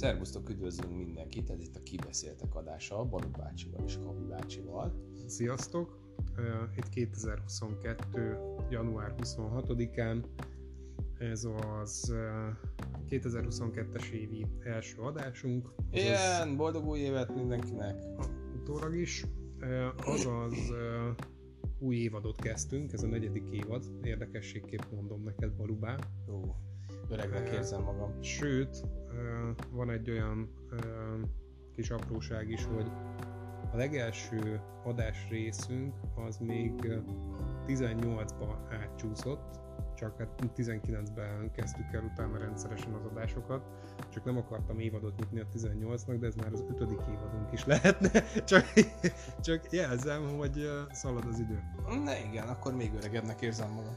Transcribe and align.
Szervusztok, 0.00 0.48
üdvözlünk 0.48 0.96
mindenkit, 0.96 1.50
ez 1.50 1.60
itt 1.60 1.76
a 1.76 1.82
Kibeszéltek 1.82 2.54
adása, 2.54 3.04
Balú 3.04 3.28
bácsival 3.38 3.84
és 3.84 3.98
Kavi 3.98 4.24
bácsival. 4.28 4.94
Sziasztok! 5.26 5.98
Itt 6.76 6.88
2022. 6.88 8.38
január 8.70 9.14
26-án 9.18 10.24
ez 11.18 11.44
az 11.44 12.14
2022-es 13.08 14.10
évi 14.10 14.46
első 14.60 15.00
adásunk. 15.00 15.72
Igen, 15.90 16.56
boldog 16.56 16.86
új 16.86 16.98
évet 16.98 17.34
mindenkinek! 17.34 18.02
Utólag 18.60 18.96
is. 18.96 19.26
Azaz 20.04 20.72
új 21.78 21.96
évadot 21.96 22.36
kezdtünk, 22.36 22.92
ez 22.92 23.02
a 23.02 23.06
negyedik 23.06 23.48
évad, 23.50 23.84
érdekességképp 24.02 24.82
mondom 24.92 25.22
neked, 25.22 25.52
Balubá. 25.52 25.98
Jó, 26.26 26.54
öregnek 27.10 27.48
érzem 27.48 27.82
magam. 27.82 28.22
Sőt, 28.22 28.86
van 29.70 29.90
egy 29.90 30.10
olyan 30.10 30.50
kis 31.74 31.90
apróság 31.90 32.50
is, 32.50 32.64
hogy 32.64 32.90
a 33.72 33.76
legelső 33.76 34.60
adás 34.84 35.28
részünk 35.28 35.94
az 36.14 36.38
még 36.38 36.72
18-ba 37.66 38.56
átcsúszott, 38.70 39.60
csak 39.94 40.18
hát 40.18 40.50
19-ben 40.56 41.50
kezdtük 41.52 41.92
el 41.92 42.02
utána 42.02 42.38
rendszeresen 42.38 42.92
az 42.92 43.04
adásokat, 43.04 43.62
csak 44.08 44.24
nem 44.24 44.36
akartam 44.36 44.78
évadot 44.78 45.18
nyitni 45.18 45.40
a 45.40 45.46
18-nak, 45.56 46.16
de 46.20 46.26
ez 46.26 46.34
már 46.34 46.52
az 46.52 46.64
ötödik 46.68 47.00
évadunk 47.10 47.52
is 47.52 47.64
lehetne, 47.64 48.22
csak, 48.50 48.64
csak 49.40 49.72
jelzem, 49.72 50.36
hogy 50.38 50.68
szalad 50.90 51.24
az 51.24 51.38
idő. 51.38 51.62
Na 52.04 52.16
igen, 52.28 52.48
akkor 52.48 52.74
még 52.74 52.92
öregebbnek 52.94 53.40
érzem 53.40 53.70
magam. 53.70 53.96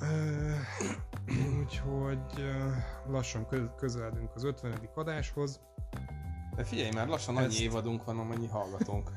Úgyhogy 1.60 2.18
lassan 3.06 3.46
közeledünk 3.76 4.30
az 4.34 4.44
50. 4.44 4.88
adáshoz. 4.94 5.60
De 6.56 6.64
figyelj, 6.64 6.90
már 6.94 7.08
lassan 7.08 7.36
annyi 7.36 7.46
Ezt... 7.46 7.60
évadunk 7.60 8.04
van, 8.04 8.18
amennyi 8.18 8.46
hallgatónk. 8.46 9.10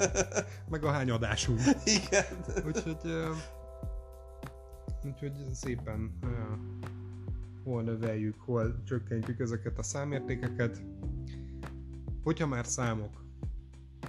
Meg 0.70 0.84
a 0.84 0.90
hány 0.90 1.10
adásunk. 1.10 1.60
Igen. 1.98 2.24
Úgyhogy, 2.66 3.12
úgyhogy 5.04 5.32
szépen 5.52 6.18
hol 7.64 7.82
növeljük, 7.82 8.40
hol 8.40 8.82
csökkentjük 8.84 9.40
ezeket 9.40 9.78
a 9.78 9.82
számértékeket. 9.82 10.82
Hogyha 12.22 12.46
már 12.46 12.66
számok, 12.66 13.24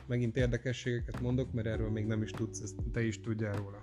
megint 0.05 0.37
érdekességeket 0.37 1.21
mondok, 1.21 1.53
mert 1.53 1.67
erről 1.67 1.89
még 1.89 2.05
nem 2.05 2.21
is 2.21 2.31
tudsz, 2.31 2.73
te 2.91 3.03
is 3.03 3.19
tudjál 3.19 3.55
róla 3.55 3.81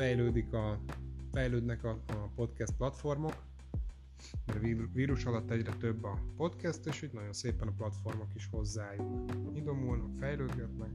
fejlődik 0.00 0.52
a, 0.52 0.78
fejlődnek 1.32 1.84
a, 1.84 1.98
a 2.06 2.30
podcast 2.34 2.72
platformok, 2.76 3.42
mert 4.46 4.60
vírus 4.92 5.24
alatt 5.24 5.50
egyre 5.50 5.72
több 5.72 6.04
a 6.04 6.18
podcast, 6.36 6.86
és 6.86 7.02
így 7.02 7.12
nagyon 7.12 7.32
szépen 7.32 7.68
a 7.68 7.72
platformok 7.76 8.34
is 8.34 8.48
hozzájuk 8.50 9.30
idomulnak, 9.54 10.16
fejlődgetnek. 10.18 10.90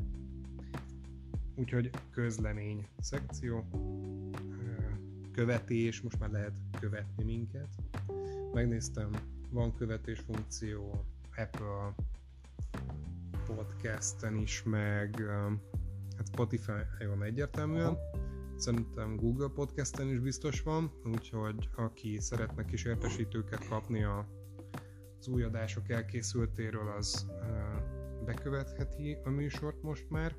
Úgyhogy 1.56 1.90
közlemény 2.12 2.88
szekció, 3.00 3.66
követés, 5.32 6.02
most 6.02 6.20
már 6.20 6.30
lehet 6.30 6.58
követni 6.80 7.24
minket. 7.24 7.70
Megnéztem, 8.54 9.12
van 9.50 9.76
követés 9.76 10.20
funkció 10.20 11.06
Apple 11.36 11.96
podcasten 13.46 14.38
is, 14.38 14.64
meg 14.64 15.22
hát 16.18 16.28
Spotify-on 16.28 17.24
egyértelműen. 17.24 17.86
Aha 17.86 18.34
Szerintem 18.56 19.16
Google 19.16 19.50
Podcasten 19.56 20.08
is 20.08 20.20
biztos 20.20 20.62
van, 20.62 20.92
úgyhogy 21.06 21.70
aki 21.76 22.20
szeretne 22.20 22.66
kis 22.66 22.84
értesítőket 22.84 23.68
kapni 23.68 24.04
a, 24.04 24.28
az 25.20 25.28
új 25.28 25.44
adások 25.44 25.90
elkészültéről, 25.90 26.94
az 26.98 27.28
bekövetheti 28.26 29.18
a 29.24 29.30
műsort 29.30 29.82
most 29.82 30.10
már. 30.10 30.36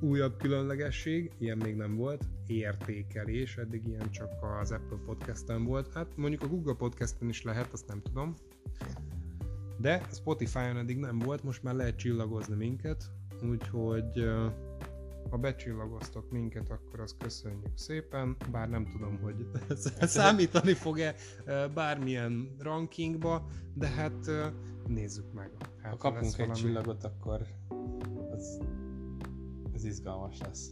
Újabb 0.00 0.36
különlegesség, 0.36 1.32
ilyen 1.38 1.58
még 1.58 1.76
nem 1.76 1.96
volt, 1.96 2.24
értékelés, 2.46 3.56
eddig 3.56 3.86
ilyen 3.86 4.10
csak 4.10 4.30
az 4.60 4.70
Apple 4.70 4.98
Podcasten 5.04 5.64
volt. 5.64 5.92
Hát 5.92 6.16
mondjuk 6.16 6.42
a 6.42 6.48
Google 6.48 6.74
Podcasten 6.74 7.28
is 7.28 7.42
lehet, 7.42 7.72
azt 7.72 7.88
nem 7.88 8.02
tudom. 8.02 8.34
De 9.78 10.06
Spotify-on 10.12 10.76
eddig 10.76 10.96
nem 10.96 11.18
volt, 11.18 11.42
most 11.42 11.62
már 11.62 11.74
lehet 11.74 11.96
csillagozni 11.96 12.54
minket, 12.54 13.04
úgyhogy 13.42 14.24
ha 15.30 15.36
becsillagoztok 15.36 16.30
minket, 16.30 16.70
akkor 16.70 17.00
azt 17.00 17.16
köszönjük 17.18 17.72
szépen, 17.74 18.36
bár 18.50 18.68
nem 18.68 18.86
tudom, 18.92 19.18
hogy 19.22 19.46
számítani 20.00 20.72
fog-e 20.72 21.14
bármilyen 21.74 22.56
rankingba, 22.58 23.46
de 23.74 23.86
hát 23.86 24.30
nézzük 24.86 25.32
meg. 25.32 25.50
Hát 25.82 25.90
ha 25.92 25.96
kapunk 25.96 26.32
egy 26.32 26.36
valami... 26.36 26.58
csillagot, 26.58 27.04
akkor 27.04 27.46
az, 28.32 28.58
az 29.74 29.84
izgalmas 29.84 30.38
lesz. 30.38 30.70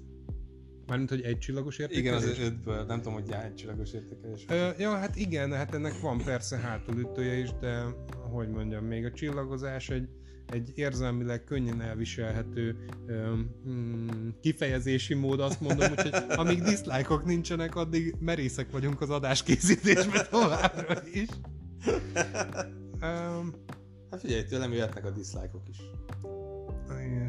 Mármint, 0.87 1.11
hogy 1.11 1.22
egy 1.22 1.38
csillagos 1.38 1.78
értékelés? 1.78 2.22
Igen, 2.22 2.32
az 2.32 2.38
ötből, 2.38 2.84
nem 2.84 2.97
tudom, 2.97 3.12
hogy 3.12 3.31
egy 3.31 3.55
csillagos 3.55 3.93
értékelés. 3.93 4.44
Ö, 4.49 4.69
ja, 4.78 4.91
hát 4.91 5.17
igen, 5.17 5.53
hát 5.53 5.75
ennek 5.75 6.00
van 6.00 6.19
persze 6.25 6.56
hátulütője 6.56 7.34
is, 7.34 7.50
de 7.61 7.82
hogy 8.31 8.49
mondjam, 8.49 8.84
még 8.84 9.05
a 9.05 9.12
csillagozás 9.12 9.91
egy, 9.91 10.09
egy 10.50 10.72
érzelmileg 10.75 11.44
könnyen 11.44 11.81
elviselhető 11.81 12.77
mm, 13.69 14.28
kifejezési 14.41 15.15
mód, 15.15 15.41
azt 15.41 15.61
mondom, 15.61 15.88
hogy 15.94 16.15
amíg 16.28 16.62
diszlájkok 16.62 17.25
nincsenek, 17.25 17.77
addig 17.77 18.15
merészek 18.19 18.71
vagyunk 18.71 19.00
az 19.00 19.11
adáskészítésben 19.11 20.27
továbbra 20.31 21.03
is. 21.12 21.28
um, 23.03 23.55
hát 24.11 24.21
figyelj, 24.21 24.44
tőlem 24.44 24.72
jöhetnek 24.72 25.05
a 25.05 25.11
diszlájkok 25.11 25.69
is. 25.69 25.78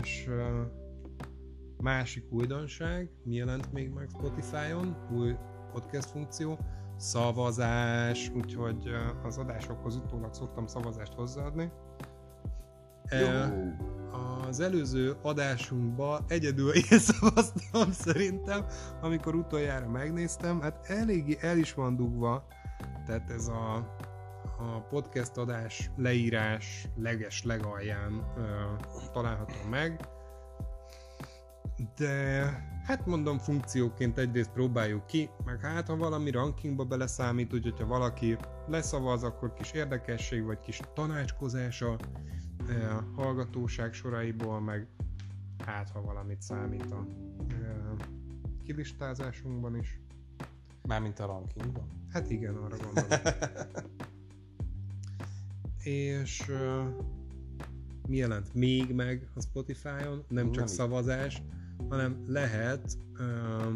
És 0.01 0.25
uh, 0.27 0.35
másik 1.81 2.31
újdonság, 2.31 3.09
mi 3.23 3.35
jelent 3.35 3.71
még 3.71 3.89
meg 3.89 4.09
Spotify-on, 4.09 5.07
új 5.11 5.35
podcast 5.73 6.09
funkció, 6.09 6.59
szavazás, 6.97 8.31
úgyhogy 8.35 8.89
az 9.23 9.37
adásokhoz 9.37 9.95
utólag 9.95 10.33
szoktam 10.33 10.67
szavazást 10.67 11.13
hozzáadni. 11.13 11.71
Az 14.47 14.59
előző 14.59 15.15
adásunkban 15.21 16.23
egyedül 16.27 16.73
én 16.91 16.99
szavaztam 16.99 17.91
szerintem, 17.91 18.65
amikor 19.01 19.35
utoljára 19.35 19.89
megnéztem, 19.89 20.61
hát 20.61 20.89
eléggé 20.89 21.37
el 21.41 21.57
is 21.57 21.73
van 21.73 21.95
dugva, 21.95 22.47
tehát 23.05 23.29
ez 23.29 23.47
a, 23.47 23.75
a 24.57 24.79
podcast 24.89 25.37
adás 25.37 25.91
leírás 25.97 26.87
leges 26.95 27.43
legalján 27.43 28.31
ö, 28.37 28.41
található 29.13 29.55
meg, 29.69 30.09
de 31.97 32.43
hát 32.83 33.05
mondom 33.05 33.37
funkcióként 33.37 34.17
egyrészt 34.17 34.51
próbáljuk 34.51 35.05
ki, 35.05 35.29
meg 35.45 35.59
hát 35.59 35.87
ha 35.87 35.95
valami 35.95 36.31
rankingba 36.31 36.83
beleszámít, 36.83 37.53
úgyhogy 37.53 37.79
ha 37.79 37.85
valaki 37.85 38.37
leszavaz, 38.67 39.23
akkor 39.23 39.53
kis 39.53 39.71
érdekesség 39.71 40.43
vagy 40.43 40.59
kis 40.59 40.79
tanácskozása 40.93 41.97
hallgatóság 43.15 43.93
soraiból, 43.93 44.59
meg 44.59 44.87
hát 45.65 45.89
ha 45.89 46.01
valamit 46.01 46.41
számít 46.41 46.91
a 46.91 47.07
kilistázásunkban 48.63 49.77
is. 49.77 49.99
Mármint 50.87 51.19
a 51.19 51.25
rankingban? 51.25 51.87
Hát 52.09 52.29
igen, 52.29 52.55
arra 52.55 52.77
gondolom. 52.85 53.09
És 55.83 56.47
uh, 56.49 57.05
mi 58.07 58.15
jelent 58.15 58.53
még 58.53 58.93
meg 58.93 59.27
a 59.33 59.41
Spotify-on? 59.41 60.23
Nem 60.27 60.51
csak 60.51 60.67
szavazás, 60.67 61.41
hanem 61.89 62.23
lehet 62.27 62.97
uh, 63.19 63.73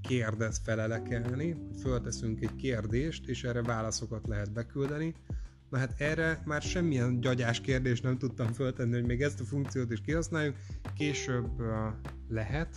kérdez 0.00 0.60
felelekelni, 0.64 1.50
hogy 1.50 1.80
fölteszünk 1.80 2.40
egy 2.40 2.54
kérdést, 2.54 3.28
és 3.28 3.44
erre 3.44 3.62
válaszokat 3.62 4.28
lehet 4.28 4.52
beküldeni, 4.52 5.14
Na 5.68 5.78
hát 5.78 6.00
erre 6.00 6.42
már 6.44 6.62
semmilyen 6.62 7.20
gyagyás 7.20 7.60
kérdést 7.60 8.02
nem 8.02 8.18
tudtam 8.18 8.52
föltenni, 8.52 8.92
hogy 8.92 9.06
még 9.06 9.22
ezt 9.22 9.40
a 9.40 9.44
funkciót 9.44 9.90
is 9.92 10.00
kihasználjuk. 10.00 10.56
Később 10.96 11.60
uh, 11.60 11.66
lehet, 12.28 12.76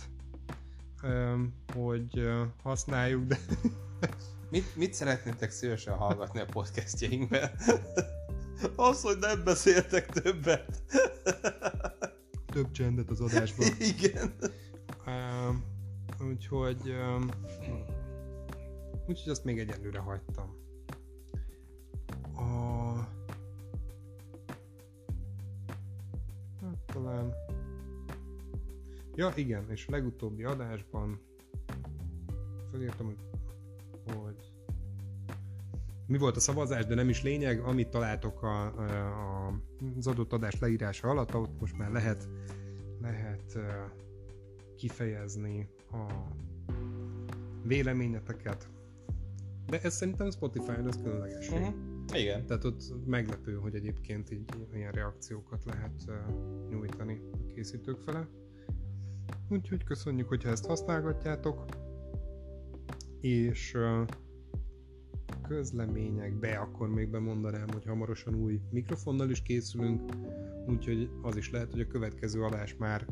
um, 1.02 1.54
hogy 1.74 2.18
uh, 2.18 2.40
használjuk, 2.62 3.24
de... 3.26 3.38
mit, 4.50 4.76
mit 4.76 4.94
szeretnétek 4.94 5.50
szívesen 5.50 5.94
hallgatni 5.94 6.40
a 6.40 6.44
podcastjainkben? 6.44 7.50
Az, 8.76 9.02
hogy 9.02 9.18
nem 9.18 9.44
beszéltek 9.44 10.06
többet. 10.06 10.82
Több 12.54 12.70
csendet 12.70 13.10
az 13.10 13.20
adásban. 13.20 13.66
Igen. 13.78 14.34
Um, 15.06 15.64
úgyhogy 16.28 16.80
um, 16.88 17.28
úgyhogy 19.06 19.30
azt 19.30 19.44
még 19.44 19.58
egyelőre 19.58 19.98
hagytam. 19.98 20.59
Talán. 26.92 27.34
Ja, 29.14 29.32
igen, 29.34 29.64
és 29.70 29.86
a 29.86 29.90
legutóbbi 29.90 30.44
adásban 30.44 31.20
felírtam, 32.70 33.14
hogy 34.14 34.52
mi 36.06 36.18
volt 36.18 36.36
a 36.36 36.40
szavazás, 36.40 36.86
de 36.86 36.94
nem 36.94 37.08
is 37.08 37.22
lényeg, 37.22 37.60
amit 37.60 37.88
találtok 37.88 38.42
a, 38.42 38.64
a, 38.64 39.52
az 39.98 40.06
adott 40.06 40.32
adás 40.32 40.58
leírása 40.58 41.08
alatt, 41.08 41.34
ott 41.34 41.60
most 41.60 41.76
már 41.78 41.90
lehet, 41.90 42.28
lehet 43.00 43.58
kifejezni 44.76 45.68
a 45.92 46.04
véleményeteket. 47.62 48.68
De 49.66 49.80
ez 49.82 49.94
szerintem 49.94 50.30
Spotify-on 50.30 50.88
ez 50.88 50.96
különleges. 51.02 51.48
Uh-huh. 51.48 51.89
Igen. 52.12 52.46
Tehát 52.46 52.64
ott 52.64 53.06
meglepő, 53.06 53.54
hogy 53.54 53.74
egyébként 53.74 54.30
így 54.30 54.44
ilyen 54.74 54.92
reakciókat 54.92 55.64
lehet 55.64 56.10
nyújtani 56.70 57.20
a 57.32 57.46
készítők 57.54 57.98
fele. 57.98 58.28
Úgyhogy 59.48 59.84
köszönjük, 59.84 60.28
hogyha 60.28 60.48
ezt 60.48 60.66
használgatjátok. 60.66 61.64
És 63.20 63.76
közleményekbe 65.48 66.58
akkor 66.58 66.88
még 66.88 67.08
bemondanám, 67.08 67.66
hogy 67.72 67.84
hamarosan 67.84 68.34
új 68.34 68.60
mikrofonnal 68.70 69.30
is 69.30 69.42
készülünk, 69.42 70.12
úgyhogy 70.66 71.10
az 71.22 71.36
is 71.36 71.50
lehet, 71.50 71.70
hogy 71.70 71.80
a 71.80 71.86
következő 71.86 72.42
adás 72.42 72.76
már 72.76 73.06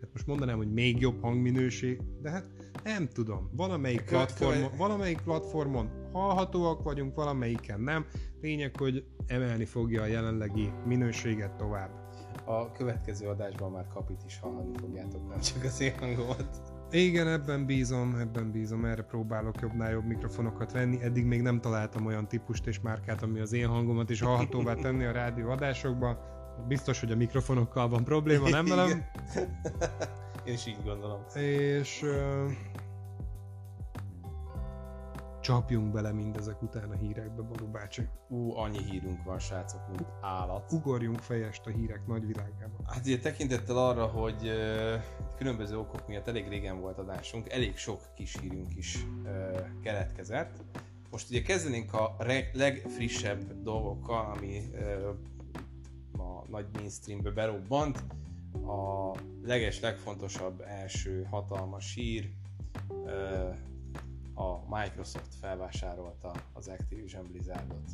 hát 0.00 0.10
most 0.12 0.26
mondanám, 0.26 0.56
hogy 0.56 0.72
még 0.72 1.00
jobb 1.00 1.22
hangminőség, 1.22 2.00
de 2.22 2.30
hát 2.30 2.46
nem 2.84 3.08
tudom, 3.08 3.50
valamelyik, 3.52 4.02
platformon, 4.02 4.70
valamelyik 4.76 5.20
platformon 5.20 5.90
hallhatóak 6.12 6.82
vagyunk, 6.82 7.14
valamelyiken 7.14 7.80
nem. 7.80 8.06
Lényeg, 8.40 8.76
hogy 8.76 9.04
emelni 9.26 9.64
fogja 9.64 10.02
a 10.02 10.06
jelenlegi 10.06 10.72
minőséget 10.86 11.56
tovább. 11.56 11.90
A 12.44 12.72
következő 12.72 13.26
adásban 13.26 13.70
már 13.70 13.86
kapit 13.86 14.22
is 14.26 14.38
hallani 14.38 14.72
fogjátok, 14.80 15.28
nem 15.28 15.40
csak 15.40 15.64
az 15.64 15.80
én 15.80 15.98
hangomat. 15.98 16.74
Igen, 16.90 17.28
ebben 17.28 17.66
bízom, 17.66 18.14
ebben 18.14 18.50
bízom, 18.50 18.84
erre 18.84 19.02
próbálok 19.02 19.60
jobbnál 19.60 19.90
jobb 19.90 20.04
mikrofonokat 20.04 20.72
venni. 20.72 21.02
Eddig 21.02 21.24
még 21.24 21.42
nem 21.42 21.60
találtam 21.60 22.06
olyan 22.06 22.28
típust 22.28 22.66
és 22.66 22.80
márkát, 22.80 23.22
ami 23.22 23.40
az 23.40 23.52
én 23.52 23.66
hangomat 23.66 24.10
is 24.10 24.20
hallhatóvá 24.20 24.74
tenni 24.74 25.04
a 25.04 25.12
rádió 25.12 25.50
adásokba. 25.50 26.35
Biztos, 26.68 27.00
hogy 27.00 27.12
a 27.12 27.16
mikrofonokkal 27.16 27.88
van 27.88 28.04
probléma, 28.04 28.48
nem 28.48 28.64
velem? 28.74 29.04
Én 30.44 30.52
is 30.52 30.66
így 30.66 30.82
gondolom. 30.84 31.24
És 31.34 32.04
csapjunk 35.46 35.92
bele 35.92 36.12
mindezek 36.12 36.62
után 36.62 36.90
a 36.90 36.94
hírekbe, 36.94 37.42
Boru 37.42 37.66
bácsi. 37.66 38.08
Ú, 38.28 38.56
annyi 38.56 38.82
hírünk 38.82 39.24
van, 39.24 39.38
srácok, 39.38 39.80
mint 39.88 40.06
állat. 40.20 40.72
Ugorjunk 40.72 41.18
fejest 41.18 41.66
a 41.66 41.70
hírek 41.70 42.06
nagyvilágába. 42.06 42.76
Hát 42.86 43.06
ugye 43.06 43.18
tekintettel 43.18 43.76
arra, 43.76 44.06
hogy 44.06 44.48
uh, 44.48 45.02
különböző 45.36 45.78
okok 45.78 46.08
miatt 46.08 46.28
elég 46.28 46.48
régen 46.48 46.80
volt 46.80 46.98
adásunk, 46.98 47.48
elég 47.48 47.76
sok 47.76 48.00
kis 48.14 48.36
hírünk 48.40 48.76
is 48.76 49.06
uh, 49.22 49.30
keletkezett. 49.82 50.64
Most 51.10 51.30
ugye 51.30 51.42
kezdenénk 51.42 51.92
a 51.92 52.16
reg- 52.18 52.54
legfrissebb 52.54 53.62
dolgokkal, 53.62 54.32
ami 54.36 54.60
uh, 54.72 55.16
a 56.18 56.44
nagy 56.48 56.66
mainstreambe 56.72 57.30
berobbant. 57.30 58.04
A 58.52 59.10
leges, 59.44 59.80
legfontosabb 59.80 60.60
első 60.60 61.26
hatalmas 61.30 61.94
hír, 61.94 62.30
a 64.34 64.76
Microsoft 64.76 65.34
felvásárolta 65.40 66.32
az 66.52 66.68
Activision 66.68 67.26
Blizzardot. 67.30 67.90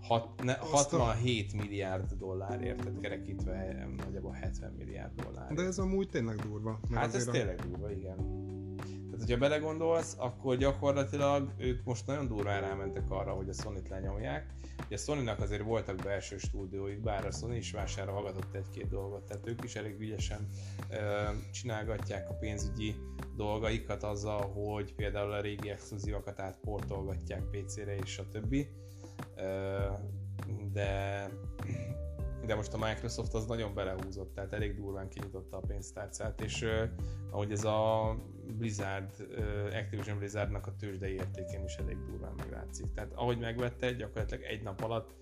Hat, 0.00 0.42
ne, 0.42 0.54
67 0.54 1.52
milliárd 1.52 2.12
dollárért, 2.12 2.76
tehát 2.76 3.00
kerekítve 3.00 3.86
nagyjából 3.96 4.32
70 4.32 4.72
milliárd 4.72 5.22
dollár. 5.22 5.52
De 5.52 5.62
ez 5.62 5.78
amúgy 5.78 6.08
tényleg 6.08 6.36
durva. 6.36 6.80
Hát 6.92 7.14
ez 7.14 7.26
a... 7.26 7.30
tényleg 7.30 7.60
durva, 7.60 7.90
igen. 7.90 8.16
Hogyha 9.20 9.38
belegondolsz, 9.38 10.14
akkor 10.18 10.56
gyakorlatilag 10.56 11.52
ők 11.56 11.84
most 11.84 12.06
nagyon 12.06 12.26
durván 12.26 12.60
rámentek 12.60 13.10
arra, 13.10 13.32
hogy 13.32 13.48
a 13.48 13.52
Sony-t 13.52 13.88
lenyomják. 13.88 14.46
Ugye 14.86 14.96
a 14.96 14.98
sony 14.98 15.28
azért 15.28 15.62
voltak 15.62 15.96
belső 15.96 16.38
stúdióik, 16.38 17.00
bár 17.00 17.26
a 17.26 17.30
Sony 17.30 17.54
is 17.54 17.72
vására 17.72 18.12
hallgatott 18.12 18.54
egy-két 18.54 18.88
dolgot, 18.88 19.26
tehát 19.26 19.46
ők 19.46 19.64
is 19.64 19.74
elég 19.74 20.00
ügyesen 20.00 20.46
ö, 20.90 20.96
csinálgatják 21.52 22.30
a 22.30 22.34
pénzügyi 22.34 22.94
dolgaikat 23.36 24.02
azzal, 24.02 24.40
hogy 24.40 24.94
például 24.94 25.32
a 25.32 25.40
régi 25.40 25.70
exkluzívakat 25.70 26.40
átportolgatják 26.40 27.42
PC-re 27.42 27.96
és 27.96 28.18
a 28.18 28.28
többi. 28.28 28.68
De 30.72 31.28
de 32.46 32.54
most 32.54 32.72
a 32.72 32.78
Microsoft 32.78 33.34
az 33.34 33.46
nagyon 33.46 33.74
belehúzott, 33.74 34.34
tehát 34.34 34.52
elég 34.52 34.74
durván 34.74 35.08
kinyitotta 35.08 35.56
a 35.56 35.60
pénztárcát, 35.66 36.40
és 36.40 36.62
uh, 36.62 36.82
ahogy 37.30 37.52
ez 37.52 37.64
a 37.64 38.16
Blizzard, 38.58 39.10
Activision 39.72 40.18
Blizzardnak 40.18 40.66
a 40.66 40.74
tőzsdei 40.78 41.12
értékén 41.12 41.64
is 41.64 41.74
elég 41.74 41.96
durván 42.04 42.32
meglátszik. 42.36 42.86
Tehát 42.94 43.12
ahogy 43.14 43.38
megvette, 43.38 43.92
gyakorlatilag 43.92 44.44
egy 44.44 44.62
nap 44.62 44.82
alatt 44.82 45.14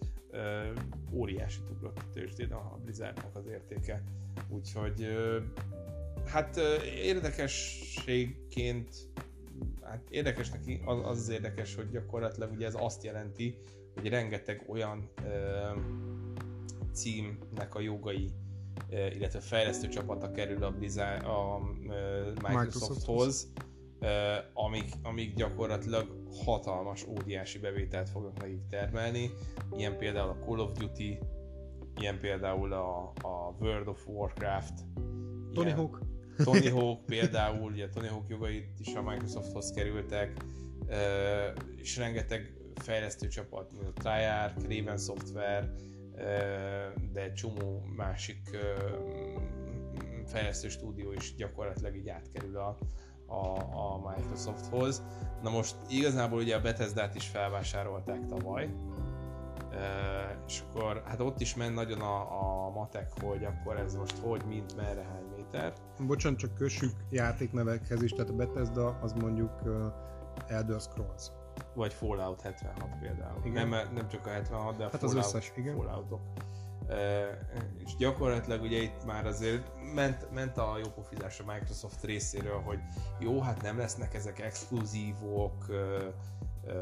óriási 1.13 1.61
ugrott 1.71 1.99
a 1.99 2.11
tőzsdén 2.13 2.53
a 2.53 2.79
Blizzardnak 2.85 3.37
az 3.37 3.47
értéke. 3.47 4.03
Úgyhogy 4.49 5.17
hát 6.27 6.57
érdekességként 6.85 8.97
hát 9.83 10.03
érdekes 10.11 10.51
neki, 10.51 10.81
az, 10.85 10.99
az 10.99 11.19
az 11.19 11.29
érdekes, 11.29 11.75
hogy 11.75 11.91
gyakorlatilag 11.91 12.53
ugye 12.53 12.67
ez 12.67 12.77
azt 12.79 13.05
jelenti, 13.05 13.59
hogy 13.95 14.09
rengeteg 14.09 14.65
olyan 14.67 15.11
uh, 15.23 15.83
címnek 16.93 17.75
a 17.75 17.81
jogai, 17.81 18.31
illetve 18.91 19.41
fejlesztő 19.41 19.89
csapata 19.89 20.31
kerül 20.31 20.65
a, 20.65 20.71
Blizzard, 20.71 21.25
a 21.25 21.61
Microsofthoz, 22.49 23.53
amik, 24.53 24.93
amik 25.03 25.35
gyakorlatilag 25.35 26.23
hatalmas, 26.45 27.07
óriási 27.07 27.59
bevételt 27.59 28.09
fognak 28.09 28.41
nekik 28.41 28.67
termelni. 28.71 29.31
Ilyen 29.77 29.97
például 29.97 30.29
a 30.29 30.45
Call 30.47 30.59
of 30.59 30.73
Duty, 30.73 31.19
ilyen 32.01 32.21
például 32.21 32.73
a, 32.73 33.13
a 33.23 33.55
World 33.61 33.89
of 33.89 34.07
Warcraft, 34.07 34.73
Tony 35.53 35.73
Hawk. 35.73 36.01
Tony 36.45 36.71
Hawk 36.71 37.05
például, 37.05 37.73
ugye 37.73 37.89
Tony 37.89 38.09
Hawk 38.09 38.29
jogait 38.29 38.69
is 38.79 38.95
a 38.95 39.03
Microsofthoz 39.03 39.71
kerültek, 39.71 40.45
és 41.77 41.97
rengeteg 41.97 42.53
fejlesztő 42.75 43.29
csapat, 43.29 43.73
mint 43.73 43.89
a 43.89 43.93
Triarch, 43.93 44.77
Raven 44.77 44.99
Software, 44.99 45.75
de 47.13 47.33
csomó 47.33 47.83
másik 47.97 48.41
fejlesztő 50.27 50.69
stúdió 50.69 51.13
is 51.13 51.35
gyakorlatilag 51.35 51.97
így 51.97 52.09
átkerül 52.09 52.57
a, 52.57 52.79
a, 53.27 53.59
a 53.75 54.15
Microsofthoz. 54.17 55.03
Na 55.43 55.51
most 55.51 55.77
igazából 55.89 56.39
ugye 56.39 56.57
a 56.57 56.61
Bethesda-t 56.61 57.15
is 57.15 57.27
felvásárolták 57.27 58.27
tavaly, 58.27 58.75
és 60.47 60.63
akkor 60.69 61.03
hát 61.07 61.21
ott 61.21 61.41
is 61.41 61.55
ment 61.55 61.75
nagyon 61.75 62.01
a, 62.01 62.21
a 62.67 62.71
matek, 62.71 63.13
hogy 63.21 63.45
akkor 63.45 63.77
ez 63.77 63.95
most 63.95 64.19
hogy, 64.19 64.43
mint, 64.47 64.77
merre, 64.77 65.03
hány 65.03 65.25
méter. 65.37 65.73
Bocsánat, 66.07 66.39
csak 66.39 66.55
kössük 66.55 66.93
játéknevekhez 67.11 68.03
is, 68.03 68.11
tehát 68.11 68.31
a 68.31 68.35
Bethesda 68.35 68.99
az 69.01 69.13
mondjuk 69.13 69.53
Elder 70.47 70.81
Scrolls 70.81 71.31
vagy 71.79 71.93
Fallout 71.93 72.41
76 72.41 72.89
például. 73.01 73.41
Igen. 73.45 73.69
Nem, 73.69 73.89
nem 73.95 74.09
csak 74.09 74.27
a 74.27 74.31
76, 74.31 74.77
de 74.77 74.85
a 74.85 74.89
hát 74.91 75.01
Fallout, 75.01 75.19
az 75.19 75.27
összes, 75.27 75.53
igen. 75.57 75.77
Falloutok. 75.77 76.21
E, 76.89 77.27
és 77.85 77.97
gyakorlatilag 77.97 78.63
ugye 78.63 78.83
itt 78.83 79.05
már 79.05 79.27
azért 79.27 79.71
ment, 79.95 80.31
ment 80.33 80.57
a 80.57 80.79
jó 80.85 80.91
pofizás 80.91 81.41
a 81.41 81.45
Microsoft 81.53 82.05
részéről, 82.05 82.61
hogy 82.61 82.79
jó, 83.19 83.41
hát 83.41 83.63
nem 83.63 83.79
lesznek 83.79 84.15
ezek 84.15 84.39
exkluzívok, 84.41 85.67
e, 85.71 85.75
e, 85.75 86.75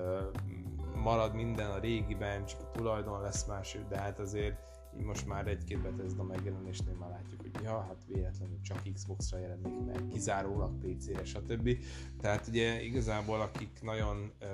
marad 0.95 1.35
minden 1.35 1.71
a 1.71 1.79
régiben, 1.79 2.45
csak 2.45 2.61
a 2.61 2.71
tulajdon 2.71 3.21
lesz 3.21 3.45
más, 3.45 3.79
de 3.89 3.99
hát 3.99 4.19
azért 4.19 4.57
most 5.05 5.27
már 5.27 5.47
egy-két 5.47 5.83
Bethesda 5.83 6.23
megjelenésnél 6.23 6.95
már 6.95 7.11
látjuk, 7.11 7.41
hogy 7.41 7.63
ja, 7.63 7.81
hát 7.81 8.05
véletlenül 8.07 8.61
csak 8.63 8.83
Xbox-ra 8.95 9.39
jelenik 9.39 9.85
meg, 9.87 10.07
kizárólag 10.13 10.79
PC-re, 10.79 11.25
stb. 11.25 11.77
Tehát 12.21 12.47
ugye 12.47 12.83
igazából 12.83 13.41
akik 13.41 13.83
nagyon 13.83 14.33
ö, 14.39 14.47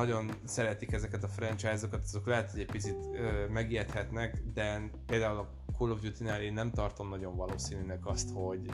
nagyon 0.00 0.30
szeretik 0.44 0.92
ezeket 0.92 1.24
a 1.24 1.28
franchise-okat, 1.28 2.02
azok 2.04 2.26
lehet, 2.26 2.50
hogy 2.50 2.60
egy 2.60 2.70
picit 2.70 3.08
ö, 3.12 3.46
megijedhetnek, 3.48 4.42
de 4.54 4.90
például 5.06 5.38
a 5.38 5.59
Call 5.80 5.90
of 5.90 6.00
Duty-nál 6.00 6.42
én 6.42 6.52
nem 6.52 6.70
tartom 6.70 7.08
nagyon 7.08 7.36
valószínűnek 7.36 8.06
azt, 8.06 8.30
hogy 8.34 8.70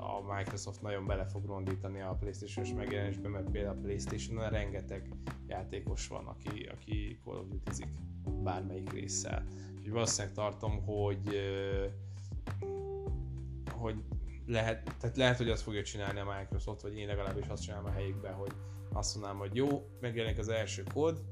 a 0.00 0.34
Microsoft 0.34 0.82
nagyon 0.82 1.06
bele 1.06 1.24
fog 1.26 1.46
rondítani 1.46 2.00
a 2.00 2.16
Playstation-os 2.20 2.72
megjelenésbe, 2.72 3.28
mert 3.28 3.50
például 3.50 3.76
a 3.76 3.80
Playstation-on 3.80 4.48
rengeteg 4.48 5.08
játékos 5.46 6.08
van, 6.08 6.26
aki, 6.26 6.62
aki 6.62 7.20
Call 7.24 7.36
of 7.36 7.46
Duty-zik 7.48 7.88
bármelyik 8.42 8.92
résszel. 8.92 9.44
Úgyhogy 9.76 9.92
valószínűleg 9.92 10.34
tartom, 10.34 10.84
hogy 10.84 11.40
hogy 13.70 14.04
lehet, 14.46 14.96
tehát 15.00 15.16
lehet, 15.16 15.36
hogy 15.36 15.50
azt 15.50 15.62
fogja 15.62 15.82
csinálni 15.82 16.20
a 16.20 16.34
Microsoft, 16.38 16.82
vagy 16.82 16.96
én 16.96 17.06
legalábbis 17.06 17.46
azt 17.46 17.62
csinálom 17.62 17.86
a 17.86 17.92
helyükben, 17.92 18.34
hogy 18.34 18.52
azt 18.92 19.14
mondanám, 19.14 19.38
hogy 19.38 19.54
jó, 19.54 19.88
megjelenik 20.00 20.38
az 20.38 20.48
első 20.48 20.82
kód, 20.92 21.24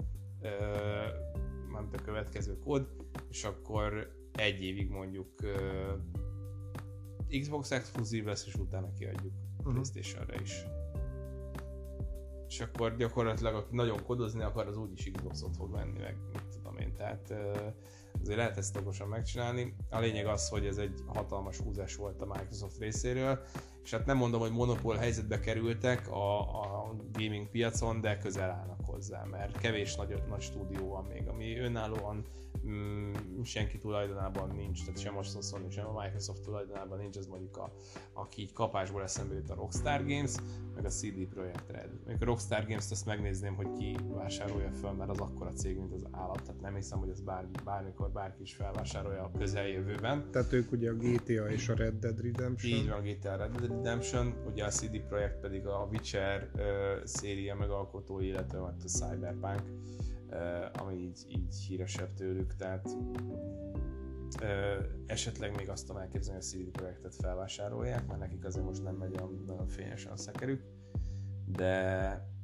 mármint 1.71 1.97
a 1.97 2.03
következő 2.05 2.59
kód, 2.59 2.89
és 3.31 3.45
akkor 3.45 4.15
egy 4.37 4.63
évig 4.63 4.91
mondjuk 4.91 5.29
Xbox 7.41 7.71
exkluzív 7.71 8.25
lesz, 8.25 8.47
és 8.47 8.55
utána 8.55 8.93
kiadjuk 8.93 9.33
uh-huh. 9.59 9.73
Playstation-re 9.73 10.41
is. 10.41 10.65
és 12.49 12.61
akkor 12.61 12.97
gyakorlatilag 12.97 13.55
aki 13.55 13.75
nagyon 13.75 14.03
kodozni 14.05 14.43
akar, 14.43 14.67
az 14.67 14.77
úgyis 14.77 15.11
Xboxot 15.13 15.57
fog 15.57 15.71
venni, 15.71 15.99
meg 15.99 16.17
mit 16.33 16.47
tudom 16.49 16.79
én, 16.79 16.95
tehát 16.97 17.35
azért 18.21 18.39
lehet 18.39 18.57
ezt 18.57 18.77
okosan 18.77 19.09
megcsinálni. 19.09 19.77
A 19.91 19.99
lényeg 19.99 20.27
az, 20.27 20.49
hogy 20.49 20.67
ez 20.67 20.77
egy 20.77 21.01
hatalmas 21.07 21.59
húzás 21.59 21.97
volt 21.97 22.21
a 22.21 22.27
Microsoft 22.27 22.79
részéről, 22.79 23.41
és 23.87 23.93
hát 23.93 24.07
nem 24.07 24.17
mondom, 24.17 24.41
hogy 24.41 24.53
monopól 24.53 24.97
helyzetbe 24.97 25.41
kerültek 25.41 26.09
a, 26.09 26.41
a 26.41 26.95
gaming 27.13 27.49
piacon, 27.49 28.01
de 28.01 28.17
közel 28.17 28.51
állnak 28.51 28.81
hozzá, 28.85 29.25
mert 29.25 29.59
kevés 29.59 29.97
nagy, 29.97 30.23
nagy 30.29 30.41
stúdió 30.41 30.89
van 30.89 31.05
még, 31.05 31.29
ami 31.29 31.59
önállóan 31.59 32.25
mm, 32.67 33.13
senki 33.43 33.79
tulajdonában 33.79 34.51
nincs, 34.57 34.85
tehát 34.85 35.01
sem 35.01 35.17
a 35.17 35.23
Sony, 35.23 35.71
sem 35.71 35.87
a 35.87 36.03
Microsoft 36.03 36.43
tulajdonában 36.43 36.99
nincs, 36.99 37.17
az 37.17 37.27
mondjuk 37.27 37.57
a, 37.57 37.73
aki 38.13 38.43
így 38.43 38.53
kapásból 38.53 39.03
eszembe 39.03 39.35
jut 39.35 39.51
a 39.51 39.55
Rockstar 39.55 40.07
Games, 40.07 40.35
meg 40.75 40.85
a 40.85 40.89
CD 40.89 41.27
Projekt 41.29 41.71
Red. 41.71 41.91
Mondjuk 41.91 42.23
a 42.23 42.25
Rockstar 42.25 42.67
Games-t 42.67 42.91
azt 42.91 43.07
megnézném, 43.07 43.55
hogy 43.55 43.73
ki 43.79 43.97
vásárolja 44.15 44.71
föl, 44.73 44.91
mert 44.91 45.11
az 45.11 45.19
akkora 45.19 45.53
cég, 45.53 45.77
mint 45.79 45.93
az 45.93 46.07
állat, 46.11 46.43
tehát 46.43 46.61
nem 46.61 46.75
hiszem, 46.75 46.99
hogy 46.99 47.09
ez 47.09 47.21
bár, 47.21 47.49
bármikor 47.65 48.11
bárki 48.11 48.43
is 48.43 48.55
felvásárolja 48.55 49.23
a 49.23 49.31
közeljövőben. 49.39 50.31
Tehát 50.31 50.53
ők 50.53 50.73
ugye 50.73 50.91
a 50.91 50.95
GTA 50.95 51.51
és 51.51 51.69
a 51.69 51.75
Red 51.75 51.95
Dead 51.99 52.21
Redemption. 52.21 52.79
Így 52.79 52.89
van, 52.89 52.99
a 52.99 53.03
GTA 53.03 53.37
Red 53.37 53.57
Dead 53.57 53.76
Redemption, 53.77 54.35
ugye 54.47 54.65
a 54.65 54.69
CD 54.69 55.01
Projekt 55.01 55.41
pedig 55.41 55.67
a 55.67 55.89
Witcher 55.91 56.51
uh, 56.55 56.63
széria 57.05 57.55
megalkotói, 57.55 58.27
illetve 58.27 58.59
a 58.59 58.75
Cyberpunk 58.87 59.63
ami 60.73 60.95
így, 60.95 61.25
így 61.29 61.55
híresebb 61.69 62.15
tőlük, 62.15 62.57
tehát 62.57 62.97
esetleg 65.07 65.57
még 65.57 65.69
azt 65.69 65.87
tudom 65.87 66.03
elképzelni, 66.03 66.41
hogy 66.41 66.59
a 66.59 66.65
CD 66.65 66.71
projektet 66.71 67.15
felvásárolják, 67.15 68.07
mert 68.07 68.21
nekik 68.21 68.45
azért 68.45 68.65
most 68.65 68.83
nem 68.83 68.95
megy 68.95 69.15
olyan 69.17 69.43
nagyon 69.47 69.67
fényesen 69.67 70.13
a 70.13 70.17
szekerük, 70.17 70.63
de 71.47 72.35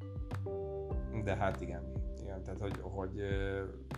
de 1.24 1.36
hát 1.36 1.60
igen, 1.60 2.01
tehát 2.44 2.60
hogy, 2.60 2.78
hogy 2.80 3.20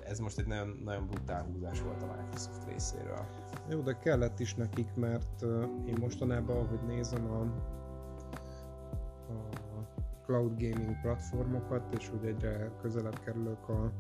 ez 0.05 0.19
most 0.19 0.39
egy 0.39 0.47
nagyon, 0.47 0.81
nagyon 0.85 1.07
brutál 1.07 1.43
húzás 1.45 1.83
volt 1.83 2.03
a 2.03 2.07
Microsoft 2.07 2.69
részéről. 2.69 3.27
Jó, 3.69 3.81
de 3.81 3.99
kellett 3.99 4.41
is 4.41 4.55
nekik, 4.55 4.95
mert 4.95 5.43
én 5.87 5.97
mostanában, 6.01 6.57
ahogy 6.57 6.83
nézem 6.87 7.31
a, 7.31 7.41
a 9.33 9.65
cloud 10.25 10.53
gaming 10.53 11.01
platformokat, 11.01 11.95
és 11.99 12.09
hogy 12.09 12.27
egyre 12.27 12.71
közelebb 12.81 13.21
kerülök 13.21 13.69
a 13.69 13.93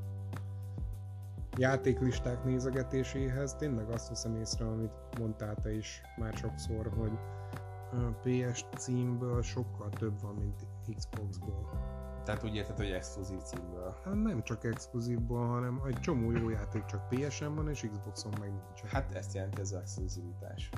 játéklisták 1.56 2.44
nézegetéséhez, 2.44 3.54
tényleg 3.54 3.90
azt 3.90 4.08
veszem 4.08 4.36
észre, 4.36 4.66
amit 4.66 5.18
mondtál 5.18 5.54
te 5.54 5.72
is 5.72 6.02
már 6.16 6.32
sokszor, 6.32 6.92
hogy 6.96 7.12
PS 8.22 8.64
címből 8.76 9.42
sokkal 9.42 9.88
több 9.88 10.20
van, 10.20 10.34
mint 10.34 10.66
Xboxból. 10.96 11.93
Tehát 12.24 12.44
úgy 12.44 12.54
érted, 12.54 12.76
hogy 12.76 12.90
exkluzív 12.90 13.38
címből? 13.38 13.96
Hát 14.04 14.14
nem 14.14 14.42
csak 14.42 14.64
exkluzívból, 14.64 15.46
hanem 15.46 15.82
egy 15.86 16.00
csomó 16.00 16.30
jó 16.30 16.48
játék 16.48 16.84
csak 16.84 17.08
PS-en 17.08 17.54
van, 17.54 17.68
és 17.68 17.88
Xboxon 17.90 18.32
meg 18.40 18.50
nincs. 18.50 18.92
Hát 18.92 19.14
ezt 19.14 19.34
jelenti 19.34 19.60
az 19.60 19.72
exkluzivitás. 19.72 20.70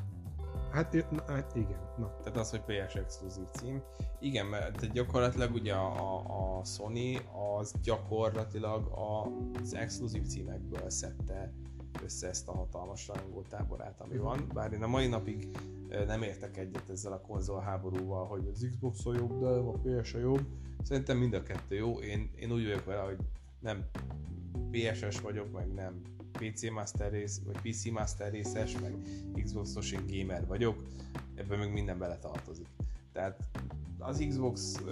Hát, 0.71 1.11
na, 1.11 1.23
hát 1.27 1.55
igen. 1.55 1.79
Na. 1.99 2.17
Tehát 2.23 2.39
az, 2.39 2.51
hogy 2.51 2.61
PS 2.61 2.95
exkluzív 2.95 3.45
cím. 3.53 3.83
Igen, 4.21 4.47
mert 4.47 4.93
gyakorlatilag 4.93 5.55
ugye 5.55 5.75
a, 5.75 6.59
a, 6.59 6.65
Sony 6.65 7.19
az 7.59 7.75
gyakorlatilag 7.83 8.93
az 9.61 9.75
exkluzív 9.75 10.27
címekből 10.27 10.91
szedte 10.91 11.53
össze 12.03 12.29
ezt 12.29 12.49
a 12.49 12.53
hatalmas 12.53 13.09
rajongó 13.09 13.43
táborát, 13.49 14.01
ami 14.01 14.17
van. 14.17 14.51
Bár 14.55 14.73
én 14.73 14.83
a 14.83 14.87
mai 14.87 15.07
napig 15.07 15.49
nem 16.07 16.23
értek 16.23 16.57
egyet 16.57 16.91
ezzel 16.91 17.13
a 17.13 17.21
konzol 17.21 17.61
háborúval, 17.61 18.27
hogy 18.27 18.49
az 18.53 18.67
Xbox 18.71 19.07
a 19.07 19.15
jobb, 19.15 19.41
de 19.41 19.47
a 19.47 19.73
PS 19.73 20.15
a 20.15 20.19
jobb. 20.19 20.47
Szerintem 20.83 21.19
mind 21.19 21.35
a 21.35 21.43
kettő 21.43 21.75
jó. 21.75 22.01
Én, 22.01 22.31
én 22.37 22.53
úgy 22.53 22.65
vagyok 22.65 22.85
vele, 22.85 23.01
hogy 23.01 23.19
nem 23.61 23.85
PS-es 24.71 25.21
vagyok, 25.21 25.53
meg 25.53 25.73
nem 25.73 26.01
PC 26.33 26.71
Master 26.71 27.11
rész, 27.11 27.41
vagy 27.45 27.71
PC 27.71 27.91
Master 27.91 28.33
részes, 28.33 28.79
meg 28.81 28.95
Xbox-os 29.45 29.93
én 29.93 30.07
gamer 30.07 30.47
vagyok, 30.47 30.83
ebben 31.35 31.59
meg 31.59 31.73
minden 31.73 31.99
bele 31.99 32.19
tartozik. 32.19 32.67
Tehát 33.13 33.49
az 33.99 34.27
Xbox 34.29 34.83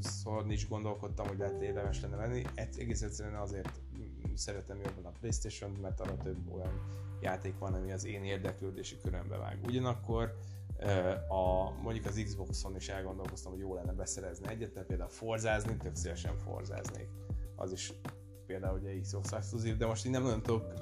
szóval 0.00 0.50
is 0.50 0.68
gondolkodtam, 0.68 1.26
hogy 1.26 1.38
lehet 1.38 1.62
érdemes 1.62 2.00
lenne 2.00 2.16
venni. 2.16 2.42
Egész 2.54 3.02
egyszerűen 3.02 3.40
azért 3.40 3.80
szeretem 4.36 4.80
jobban 4.80 5.04
a 5.04 5.12
playstation 5.20 5.70
mert 5.70 6.00
arra 6.00 6.16
több 6.16 6.52
olyan 6.52 6.80
játék 7.20 7.58
van, 7.58 7.74
ami 7.74 7.92
az 7.92 8.04
én 8.04 8.24
érdeklődési 8.24 8.98
körömbe 9.02 9.36
vág. 9.36 9.58
Ugyanakkor 9.66 10.34
a, 11.28 11.70
mondjuk 11.82 12.06
az 12.06 12.22
Xboxon 12.24 12.76
is 12.76 12.88
elgondolkoztam, 12.88 13.52
hogy 13.52 13.60
jó 13.60 13.74
lenne 13.74 13.92
beszerezni 13.92 14.48
egyet, 14.48 14.72
tehát 14.72 14.88
például 14.88 15.10
forzázni, 15.10 15.76
tök 15.76 15.96
szívesen 15.96 16.36
forzáznék. 16.36 17.08
Az 17.56 17.72
is 17.72 17.92
például 18.46 18.78
ugye 18.78 19.00
Xbox 19.00 19.32
exkluzív, 19.32 19.76
de 19.76 19.86
most 19.86 20.06
így 20.06 20.12
nem 20.12 20.22
nagyon 20.22 20.42
tudok 20.42 20.72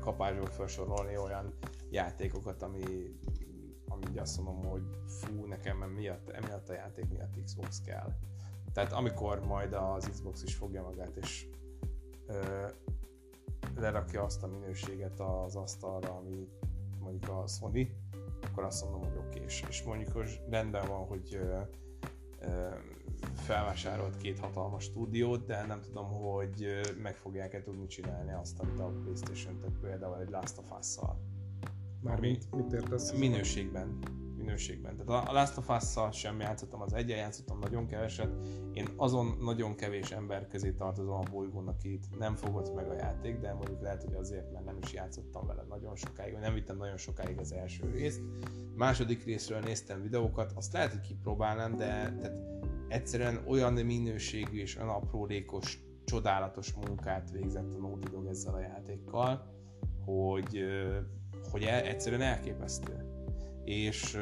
kapásból 0.00 0.46
felsorolni 0.46 1.16
olyan 1.16 1.54
játékokat, 1.90 2.62
ami, 2.62 2.82
ami 3.88 4.02
így 4.10 4.18
azt 4.18 4.40
mondom, 4.40 4.70
hogy 4.70 4.82
fú, 5.06 5.44
nekem 5.44 5.76
miatt, 5.76 6.28
emiatt 6.28 6.68
a 6.68 6.72
játék 6.72 7.08
miatt 7.08 7.42
Xbox 7.44 7.80
kell. 7.80 8.12
Tehát 8.72 8.92
amikor 8.92 9.46
majd 9.46 9.72
az 9.72 10.08
Xbox 10.10 10.42
is 10.42 10.54
fogja 10.54 10.82
magát, 10.82 11.16
és 11.16 11.46
ö, 12.26 12.66
lerakja 13.76 14.22
azt 14.22 14.42
a 14.42 14.46
minőséget 14.46 15.20
az 15.20 15.56
asztalra, 15.56 16.14
ami 16.14 16.48
mondjuk 17.00 17.30
a 17.30 17.46
Sony, 17.46 17.90
akkor 18.42 18.64
azt 18.64 18.82
mondom, 18.82 19.00
hogy 19.00 19.18
oké, 19.26 19.40
és, 19.44 19.64
és 19.68 19.82
mondjuk 19.82 20.12
hogy 20.12 20.40
rendben 20.50 20.88
van, 20.88 21.06
hogy 21.06 21.28
ö, 21.34 21.60
ö, 22.40 22.68
felvásárolt 23.34 24.16
két 24.16 24.38
hatalmas 24.38 24.84
stúdiót, 24.84 25.46
de 25.46 25.66
nem 25.66 25.80
tudom, 25.80 26.06
hogy 26.06 26.80
meg 27.02 27.16
fogják-e 27.16 27.62
tudni 27.62 27.86
csinálni 27.86 28.32
azt, 28.32 28.58
amit 28.58 28.80
a 28.80 28.92
Playstation 29.02 29.60
tett 29.60 29.78
például 29.80 30.20
egy 30.20 30.30
Last 30.30 30.58
of 30.58 30.78
Us-szal. 30.78 31.20
Mármint 32.00 32.50
mit 32.50 32.72
értesz? 32.72 33.12
Minőségben. 33.12 33.98
Minőségben. 34.44 34.96
Tehát 34.96 35.28
a 35.28 35.32
Last 35.32 35.56
of 35.56 35.68
Us-szal 35.68 36.10
sem 36.10 36.40
játszottam, 36.40 36.80
az 36.80 36.92
egyen 36.92 37.16
játszottam 37.16 37.58
nagyon 37.58 37.86
keveset. 37.86 38.48
Én 38.72 38.88
azon 38.96 39.36
nagyon 39.40 39.74
kevés 39.74 40.10
ember 40.10 40.46
közé 40.48 40.72
tartozom 40.72 41.14
a 41.14 41.30
bolygón, 41.30 41.68
akit 41.68 42.06
nem 42.18 42.34
fogott 42.34 42.74
meg 42.74 42.88
a 42.88 42.94
játék, 42.94 43.38
de 43.38 43.52
mondjuk 43.52 43.80
lehet, 43.80 44.02
hogy 44.02 44.14
azért, 44.14 44.52
mert 44.52 44.64
nem 44.64 44.78
is 44.82 44.92
játszottam 44.92 45.46
vele 45.46 45.64
nagyon 45.68 45.96
sokáig, 45.96 46.32
vagy 46.32 46.42
nem 46.42 46.54
vittem 46.54 46.76
nagyon 46.76 46.96
sokáig 46.96 47.38
az 47.38 47.52
első 47.52 47.90
részt. 47.90 48.20
Második 48.76 49.24
részről 49.24 49.60
néztem 49.60 50.02
videókat, 50.02 50.52
azt 50.54 50.72
lehet, 50.72 50.90
hogy 50.90 51.00
kipróbálnám, 51.00 51.76
de 51.76 52.14
tehát 52.20 52.32
egyszerűen 52.88 53.42
olyan 53.46 53.72
minőségű 53.72 54.60
és 54.60 54.76
olyan 54.76 54.88
aprólékos, 54.88 55.78
csodálatos 56.04 56.72
munkát 56.72 57.30
végzett 57.30 57.74
a 57.74 57.78
Naughty 57.78 58.10
Dog 58.10 58.26
ezzel 58.26 58.54
a 58.54 58.60
játékkal, 58.60 59.52
hogy, 60.04 60.64
hogy 61.50 61.62
el, 61.62 61.82
egyszerűen 61.82 62.22
elképesztő. 62.22 63.13
És, 63.64 64.18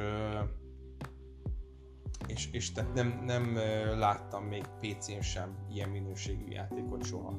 és, 2.27 2.53
és 2.53 2.73
tehát 2.73 2.95
nem, 2.95 3.23
nem 3.25 3.57
láttam 3.99 4.45
még 4.45 4.65
PC-n 4.81 5.21
sem 5.21 5.57
ilyen 5.71 5.89
minőségű 5.89 6.49
játékot 6.49 7.05
soha. 7.05 7.35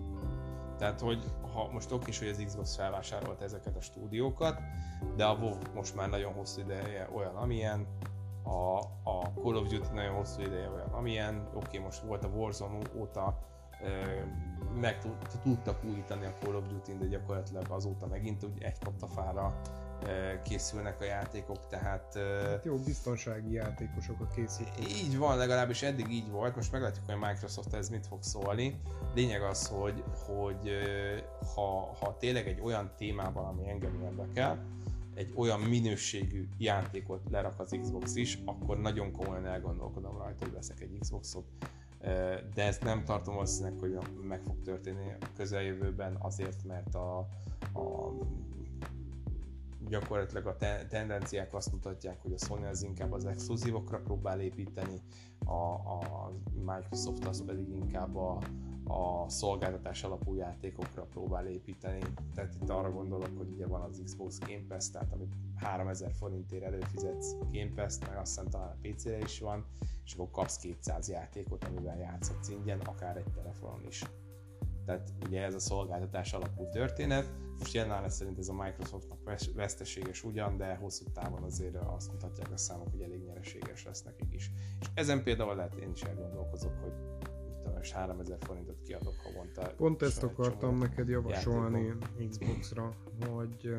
Tehát, 0.78 1.00
hogy 1.00 1.24
ha 1.54 1.70
most 1.72 1.92
oké 1.92 2.10
is, 2.10 2.20
hogy 2.20 2.28
az 2.28 2.44
Xbox 2.46 2.76
felvásárolt 2.76 3.42
ezeket 3.42 3.76
a 3.76 3.82
stúdiókat, 3.82 4.60
de 5.16 5.26
a 5.26 5.36
WoW 5.36 5.58
most 5.74 5.96
már 5.96 6.10
nagyon 6.10 6.34
hosszú 6.34 6.62
ideje 6.62 7.10
olyan, 7.16 7.36
amilyen, 7.36 7.88
a, 8.44 8.78
a 9.04 9.34
Call 9.42 9.56
of 9.56 9.68
Duty 9.68 9.94
nagyon 9.94 10.16
hosszú 10.16 10.42
ideje 10.42 10.70
olyan, 10.70 10.90
amilyen, 10.90 11.50
oké, 11.54 11.78
most 11.78 12.02
volt 12.02 12.24
a 12.24 12.28
Warzone 12.28 12.78
óta, 12.96 13.40
meg 14.80 14.98
tudtak 15.44 15.84
újítani 15.84 16.26
a 16.26 16.38
Call 16.40 16.56
of 16.56 16.68
Duty-n, 16.68 17.00
de 17.00 17.06
gyakorlatilag 17.06 17.66
azóta 17.70 18.08
megint 18.08 18.44
úgy 18.44 18.62
egy 18.62 18.80
kaptafára 18.80 19.60
készülnek 20.44 21.02
a 21.02 21.04
játékok, 21.04 21.68
tehát... 21.68 22.18
Hát 22.50 22.66
jó, 22.66 22.76
biztonsági 22.76 23.54
játékosok 23.54 24.20
a 24.20 24.28
készítők. 24.36 24.90
Így 24.90 25.18
van, 25.18 25.38
legalábbis 25.38 25.82
eddig 25.82 26.10
így 26.10 26.30
volt, 26.30 26.56
most 26.56 26.72
meglátjuk, 26.72 27.06
hogy 27.06 27.16
a 27.22 27.28
Microsoft 27.28 27.74
ez 27.74 27.90
mit 27.90 28.08
fog 28.08 28.24
szólni. 28.24 28.80
Lényeg 29.16 29.42
az, 29.42 29.68
hogy, 29.68 30.04
hogy 30.26 30.72
ha, 31.56 31.96
ha 32.00 32.18
tényleg 32.18 32.48
egy 32.48 32.62
olyan 32.62 32.92
témában, 32.98 33.46
ami 33.46 33.70
engem 33.70 34.02
érdekel, 34.04 34.66
egy 35.16 35.34
olyan 35.36 35.60
minőségű 35.60 36.48
játékot 36.58 37.22
lerak 37.30 37.60
az 37.60 37.78
Xbox 37.82 38.16
is, 38.16 38.40
akkor 38.46 38.80
nagyon 38.80 39.12
komolyan 39.12 39.46
elgondolkodom 39.46 40.18
rajta, 40.18 40.46
hogy 40.46 40.54
veszek 40.54 40.82
egy 40.82 40.98
Xboxot. 41.00 41.46
De 42.54 42.64
ezt 42.64 42.84
nem 42.84 43.04
tartom 43.04 43.34
valószínűleg, 43.34 43.80
hogy 43.80 43.98
meg 44.28 44.42
fog 44.42 44.62
történni 44.62 45.12
a 45.22 45.26
közeljövőben 45.36 46.18
azért, 46.20 46.64
mert 46.64 46.96
a, 46.96 47.18
a 47.74 48.12
gyakorlatilag 49.90 50.46
a 50.46 50.58
tendenciák 50.90 51.54
azt 51.54 51.72
mutatják, 51.72 52.22
hogy 52.22 52.34
a 52.34 52.38
Sony 52.38 52.66
az 52.66 52.84
inkább 52.84 53.12
az 53.12 53.26
exkluzívokra 53.26 54.00
próbál 54.00 54.42
építeni, 54.42 55.02
a, 55.46 55.74
a 55.74 56.32
Microsoft 56.54 57.26
az 57.26 57.46
pedig 57.46 57.70
inkább 57.70 58.16
a, 58.16 58.38
a 58.88 59.30
szolgáltatás 59.30 60.04
alapú 60.04 60.36
játékokra 60.36 61.04
próbál 61.04 61.48
építeni. 61.48 62.00
Tehát 62.36 62.56
itt 62.62 62.70
arra 62.70 62.92
gondolok, 62.92 63.38
hogy 63.38 63.50
ugye 63.50 63.68
van 63.68 63.82
az 63.82 64.02
Xbox 64.04 64.40
Game 64.40 64.66
Pass, 64.68 64.90
tehát 64.90 65.14
amit 65.14 65.34
3000 65.56 66.12
forintért 66.12 66.64
előfizetsz 66.64 67.36
Game 67.52 67.72
Pass-t, 67.76 68.08
meg 68.08 68.18
azt 68.18 68.28
hiszem 68.28 68.50
talán 68.50 68.70
a 68.70 68.88
PC-re 68.88 69.18
is 69.18 69.40
van, 69.40 69.66
és 70.06 70.14
akkor 70.14 70.32
kapsz 70.32 70.58
200 70.58 71.10
játékot, 71.10 71.64
amivel 71.64 71.98
játszhatsz 71.98 72.50
ingyen, 72.50 72.80
akár 72.80 73.18
egy 73.18 73.32
telefonon 73.36 73.86
is. 73.88 74.04
Tehát 74.86 75.14
ugye 75.26 75.44
ez 75.44 75.54
a 75.54 75.60
szolgáltatás 75.60 76.34
alapú 76.34 76.70
történet. 76.70 77.32
Most 77.60 77.74
jelen 77.74 78.10
szerint 78.10 78.38
ez 78.38 78.48
a 78.48 78.54
Microsoftnak 78.54 79.20
veszteséges 79.56 80.24
ugyan, 80.24 80.58
de 80.58 80.76
hosszú 80.76 81.06
távon 81.14 81.44
azért 81.44 81.76
azt 81.76 82.12
mutatják 82.12 82.52
a 82.52 82.58
számok, 82.58 82.88
hogy 82.92 83.02
elég 83.02 83.24
nyereséges 83.24 83.86
lesz 83.86 84.04
nekik 84.04 84.34
is. 84.34 84.52
És 84.80 84.88
ezen 84.94 85.24
például 85.24 85.56
lehet 85.56 85.76
én 85.76 85.92
is 85.92 86.02
elgondolkozok, 86.02 86.74
hogy 86.82 86.94
tudom, 87.64 87.78
és 87.82 87.92
3000 87.92 88.38
forintot 88.42 88.82
kiadok 88.82 89.16
havonta. 89.24 89.74
Pont 89.78 90.02
ezt 90.02 90.24
akartam 90.24 90.78
neked 90.78 91.08
javasolni 91.08 91.94
Xbox-ra, 92.30 92.96
hogy 93.30 93.76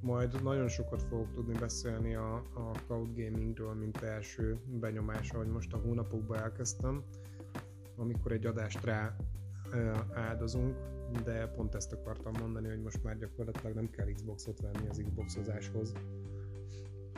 majd 0.00 0.42
nagyon 0.42 0.68
sokat 0.68 1.02
fogok 1.02 1.32
tudni 1.32 1.58
beszélni 1.58 2.14
a, 2.14 2.34
a 2.34 2.70
cloud 2.86 3.16
gamingről, 3.16 3.74
mint 3.74 4.02
első 4.02 4.58
benyomás, 4.66 5.30
ahogy 5.30 5.46
most 5.46 5.72
a 5.72 5.78
hónapokban 5.78 6.38
elkezdtem, 6.38 7.04
amikor 7.96 8.32
egy 8.32 8.46
adást 8.46 8.84
rá 8.84 9.16
áldozunk, 10.14 10.76
de 11.24 11.46
pont 11.46 11.74
ezt 11.74 11.92
akartam 11.92 12.32
mondani, 12.40 12.68
hogy 12.68 12.82
most 12.82 13.02
már 13.02 13.18
gyakorlatilag 13.18 13.74
nem 13.74 13.90
kell 13.90 14.12
Xboxot 14.12 14.60
venni 14.60 14.88
az 14.88 15.02
Xboxozáshoz, 15.04 15.92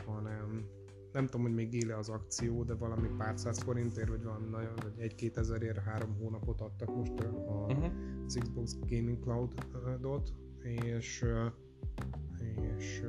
hanem 0.05 0.65
nem 1.11 1.25
tudom, 1.25 1.41
hogy 1.41 1.53
még 1.53 1.73
éle 1.73 1.97
az 1.97 2.09
akció, 2.09 2.63
de 2.63 2.73
valami 2.73 3.07
pár 3.17 3.39
száz 3.39 3.59
forintért, 3.59 4.09
vagy 4.09 4.23
van 4.23 4.47
nagyon, 4.51 4.73
vagy 4.75 4.99
egy-két 4.99 5.37
ezerért 5.37 5.77
három 5.77 6.15
hónapot 6.19 6.61
adtak 6.61 6.95
most 6.95 7.19
a, 7.19 7.65
uh-huh. 7.67 7.91
az 8.25 8.37
Xbox 8.41 8.77
Gaming 8.79 9.19
Cloud-ot, 9.19 10.33
és, 10.61 11.25
és 12.75 13.03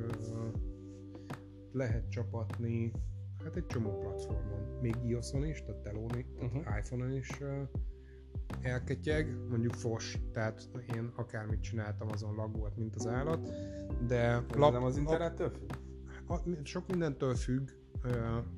lehet 1.71 2.09
csapatni 2.09 2.91
hát 3.43 3.55
egy 3.55 3.65
csomó 3.65 3.97
platformon, 3.97 4.79
még 4.81 4.95
iOS-on 5.05 5.45
is, 5.45 5.63
tehát 5.63 5.81
telón, 5.81 6.25
uh-huh. 6.35 6.77
iPhone-on 6.79 7.13
is 7.13 7.41
elketyeg, 8.61 9.37
mondjuk 9.49 9.73
fos, 9.73 10.17
tehát 10.31 10.69
én 10.95 11.11
akármit 11.15 11.61
csináltam, 11.61 12.07
azon 12.11 12.35
lag 12.35 12.57
volt, 12.57 12.77
mint 12.77 12.95
az 12.95 13.07
állat, 13.07 13.49
de... 14.07 14.43
Lap, 14.55 14.71
nem 14.71 14.83
az 14.83 14.97
internettől 14.97 15.49
függ? 15.49 15.69
Sok 16.63 16.87
mindentől 16.87 17.35
függ, 17.35 17.69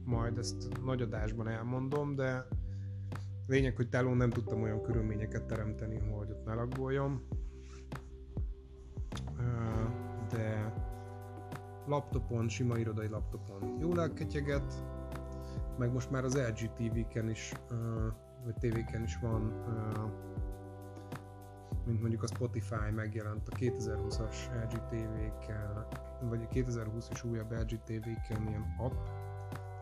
majd 0.05 0.37
ezt 0.37 0.83
nagy 0.83 1.01
adásban 1.01 1.47
elmondom, 1.47 2.15
de 2.15 2.47
lényeg, 3.47 3.75
hogy 3.75 3.89
telón 3.89 4.17
nem 4.17 4.29
tudtam 4.29 4.61
olyan 4.61 4.81
körülményeket 4.81 5.45
teremteni, 5.45 5.99
hogy 5.99 6.29
ott 6.29 6.45
ne 6.45 6.53
laggoljon. 6.53 7.27
De 10.31 10.73
laptopon, 11.87 12.47
sima 12.47 12.77
irodai 12.77 13.07
laptopon 13.07 13.77
jól 13.79 14.01
elketyeget, 14.01 14.85
meg 15.77 15.91
most 15.91 16.11
már 16.11 16.23
az 16.23 16.37
LG 16.37 16.73
TV-ken 16.73 17.29
is 17.29 17.53
vagy 18.43 18.55
tévéken 18.59 19.03
is 19.03 19.17
van, 19.17 19.41
mint 21.85 21.99
mondjuk 21.99 22.23
a 22.23 22.27
Spotify 22.27 22.91
megjelent 22.95 23.47
a 23.47 23.55
2020-as 23.55 24.35
LG 24.63 24.87
TV-ken, 24.87 25.85
vagy 26.21 26.41
a 26.41 26.53
2020-as 26.53 27.25
újabb 27.25 27.51
LG 27.51 27.79
TV-ken 27.83 28.47
ilyen 28.47 28.75
app, 28.77 28.93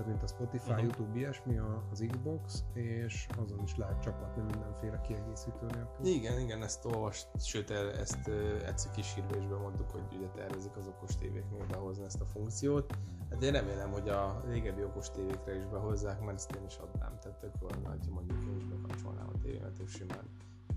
tehát 0.02 0.20
mint 0.20 0.32
a 0.32 0.34
Spotify, 0.34 0.70
uh-huh. 0.70 0.84
YouTube, 0.84 1.18
ilyesmi 1.18 1.58
az 1.92 2.06
Xbox, 2.12 2.64
és 2.74 3.28
azon 3.38 3.64
is 3.64 3.76
lehet 3.76 4.02
csapatni 4.02 4.42
mindenféle 4.42 5.02
kiegészítő 5.02 5.66
nélkül. 5.66 6.06
Igen, 6.06 6.40
igen, 6.40 6.64
ezt 6.64 6.86
olvast, 6.86 7.28
sőt 7.40 7.70
ezt 7.70 8.28
egyszer 8.66 8.92
kis 8.92 9.14
hírbe 9.14 9.38
is 9.38 9.46
bemondtuk, 9.46 9.90
hogy 9.90 10.02
ugye 10.18 10.28
tervezik 10.28 10.76
az 10.76 10.88
okos 10.88 11.16
tévéknél 11.16 11.66
behozni 11.70 12.04
ezt 12.04 12.22
a 12.22 12.26
funkciót. 12.26 12.98
Hát 13.30 13.44
én 13.44 13.52
remélem, 13.52 13.92
hogy 13.92 14.10
a 14.10 14.44
régebbi 14.48 14.84
okos 14.84 15.12
tévékre 15.12 15.56
is 15.56 15.66
behozzák, 15.66 16.20
mert 16.22 16.38
ezt 16.38 16.56
én 16.56 16.66
is 16.66 16.78
adnám. 16.78 17.20
Tehát 17.22 17.40
tök 17.40 17.54
hogy 17.60 18.10
mondjuk 18.10 18.38
én 18.50 18.58
is 18.58 18.66
bekapcsolnám 18.66 19.28
a 19.34 19.38
tévémet, 19.44 19.80
és 19.80 19.92
simán 19.92 20.26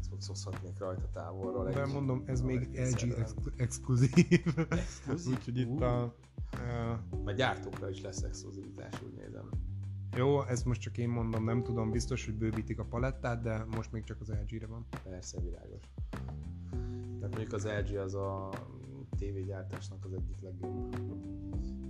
Xboxozhatnék 0.00 0.78
rajta 0.78 1.08
távolról. 1.12 1.70
De 1.70 1.86
mondom, 1.86 2.22
ez 2.26 2.40
még 2.40 2.68
LG 2.72 3.26
exkluzív. 3.56 4.54
Úgyhogy 5.32 5.58
itt 5.58 5.80
a 5.80 6.14
Mert 7.24 7.36
gyártókra 7.36 7.90
is 7.90 8.00
lesz 8.00 8.22
exkluzivitás, 8.22 9.02
úgy 9.02 9.12
nézem. 9.12 9.50
Jó, 10.16 10.42
ezt 10.42 10.64
most 10.64 10.80
csak 10.80 10.98
én 10.98 11.08
mondom, 11.08 11.44
nem 11.44 11.62
tudom, 11.62 11.90
biztos, 11.90 12.24
hogy 12.24 12.34
bővítik 12.34 12.78
a 12.78 12.84
palettát, 12.84 13.42
de 13.42 13.64
most 13.76 13.92
még 13.92 14.04
csak 14.04 14.20
az 14.20 14.28
LG-re 14.28 14.66
van. 14.66 14.86
Persze, 15.02 15.40
világos. 15.40 15.82
Tehát 17.18 17.36
mondjuk 17.36 17.52
az 17.52 17.66
LG 17.66 17.96
az 17.96 18.14
a 18.14 18.50
tévégyártásnak 19.18 20.04
az 20.04 20.12
egyik 20.12 20.40
legjobb. 20.40 20.96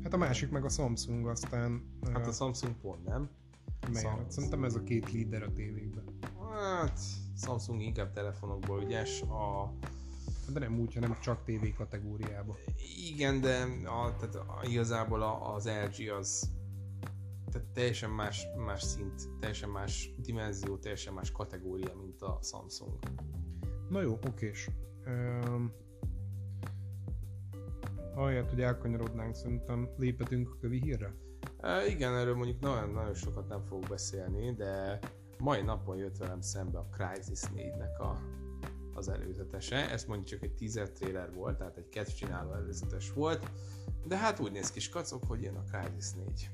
Hát 0.02 0.12
a 0.12 0.16
másik 0.16 0.50
meg 0.50 0.64
a 0.64 0.68
Samsung, 0.68 1.26
aztán... 1.26 1.82
Hát 2.12 2.26
a 2.26 2.32
Samsung 2.32 2.74
pont, 2.80 3.04
nem? 3.04 3.28
Melyet? 3.92 4.30
Szerintem 4.30 4.64
ez 4.64 4.74
a 4.74 4.82
két 4.82 5.12
líder 5.12 5.42
a 5.42 5.52
tévékben. 5.52 6.04
Hát, 6.52 7.00
Samsung 7.36 7.82
inkább 7.82 8.12
telefonokból 8.12 8.82
ügyes, 8.82 9.22
a 9.22 9.72
de 10.52 10.58
nem 10.58 10.78
úgy, 10.78 10.94
hanem 10.94 11.16
csak 11.20 11.44
TV 11.44 11.76
kategóriába. 11.76 12.56
Igen, 13.12 13.40
de 13.40 13.66
a, 13.84 14.16
tehát 14.16 14.34
a, 14.34 14.60
igazából 14.62 15.22
a, 15.22 15.54
az 15.54 15.68
LG 15.68 16.08
az 16.08 16.52
tehát 17.52 17.68
teljesen 17.68 18.10
más, 18.10 18.46
más 18.56 18.82
szint, 18.82 19.28
teljesen 19.40 19.70
más 19.70 20.14
dimenzió, 20.16 20.76
teljesen 20.76 21.14
más 21.14 21.32
kategória, 21.32 21.94
mint 21.96 22.22
a 22.22 22.38
Samsung. 22.42 22.98
Na 23.88 24.00
jó, 24.00 24.18
okés. 24.26 24.70
Um, 25.06 25.72
ahelyett, 28.14 28.50
hogy 28.50 28.60
elkanyarodnánk, 28.60 29.34
szerintem 29.34 29.88
lépetünk 29.96 30.48
a 30.48 30.56
kövi 30.60 30.80
hírre? 30.80 31.14
E, 31.60 31.86
igen, 31.86 32.14
erről 32.14 32.36
mondjuk 32.36 32.60
nagyon, 32.60 32.90
nagyon 32.90 33.14
sokat 33.14 33.48
nem 33.48 33.64
fogok 33.64 33.88
beszélni, 33.88 34.54
de 34.54 34.98
mai 35.38 35.62
napon 35.62 35.96
jött 35.96 36.16
velem 36.16 36.40
szembe 36.40 36.78
a 36.78 36.88
Crysis 36.90 37.40
4-nek 37.56 37.98
a 37.98 38.18
az 38.94 39.08
előzetese. 39.08 39.90
Ez 39.90 40.04
mondjuk 40.04 40.28
csak 40.28 40.42
egy 40.42 40.54
teaser 40.54 40.90
trailer 40.90 41.32
volt, 41.32 41.58
tehát 41.58 41.76
egy 41.76 41.88
kedv 41.88 42.08
csináló 42.08 42.52
előzetes 42.52 43.12
volt, 43.12 43.50
de 44.06 44.16
hát 44.16 44.40
úgy 44.40 44.52
néz 44.52 44.70
ki 44.70 44.80
skacok, 44.80 45.24
hogy 45.24 45.42
jön 45.42 45.56
a 45.56 45.62
Crysis 45.62 46.12
4. 46.12 46.50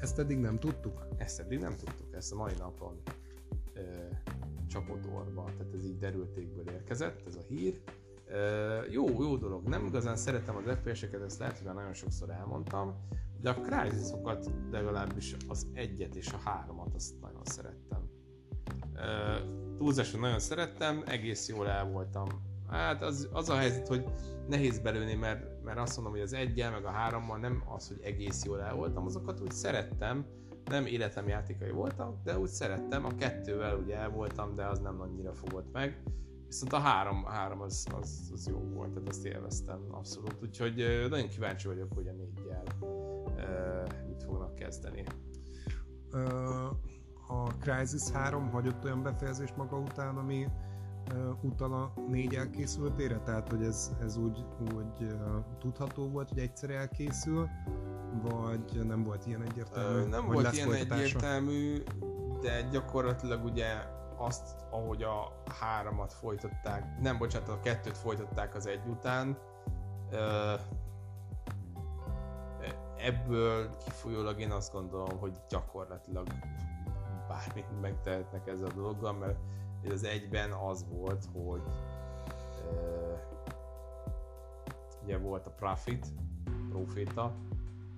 Ezt 0.00 0.18
eddig 0.18 0.38
nem 0.38 0.58
tudtuk? 0.58 1.06
Ezt 1.16 1.40
eddig 1.40 1.58
nem 1.58 1.76
tudtuk, 1.76 2.14
ezt 2.14 2.32
a 2.32 2.36
mai 2.36 2.52
napon 2.58 3.00
ö, 3.74 3.80
csapott 4.68 5.06
orba, 5.06 5.44
tehát 5.44 5.74
ez 5.74 5.84
így 5.84 5.98
derültékből 5.98 6.68
érkezett, 6.70 7.26
ez 7.26 7.34
a 7.34 7.40
hír. 7.48 7.80
Ö, 8.26 8.84
jó, 8.90 9.22
jó 9.22 9.36
dolog, 9.36 9.68
nem 9.68 9.86
igazán 9.86 10.16
szeretem 10.16 10.56
az 10.56 10.76
FPS-eket, 10.76 11.22
ezt 11.22 11.38
lehet, 11.38 11.56
hogy 11.56 11.66
már 11.66 11.74
nagyon 11.74 11.94
sokszor 11.94 12.30
elmondtam, 12.30 12.94
de 13.40 13.50
a 13.50 13.60
Crysis-okat 13.60 14.50
legalábbis 14.70 15.36
az 15.48 15.66
egyet 15.72 16.16
és 16.16 16.32
a 16.32 16.36
háromat 16.44 16.94
azt 16.94 17.20
nagyon 17.20 17.44
szerettem 17.44 18.08
túlzáson 19.78 20.20
nagyon 20.20 20.38
szerettem, 20.38 21.02
egész 21.06 21.48
jól 21.48 21.68
el 21.68 21.84
voltam. 21.84 22.26
Hát 22.68 23.02
az, 23.02 23.28
az 23.32 23.48
a 23.48 23.56
helyzet, 23.56 23.88
hogy 23.88 24.04
nehéz 24.48 24.78
belőni, 24.78 25.14
mert, 25.14 25.62
mert 25.64 25.78
azt 25.78 25.94
mondom, 25.96 26.12
hogy 26.12 26.22
az 26.22 26.32
egyel, 26.32 26.70
meg 26.70 26.84
a 26.84 26.90
hárommal 26.90 27.38
nem 27.38 27.62
az, 27.74 27.88
hogy 27.88 28.00
egész 28.02 28.44
jól 28.44 28.62
el 28.62 28.74
voltam, 28.74 29.06
azokat 29.06 29.40
úgy 29.40 29.50
szerettem, 29.50 30.26
nem 30.64 30.86
életem 30.86 31.28
játékai 31.28 31.70
voltak, 31.70 32.22
de 32.24 32.38
úgy 32.38 32.48
szerettem, 32.48 33.04
a 33.04 33.14
kettővel 33.14 33.76
ugye 33.76 33.96
el 33.96 34.10
voltam, 34.10 34.54
de 34.54 34.64
az 34.66 34.78
nem 34.78 35.00
annyira 35.00 35.32
fogott 35.32 35.72
meg. 35.72 36.02
Viszont 36.46 36.72
a 36.72 36.78
három, 36.78 37.24
három 37.24 37.60
az, 37.60 37.86
az, 38.00 38.30
az 38.32 38.48
jó 38.48 38.58
volt, 38.58 38.92
tehát 38.92 39.08
azt 39.08 39.24
élveztem 39.24 39.80
abszolút. 39.90 40.36
Úgyhogy 40.42 41.06
nagyon 41.10 41.28
kíváncsi 41.28 41.66
vagyok, 41.66 41.92
hogy 41.94 42.08
a 42.08 42.12
négyel 42.12 42.62
mit 44.08 44.22
fognak 44.22 44.54
kezdeni. 44.54 45.04
Uh 46.12 46.96
a 47.28 47.42
Crysis 47.60 48.10
3 48.12 48.50
hagyott 48.50 48.84
olyan 48.84 49.02
befejezést 49.02 49.56
maga 49.56 49.76
után, 49.76 50.16
ami 50.16 50.48
utal 51.42 51.72
a 51.72 52.00
négy 52.08 52.34
elkészültére, 52.34 53.18
tehát 53.18 53.48
hogy 53.48 53.62
ez, 53.62 53.92
ez 54.00 54.16
úgy, 54.16 54.44
úgy 54.74 55.16
tudható 55.58 56.08
volt, 56.08 56.28
hogy 56.28 56.38
egyszer 56.38 56.70
elkészül, 56.70 57.48
vagy 58.22 58.86
nem 58.86 59.04
volt 59.04 59.26
ilyen 59.26 59.42
egyértelmű? 59.42 60.00
Uh, 60.02 60.08
nem 60.08 60.26
volt 60.26 60.52
ilyen 60.52 60.72
egyértelmű, 60.72 61.82
de 62.40 62.62
gyakorlatilag 62.62 63.44
ugye 63.44 63.66
azt, 64.16 64.56
ahogy 64.70 65.02
a 65.02 65.42
háromat 65.60 66.12
folytatták, 66.12 67.00
nem 67.00 67.18
bocsánat, 67.18 67.48
a 67.48 67.60
kettőt 67.60 67.96
folytatták 67.96 68.54
az 68.54 68.66
egy 68.66 68.86
után, 68.86 69.38
uh, 70.10 70.60
ebből 72.96 73.76
kifolyólag 73.84 74.40
én 74.40 74.50
azt 74.50 74.72
gondolom, 74.72 75.18
hogy 75.18 75.32
gyakorlatilag 75.48 76.26
bármit 77.28 77.80
megtehetnek 77.80 78.46
ezzel 78.46 78.68
a 78.68 78.72
dologgal, 78.72 79.12
mert 79.12 79.38
az 79.90 80.04
egyben 80.04 80.52
az 80.52 80.86
volt, 80.88 81.24
hogy 81.32 81.62
uh, 82.70 83.18
ugye 85.02 85.18
volt 85.18 85.46
a 85.46 85.50
Profit, 85.50 86.06
Profita, 86.68 87.34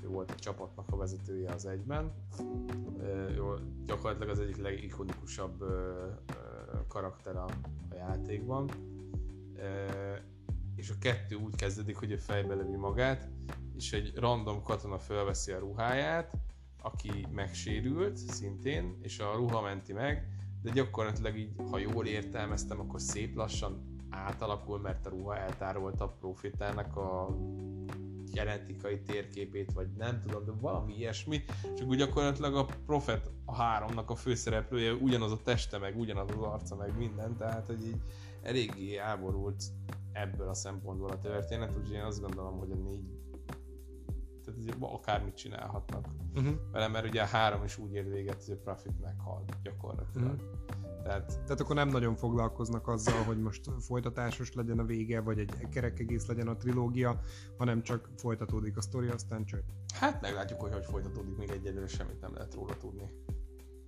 ő 0.03 0.09
volt 0.09 0.31
a 0.31 0.35
csapatnak 0.35 0.87
a 0.91 0.97
vezetője 0.97 1.53
az 1.53 1.67
egyben. 1.67 2.13
Jó, 3.37 3.55
gyakorlatilag 3.87 4.29
az 4.29 4.41
egyik 4.41 4.57
legikonikusabb 4.57 5.65
karakter 6.89 7.37
a, 7.37 7.45
a 7.91 7.95
játékban. 7.95 8.71
És 10.77 10.91
a 10.91 10.95
kettő 11.01 11.35
úgy 11.37 11.55
kezdődik, 11.55 11.97
hogy 11.97 12.13
a 12.13 12.19
fejbe 12.19 12.55
levi 12.55 12.77
magát, 12.77 13.29
és 13.77 13.93
egy 13.93 14.13
random 14.15 14.63
katona 14.63 14.99
fölveszi 14.99 15.53
a 15.53 15.59
ruháját, 15.59 16.37
aki 16.83 17.27
megsérült 17.33 18.17
szintén, 18.17 18.99
és 19.03 19.19
a 19.19 19.35
ruha 19.35 19.61
menti 19.61 19.93
meg, 19.93 20.29
de 20.63 20.71
gyakorlatilag 20.71 21.39
így, 21.39 21.53
ha 21.71 21.79
jól 21.79 22.07
értelmeztem, 22.07 22.81
akkor 22.81 23.01
szép 23.01 23.37
lassan 23.37 23.99
átalakul, 24.11 24.79
mert 24.79 25.07
a 25.07 25.11
ruha 25.11 25.37
eltárolta 25.37 26.05
a 26.05 26.17
profitának 26.21 26.97
a 26.97 27.37
genetikai 28.33 29.01
térképét, 29.01 29.73
vagy 29.73 29.89
nem 29.99 30.23
tudom, 30.23 30.45
de 30.45 30.53
valami 30.61 30.97
ilyesmi, 30.97 31.45
csak 31.79 31.89
úgy 31.89 31.97
gyakorlatilag 31.97 32.55
a 32.55 32.67
Profet 32.87 33.31
a 33.45 33.55
háromnak 33.55 34.11
a 34.11 34.15
főszereplője, 34.15 34.93
ugyanaz 34.93 35.33
a 35.33 35.43
teste, 35.43 35.79
meg 35.79 35.99
ugyanaz 35.99 36.31
az 36.31 36.43
arca, 36.43 36.77
meg 36.77 36.97
minden, 36.99 37.37
tehát 37.37 37.67
hogy 37.67 37.87
így 37.87 38.01
eléggé 38.43 38.97
elborult 38.97 39.63
ebből 40.13 40.49
a 40.49 40.55
szempontból 40.55 41.11
a 41.11 41.19
történet, 41.19 41.77
úgyhogy 41.77 41.95
én 41.95 42.03
azt 42.03 42.21
gondolom, 42.21 42.59
hogy 42.59 42.71
a 42.71 42.75
négy 42.75 43.21
tehát 44.67 44.95
akármit 44.95 45.35
csinálhatnak 45.35 46.07
uh-huh. 46.35 46.55
vele, 46.73 46.89
mert 46.89 47.07
ugye 47.07 47.23
a 47.23 47.27
három 47.27 47.65
is 47.65 47.79
úgy 47.79 47.93
ér 47.93 48.11
véget, 48.11 48.45
hogy 48.45 48.55
a 48.55 48.63
Profit 48.63 49.01
meghal 49.01 49.45
gyakorlatilag. 49.63 50.33
Uh-huh. 50.33 50.81
Tehát, 51.03 51.41
Tehát 51.43 51.61
akkor 51.61 51.75
nem 51.75 51.89
nagyon 51.89 52.17
foglalkoznak 52.17 52.89
azzal, 52.89 53.23
hogy 53.23 53.41
most 53.41 53.71
folytatásos 53.79 54.53
legyen 54.53 54.79
a 54.79 54.85
vége, 54.85 55.21
vagy 55.21 55.39
egy 55.39 55.69
kerek 55.69 55.99
egész 55.99 56.27
legyen 56.27 56.49
a 56.49 56.57
trilógia, 56.57 57.21
hanem 57.59 57.83
csak 57.83 58.09
folytatódik 58.17 58.77
a 58.77 58.81
sztori, 58.81 59.09
aztán 59.09 59.45
csak. 59.45 59.63
Hát 59.95 60.21
meglátjuk, 60.21 60.61
hogy 60.61 60.73
hogy 60.73 60.85
folytatódik, 60.85 61.37
még 61.37 61.51
egyelőre 61.51 61.87
semmit 61.87 62.21
nem 62.21 62.35
lehet 62.35 62.55
róla 62.55 62.77
tudni. 62.77 63.11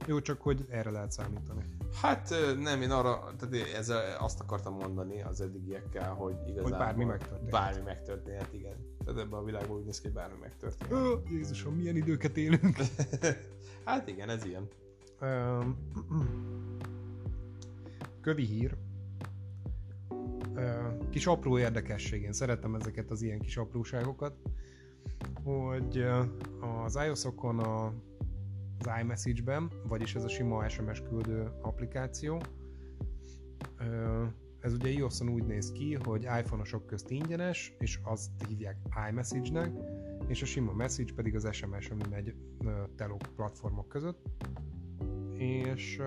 Jó, 0.07 0.21
csak 0.21 0.41
hogy 0.41 0.67
erre 0.69 0.91
lehet 0.91 1.13
számítani. 1.13 1.65
Hát 2.01 2.35
nem, 2.59 2.83
én 2.83 2.91
arra, 2.91 3.35
tehát 3.39 3.67
ezzel 3.75 4.17
azt 4.19 4.41
akartam 4.41 4.75
mondani 4.75 5.23
az 5.23 5.41
eddigiekkel, 5.41 6.15
hogy 6.15 6.35
igazából... 6.47 6.71
Hogy 6.71 6.79
bármi 6.79 7.05
megtörténhet. 7.05 7.51
Bármi 7.51 7.83
megtörténhet, 7.83 8.53
igen. 8.53 8.77
Tehát 9.05 9.21
ebben 9.21 9.39
a 9.39 9.45
világban 9.45 9.77
úgy 9.77 9.85
néz 9.85 10.01
ki, 10.01 10.07
hogy 10.07 10.17
bármi 10.17 10.39
megtörténhet. 10.41 10.99
Ó, 10.99 11.23
Jézusom, 11.31 11.75
milyen 11.75 11.97
időket 11.97 12.37
élünk. 12.37 12.77
hát 13.85 14.09
igen, 14.09 14.29
ez 14.29 14.45
ilyen. 14.45 14.69
kövi 18.21 18.45
hír. 18.45 18.77
Kis 21.11 21.27
apró 21.27 21.59
érdekesség, 21.59 22.23
én 22.23 22.33
szeretem 22.33 22.75
ezeket 22.75 23.11
az 23.11 23.23
ilyen 23.23 23.39
kis 23.39 23.57
apróságokat, 23.57 24.37
hogy 25.45 26.05
az 26.85 26.99
iOS-okon 27.07 27.59
a, 27.59 27.87
az 28.79 28.91
iMessage-ben, 29.01 29.71
vagyis 29.89 30.15
ez 30.15 30.25
a 30.25 30.29
sima 30.29 30.69
SMS 30.69 31.03
küldő 31.03 31.51
applikáció, 31.61 32.43
ez 34.63 34.73
ugye 34.73 34.89
iOS-on 34.89 35.29
úgy 35.29 35.45
néz 35.45 35.73
ki, 35.73 35.95
hogy 35.95 36.23
iPhone-osok 36.23 36.87
közt 36.87 37.11
ingyenes, 37.11 37.75
és 37.79 38.01
azt 38.03 38.31
hívják 38.49 38.77
iMessage-nek, 39.11 39.73
és 40.27 40.43
a 40.43 40.47
sima 40.47 40.73
message 40.73 41.13
pedig 41.15 41.35
az 41.35 41.49
SMS, 41.53 41.91
ami 41.91 42.03
megy 42.11 42.35
telok 42.97 43.21
platformok 43.37 43.89
között. 43.89 44.27
És 45.35 46.01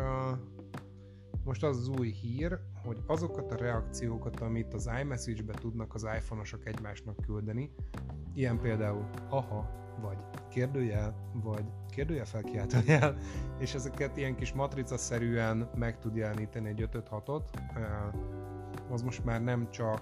most 1.43 1.63
az 1.63 1.77
az 1.77 1.87
új 1.87 2.09
hír, 2.09 2.59
hogy 2.83 2.97
azokat 3.05 3.51
a 3.51 3.55
reakciókat, 3.55 4.39
amit 4.39 4.73
az 4.73 4.89
iMessage-be 5.01 5.53
tudnak 5.53 5.93
az 5.93 6.03
iPhone-osok 6.03 6.65
egymásnak 6.65 7.15
küldeni, 7.25 7.71
ilyen 8.33 8.59
például 8.59 9.09
aha, 9.29 9.83
vagy 10.01 10.17
kérdőjel, 10.49 11.31
vagy 11.33 11.65
kérdőjel 11.89 12.25
felkiáltójel, 12.25 13.17
és 13.59 13.73
ezeket 13.73 14.17
ilyen 14.17 14.35
kis 14.35 14.53
matrica-szerűen 14.53 15.69
meg 15.75 15.99
tud 15.99 16.15
jeleníteni 16.15 16.69
egy 16.69 16.89
5-6-ot, 16.91 17.43
az 18.91 19.01
most 19.01 19.25
már 19.25 19.41
nem 19.41 19.69
csak 19.69 20.01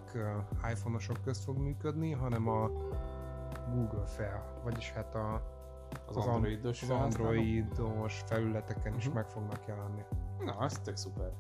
iPhone-osok 0.72 1.18
közt 1.24 1.44
fog 1.44 1.58
működni, 1.58 2.12
hanem 2.12 2.48
a 2.48 2.72
Google 3.74 4.06
fel, 4.06 4.62
vagyis 4.64 4.92
hát 4.92 5.16
a, 5.16 5.34
az, 6.08 6.18
az 6.18 6.26
androidos, 6.26 6.82
az 6.84 6.90
androidos 6.90 8.24
felületeken 8.26 8.84
uh-huh. 8.84 8.98
is 8.98 9.06
mhm. 9.06 9.16
meg 9.16 9.30
fognak 9.30 9.68
jelenni. 9.68 10.02
Na, 10.40 10.58
az 10.58 10.80
tök 10.84 10.96
szuper. 10.96 11.32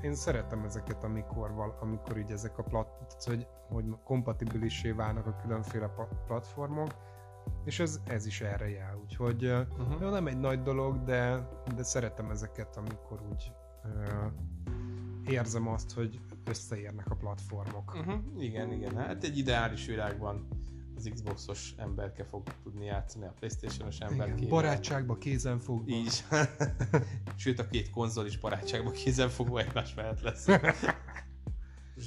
Én 0.00 0.14
szeretem 0.14 0.64
ezeket, 0.64 1.04
amikor, 1.04 1.54
val, 1.54 1.76
amikor 1.80 2.16
így 2.16 2.30
ezek 2.30 2.58
a 2.58 2.62
plat, 2.62 2.88
hogy, 3.24 3.46
hogy 3.68 3.84
kompatibilissé 4.04 4.90
válnak 4.90 5.26
a 5.26 5.36
különféle 5.42 5.90
platformok, 6.26 6.88
és 7.64 7.80
ez, 7.80 8.00
ez 8.06 8.26
is 8.26 8.40
erre 8.40 8.68
jár, 8.68 8.96
úgyhogy 8.96 9.44
uh-huh. 9.44 10.00
jó, 10.00 10.08
nem 10.08 10.26
egy 10.26 10.38
nagy 10.38 10.62
dolog, 10.62 11.04
de, 11.04 11.48
de 11.76 11.82
szeretem 11.82 12.30
ezeket, 12.30 12.76
amikor 12.76 13.20
úgy 13.30 13.52
uh, 13.84 14.32
érzem 15.30 15.68
azt, 15.68 15.92
hogy 15.92 16.20
összeérnek 16.48 17.10
a 17.10 17.14
platformok. 17.14 17.94
Uh-huh. 17.94 18.42
Igen, 18.42 18.72
igen, 18.72 18.96
hát 18.96 19.24
egy 19.24 19.38
ideális 19.38 19.86
világban 19.86 20.48
az 20.96 21.10
Xboxos 21.14 21.74
emberke 21.76 22.24
fog 22.24 22.42
tudni 22.62 22.84
játszani 22.84 23.24
a 23.24 23.34
Playstation-os 23.38 23.98
emberkével. 23.98 24.48
Barátságba 24.48 25.18
kézen 25.18 25.58
fogva. 25.58 25.90
Így. 25.90 26.24
Sőt, 27.36 27.58
a 27.58 27.66
két 27.66 27.90
konzol 27.90 28.26
is 28.26 28.38
barátságba 28.38 28.90
kézen 28.90 29.28
fogva 29.28 29.60
egymás 29.60 29.94
mellett 29.94 30.20
lesz. 30.20 30.46
És 31.96 32.04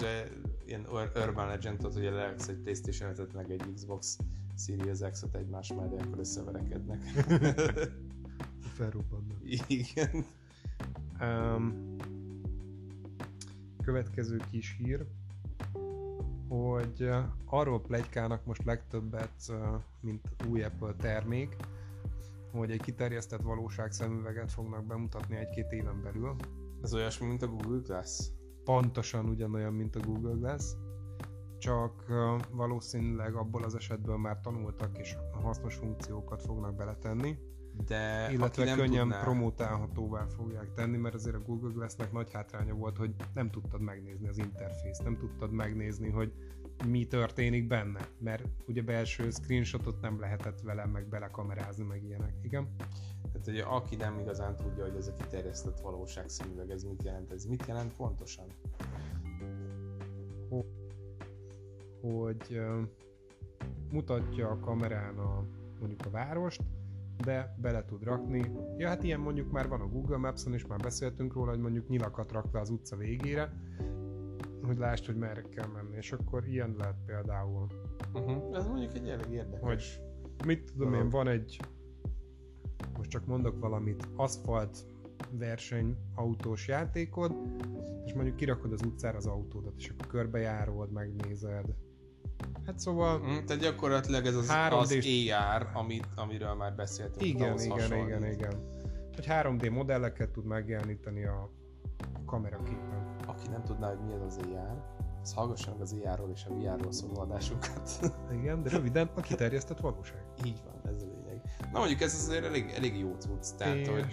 ilyen 0.66 0.86
Urban 1.16 1.48
Legend 1.48 1.84
az, 1.84 1.94
hogy 1.94 2.04
lehetsz 2.04 2.48
egy 2.48 2.58
Playstation 2.58 3.20
5 3.20 3.34
meg 3.34 3.52
egy 3.52 3.64
Xbox 3.74 4.18
Series 4.58 5.00
X-ot 5.12 5.36
egymás 5.36 5.74
mellé, 5.74 5.98
akkor 6.00 6.20
összeverekednek. 6.20 7.04
Felrobbannak. 8.74 9.38
Igen. 9.68 10.26
Um, 11.22 11.91
következő 13.82 14.38
kis 14.52 14.76
hír 14.78 15.06
hogy 16.52 17.10
arról 17.46 17.82
plegykálnak 17.82 18.46
most 18.46 18.64
legtöbbet, 18.64 19.54
mint 20.00 20.28
új 20.50 20.64
Apple 20.64 20.94
termék, 20.94 21.56
hogy 22.52 22.72
egy 22.72 22.82
kiterjesztett 22.82 23.42
valóság 23.42 23.92
szemüveget 23.92 24.52
fognak 24.52 24.86
bemutatni 24.86 25.36
egy-két 25.36 25.72
éven 25.72 26.02
belül. 26.04 26.36
Ez 26.82 26.94
olyasmi, 26.94 27.28
mint 27.28 27.42
a 27.42 27.48
Google 27.48 27.82
Glass? 27.84 28.30
Pontosan 28.64 29.26
ugyanolyan, 29.26 29.74
mint 29.74 29.96
a 29.96 30.00
Google 30.00 30.34
Glass, 30.34 30.64
csak 31.58 32.06
valószínűleg 32.52 33.36
abból 33.36 33.64
az 33.64 33.76
esetből 33.76 34.18
már 34.18 34.40
tanultak 34.40 34.98
és 34.98 35.16
hasznos 35.42 35.76
funkciókat 35.76 36.42
fognak 36.42 36.76
beletenni 36.76 37.38
de 37.88 38.32
illetve 38.32 38.64
nem 38.64 38.78
könnyen 38.78 39.02
tudná... 39.02 39.22
promotálhatóvá 39.22 40.26
fogják 40.26 40.74
tenni, 40.74 40.98
mert 40.98 41.16
azért 41.16 41.36
a 41.36 41.40
Google 41.40 41.72
Glass-nek 41.74 42.12
nagy 42.12 42.32
hátránya 42.32 42.74
volt, 42.74 42.98
hogy 42.98 43.16
nem 43.34 43.50
tudtad 43.50 43.82
megnézni 43.82 44.28
az 44.28 44.38
interfészt, 44.38 45.04
nem 45.04 45.18
tudtad 45.18 45.52
megnézni, 45.52 46.10
hogy 46.10 46.34
mi 46.88 47.06
történik 47.06 47.68
benne, 47.68 48.08
mert 48.20 48.44
ugye 48.68 48.82
belső 48.82 49.30
screenshotot 49.30 50.02
nem 50.02 50.20
lehetett 50.20 50.62
vele 50.62 50.86
meg 50.86 51.08
belekamerázni, 51.08 51.84
meg 51.84 52.04
ilyenek, 52.04 52.34
igen? 52.42 52.76
Tehát 53.32 53.48
ugye 53.48 53.64
aki 53.64 53.96
nem 53.96 54.20
igazán 54.20 54.56
tudja, 54.56 54.84
hogy 54.84 54.96
ez 54.96 55.08
a 55.08 55.16
kiterjesztett 55.16 55.80
valóság 55.80 56.30
szemüveg, 56.30 56.70
ez 56.70 56.84
mit 56.84 57.04
jelent, 57.04 57.32
ez 57.32 57.46
mit 57.46 57.66
jelent 57.68 57.96
pontosan? 57.96 58.46
Hogy 62.02 62.48
uh, 62.50 62.82
mutatja 63.92 64.50
a 64.50 64.60
kamerán 64.60 65.18
a, 65.18 65.46
mondjuk 65.80 66.06
a 66.06 66.10
várost, 66.10 66.62
de 67.22 67.56
bele 67.62 67.86
tud 67.86 68.04
rakni. 68.04 68.52
Ja, 68.78 68.88
hát 68.88 69.04
ilyen 69.04 69.20
mondjuk 69.20 69.52
már 69.52 69.68
van 69.68 69.82
a 69.82 69.88
Google 69.88 70.18
Maps-on, 70.18 70.54
és 70.54 70.66
már 70.66 70.80
beszéltünk 70.80 71.34
róla, 71.34 71.50
hogy 71.50 71.60
mondjuk 71.60 71.88
nyilakat 71.88 72.32
rak 72.32 72.54
le 72.54 72.60
az 72.60 72.70
utca 72.70 72.96
végére, 72.96 73.54
hogy 74.66 74.78
lásd, 74.78 75.06
hogy 75.06 75.16
merre 75.16 75.42
kell 75.42 75.68
menni, 75.68 75.96
és 75.96 76.12
akkor 76.12 76.48
ilyen 76.48 76.76
lehet 76.78 76.98
például. 77.06 77.68
Uh-huh. 78.14 78.58
Ez 78.58 78.68
mondjuk 78.68 78.94
egy 78.94 79.10
elég 79.10 79.32
érdekes. 79.32 79.62
Hogy 79.62 80.02
mit 80.46 80.72
tudom 80.72 80.94
én, 80.94 81.10
van 81.10 81.28
egy, 81.28 81.60
most 82.98 83.10
csak 83.10 83.26
mondok 83.26 83.60
valamit, 83.60 84.10
aszfalt 84.16 84.86
verseny 85.32 85.98
autós 86.16 86.68
játékod, 86.68 87.36
és 88.06 88.14
mondjuk 88.14 88.36
kirakod 88.36 88.72
az 88.72 88.82
utcára 88.86 89.18
az 89.18 89.26
autódat, 89.26 89.74
és 89.78 89.90
akkor 89.90 90.08
körbejárod, 90.08 90.92
megnézed, 90.92 91.66
Hát 92.66 92.80
szóval... 92.80 93.20
Mm, 93.20 93.46
tehát 93.46 93.62
gyakorlatilag 93.62 94.26
ez 94.26 94.36
az, 94.36 94.50
az 94.70 94.96
AR, 95.30 95.70
amit, 95.74 96.08
amiről 96.16 96.54
már 96.54 96.76
beszéltünk. 96.76 97.26
Igen, 97.26 97.60
igen, 97.60 97.70
hasonlít. 97.70 98.08
igen, 98.08 98.26
igen. 98.32 98.70
Hogy 99.16 99.26
3D 99.28 99.72
modelleket 99.72 100.30
tud 100.30 100.46
megjeleníteni 100.46 101.26
a 101.26 101.50
kameraképen. 102.26 103.16
Aki 103.26 103.48
nem 103.50 103.64
tudná, 103.64 103.88
hogy 103.88 104.06
mi 104.06 104.14
ez 104.14 104.22
az 104.22 104.38
AR, 104.38 104.84
az 105.22 105.34
hallgasson 105.34 105.82
az 105.82 105.96
AR-ról 106.04 106.32
és 106.34 106.46
a 106.46 106.54
VR-ról 106.54 106.92
szóló 106.92 107.20
adásunkat. 107.20 107.90
Igen, 108.40 108.64
de 108.64 108.70
röviden 108.70 109.10
a 109.16 109.22
kiterjesztett 109.22 109.80
valóság. 109.80 110.26
Így 110.46 110.62
van, 110.66 110.94
ez 110.94 111.02
a 111.02 111.06
lényeg. 111.06 111.42
Na 111.72 111.80
mondjuk 111.80 112.02
ez 112.02 112.14
azért 112.14 112.46
elég, 112.46 112.74
elég 112.76 112.98
jó 112.98 113.16
cucc, 113.20 113.56
tehát 113.58 113.76
és... 113.76 113.88
hogy 113.88 114.08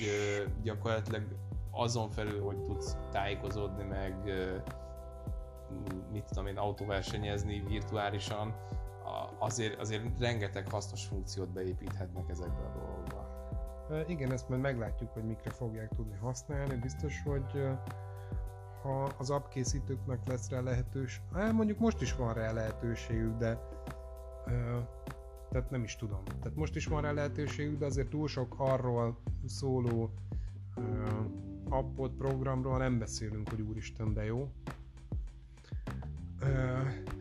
gyakorlatilag 0.62 1.22
azon 1.70 2.10
felül, 2.10 2.40
hogy 2.42 2.62
tudsz 2.62 2.96
tájékozódni, 3.12 3.82
meg 3.82 4.14
mit 6.12 6.24
tudom 6.24 6.46
én, 6.46 6.56
autóversenyezni 6.56 7.62
virtuálisan, 7.68 8.54
azért, 9.38 9.80
azért 9.80 10.18
rengeteg 10.18 10.70
hasznos 10.70 11.06
funkciót 11.06 11.48
beépíthetnek 11.48 12.28
ezekbe 12.28 12.62
a 12.62 12.72
dolgokba. 12.78 13.36
Igen, 14.06 14.32
ezt 14.32 14.48
majd 14.48 14.60
meglátjuk, 14.60 15.10
hogy 15.10 15.24
mikre 15.24 15.50
fogják 15.50 15.94
tudni 15.94 16.16
használni. 16.16 16.76
Biztos, 16.76 17.22
hogy 17.22 17.68
ha 18.82 19.02
az 19.18 19.30
app 19.30 19.48
készítőknek 19.48 20.26
lesz 20.26 20.50
rá 20.50 20.60
lehetőség, 20.60 21.22
hát 21.32 21.52
mondjuk 21.52 21.78
most 21.78 22.00
is 22.00 22.14
van 22.14 22.34
rá 22.34 22.52
lehetőségük, 22.52 23.36
de 23.36 23.58
tehát 25.50 25.70
nem 25.70 25.82
is 25.82 25.96
tudom. 25.96 26.24
Tehát 26.24 26.56
most 26.56 26.76
is 26.76 26.86
van 26.86 27.02
rá 27.02 27.12
lehetőségük, 27.12 27.78
de 27.78 27.84
azért 27.84 28.08
túl 28.08 28.28
sok 28.28 28.54
arról 28.58 29.18
szóló 29.46 30.10
appot, 31.68 32.12
programról 32.12 32.78
nem 32.78 32.98
beszélünk, 32.98 33.48
hogy 33.48 33.60
úristen, 33.60 34.12
de 34.12 34.24
jó. 34.24 34.48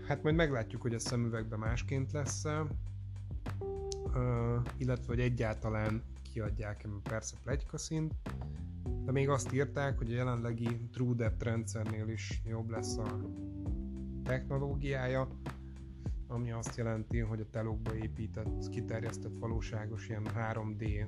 Hát 0.07 0.23
majd 0.23 0.35
meglátjuk, 0.35 0.81
hogy 0.81 0.93
a 0.93 0.99
szemüvegben 0.99 1.59
másként 1.59 2.11
lesz 2.11 2.45
illetve 4.77 5.05
hogy 5.05 5.19
egyáltalán 5.19 6.03
kiadják-e, 6.31 6.87
persze 7.03 7.35
szint, 7.71 8.13
de 9.05 9.11
még 9.11 9.29
azt 9.29 9.53
írták, 9.53 9.97
hogy 9.97 10.11
a 10.11 10.15
jelenlegi 10.15 10.79
TrueDepth 10.91 11.43
rendszernél 11.43 12.07
is 12.07 12.41
jobb 12.45 12.69
lesz 12.69 12.97
a 12.97 13.19
technológiája, 14.23 15.27
ami 16.27 16.51
azt 16.51 16.77
jelenti, 16.77 17.19
hogy 17.19 17.39
a 17.39 17.49
telókba 17.51 17.95
épített, 17.95 18.69
kiterjesztett 18.69 19.39
valóságos 19.39 20.09
ilyen 20.09 20.27
3D 20.35 21.05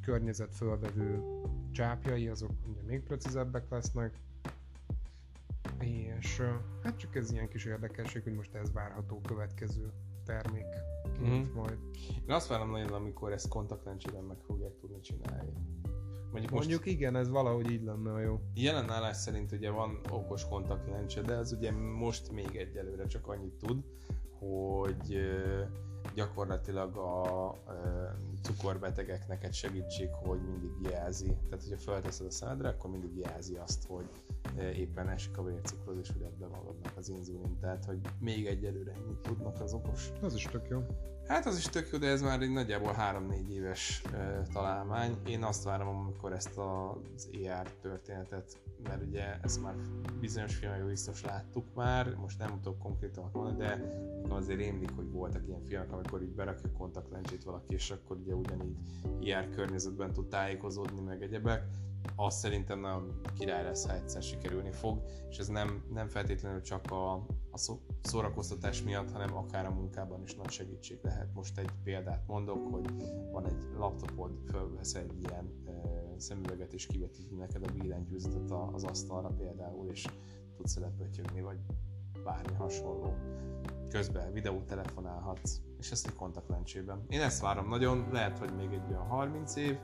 környezet 0.00 0.54
fölvevő 0.54 1.22
csápjai, 1.70 2.28
azok 2.28 2.52
ugye 2.70 2.82
még 2.86 3.02
precízebbek 3.02 3.70
lesznek, 3.70 4.18
és 5.80 6.42
hát 6.82 6.98
csak 6.98 7.16
ez 7.16 7.32
ilyen 7.32 7.48
kis 7.48 7.64
érdekesség, 7.64 8.22
hogy 8.22 8.34
most 8.34 8.54
ez 8.54 8.72
várható 8.72 9.20
következő 9.20 9.92
termék 10.24 10.66
mm-hmm. 11.20 11.52
majd. 11.54 11.78
Én 12.08 12.34
azt 12.34 12.48
várom 12.48 12.70
nagyon, 12.70 12.92
amikor 12.92 13.32
ezt 13.32 13.48
kontaktlencsében 13.48 14.22
meg 14.22 14.36
fogják 14.46 14.76
tudni 14.80 15.00
csinálni. 15.00 15.52
Mondjuk, 16.30 16.52
Mondjuk 16.52 16.84
most 16.84 16.96
igen, 16.96 17.16
ez 17.16 17.28
valahogy 17.28 17.70
így 17.70 17.82
lenne 17.82 18.12
a 18.12 18.20
jó. 18.20 18.40
Jelen 18.54 18.90
állás 18.90 19.16
szerint 19.16 19.52
ugye 19.52 19.70
van 19.70 20.00
okos 20.10 20.48
kontaktlencse, 20.48 21.20
de 21.20 21.34
ez 21.34 21.52
ugye 21.52 21.72
most 21.72 22.32
még 22.32 22.56
egyelőre 22.56 23.06
csak 23.06 23.26
annyit 23.28 23.54
tud, 23.54 23.84
hogy 24.38 25.18
gyakorlatilag 26.14 26.96
a 26.96 27.52
cukorbetegek 28.42 29.28
neked 29.28 29.52
segítség, 29.52 30.08
hogy 30.12 30.40
mindig 30.42 30.90
jelzi, 30.90 31.36
tehát 31.48 31.64
hogyha 31.64 31.92
felteszed 31.92 32.26
a 32.26 32.30
szemedre, 32.30 32.68
akkor 32.68 32.90
mindig 32.90 33.16
jelzi 33.16 33.56
azt, 33.56 33.84
hogy 33.86 34.08
éppen 34.76 35.08
esik 35.08 35.38
a 35.38 35.42
vércukrod, 35.42 35.98
és 35.98 36.10
hogy 36.12 36.22
ad 36.22 36.38
be 36.38 36.46
magadnak 36.46 36.92
az 36.96 37.08
inzulin, 37.08 37.58
tehát 37.60 37.84
hogy 37.84 37.98
még 38.20 38.46
egyelőre 38.46 38.92
ennyit 38.92 39.18
tudnak 39.18 39.60
az 39.60 39.72
okos. 39.72 40.10
Az 40.22 40.34
is 40.34 40.42
tök 40.42 40.68
jó. 40.68 40.86
Hát 41.26 41.46
az 41.46 41.56
is 41.56 41.64
tök 41.64 41.88
jó, 41.92 41.98
de 41.98 42.06
ez 42.06 42.22
már 42.22 42.40
egy 42.40 42.50
nagyjából 42.50 42.94
3-4 42.98 43.48
éves 43.48 44.02
e, 44.12 44.42
találmány. 44.52 45.16
Én 45.26 45.42
azt 45.42 45.64
várom, 45.64 45.88
amikor 45.88 46.32
ezt 46.32 46.58
az 46.58 47.28
ER 47.44 47.70
történetet, 47.70 48.58
mert 48.82 49.02
ugye 49.02 49.38
ezt 49.42 49.62
már 49.62 49.74
bizonyos 50.20 50.54
filmekben 50.54 50.88
biztos 50.88 51.24
láttuk 51.24 51.64
már, 51.74 52.14
most 52.14 52.38
nem 52.38 52.60
tudok 52.62 52.78
konkrétan 52.78 53.30
mondani, 53.32 53.56
de 53.56 53.84
azért 54.28 54.58
rémlik, 54.58 54.90
hogy 54.96 55.10
voltak 55.10 55.46
ilyen 55.46 55.62
filmek, 55.62 55.92
amikor 55.92 56.22
így 56.22 56.34
berakja 56.34 56.72
kontaktlencsét 56.78 57.44
valaki, 57.44 57.74
és 57.74 57.90
akkor 57.90 58.16
ugye 58.16 58.34
ugyanígy 58.34 58.76
ER 59.24 59.50
környezetben 59.50 60.12
tud 60.12 60.28
tájékozódni, 60.28 61.00
meg 61.00 61.22
egyebek 61.22 61.64
az 62.16 62.34
szerintem 62.34 62.80
nagyon 62.80 63.20
király 63.38 63.62
lesz, 63.62 63.86
ha 63.86 63.94
egyszer 63.94 64.22
sikerülni 64.22 64.70
fog, 64.72 65.02
és 65.28 65.38
ez 65.38 65.48
nem, 65.48 65.84
nem 65.92 66.08
feltétlenül 66.08 66.60
csak 66.60 66.90
a, 66.90 67.12
a 67.50 67.58
szórakoztatás 68.02 68.82
miatt, 68.82 69.10
hanem 69.10 69.36
akár 69.36 69.66
a 69.66 69.70
munkában 69.70 70.22
is 70.22 70.34
nagy 70.34 70.50
segítség 70.50 70.98
lehet. 71.02 71.34
Most 71.34 71.58
egy 71.58 71.70
példát 71.84 72.26
mondok, 72.26 72.72
hogy 72.72 72.86
van 73.32 73.46
egy 73.46 73.66
laptopod, 73.78 74.30
fölvesz 74.50 74.94
egy 74.94 75.20
ilyen 75.20 75.62
e, 75.66 75.72
szemüveget 76.16 76.72
és 76.72 76.86
kivetíti 76.86 77.34
neked 77.34 77.62
a 77.68 77.72
billentyűzetet 77.72 78.50
az 78.72 78.84
asztalra 78.84 79.28
például, 79.28 79.90
és 79.90 80.06
tudsz 80.56 80.76
elepötyögni, 80.76 81.40
vagy 81.40 81.58
bármi 82.24 82.54
hasonló. 82.56 83.14
Közben 83.88 84.32
videót 84.32 84.64
telefonálhatsz, 84.64 85.60
és 85.78 85.90
ezt 85.90 86.06
egy 86.06 86.14
kontaktlencsében. 86.14 87.04
Én 87.08 87.20
ezt 87.20 87.40
várom 87.40 87.68
nagyon, 87.68 88.08
lehet, 88.12 88.38
hogy 88.38 88.54
még 88.56 88.72
egy 88.72 88.90
olyan 88.90 89.06
30 89.06 89.56
év, 89.56 89.78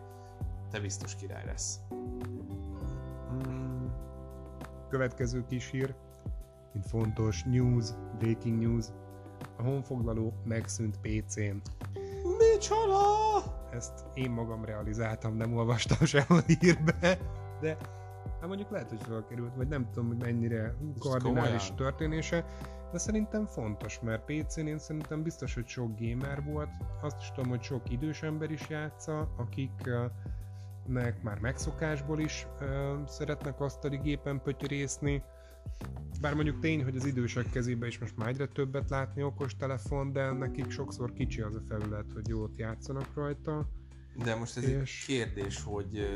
te 0.72 0.80
biztos 0.80 1.16
király 1.16 1.44
lesz. 1.44 1.80
Hmm. 3.28 3.92
Következő 4.88 5.44
kis 5.48 5.70
hír, 5.70 5.94
mint 6.72 6.87
fontos 6.87 7.42
news, 7.42 7.88
breaking 8.18 8.61
news, 8.61 8.87
a 9.56 9.62
honfoglaló 9.62 10.32
megszűnt 10.44 10.98
PC-n. 11.00 11.56
Micsoda? 12.38 12.98
Ezt 13.70 14.04
én 14.14 14.30
magam 14.30 14.64
realizáltam, 14.64 15.37
nem 15.37 15.56
olvastam 15.56 16.06
sehol 16.06 16.42
hírbe, 16.46 17.18
de 17.61 17.76
hát 18.40 18.46
mondjuk 18.48 18.70
lehet, 18.70 18.88
hogy 18.88 19.02
felkerült, 19.02 19.54
vagy 19.56 19.68
nem 19.68 19.90
tudom, 19.90 20.08
hogy 20.08 20.18
mennyire 20.18 20.74
kardinális 20.98 21.72
történése, 21.76 22.44
de 22.92 22.98
szerintem 22.98 23.46
fontos, 23.46 24.00
mert 24.00 24.24
PC-n 24.24 24.66
én 24.66 24.78
szerintem 24.78 25.22
biztos, 25.22 25.54
hogy 25.54 25.66
sok 25.66 25.90
gamer 25.98 26.44
volt, 26.44 26.70
azt 27.02 27.20
is 27.20 27.30
tudom, 27.35 27.50
hogy 27.50 27.62
sok 27.62 27.90
idős 27.90 28.22
ember 28.22 28.50
is 28.50 28.68
játsza, 28.68 29.28
akik 29.37 29.90
nek 30.87 31.23
már 31.23 31.38
megszokásból 31.38 32.21
is 32.21 32.47
ö, 32.61 32.95
szeretnek 33.07 33.61
asztali 33.61 33.97
gépen 33.97 34.42
pötyörészni, 34.42 35.23
bár 36.21 36.35
mondjuk 36.35 36.61
tény, 36.61 36.85
hogy 36.85 36.97
az 36.97 37.05
idősek 37.05 37.51
kezébe 37.51 37.87
is 37.87 37.99
most 37.99 38.16
már 38.16 38.29
egyre 38.29 38.47
többet 38.47 38.90
látni 38.90 39.23
okos 39.23 39.57
telefon, 39.57 40.12
de 40.12 40.33
nekik 40.33 40.71
sokszor 40.71 41.12
kicsi 41.12 41.40
az 41.40 41.55
a 41.55 41.62
felület, 41.68 42.12
hogy 42.14 42.29
jót 42.29 42.57
játszanak 42.57 43.14
rajta. 43.14 43.68
De 44.25 44.35
most 44.35 44.57
ez 44.57 44.64
és... 44.64 45.07
egy 45.09 45.16
kérdés, 45.16 45.62
hogy 45.62 46.07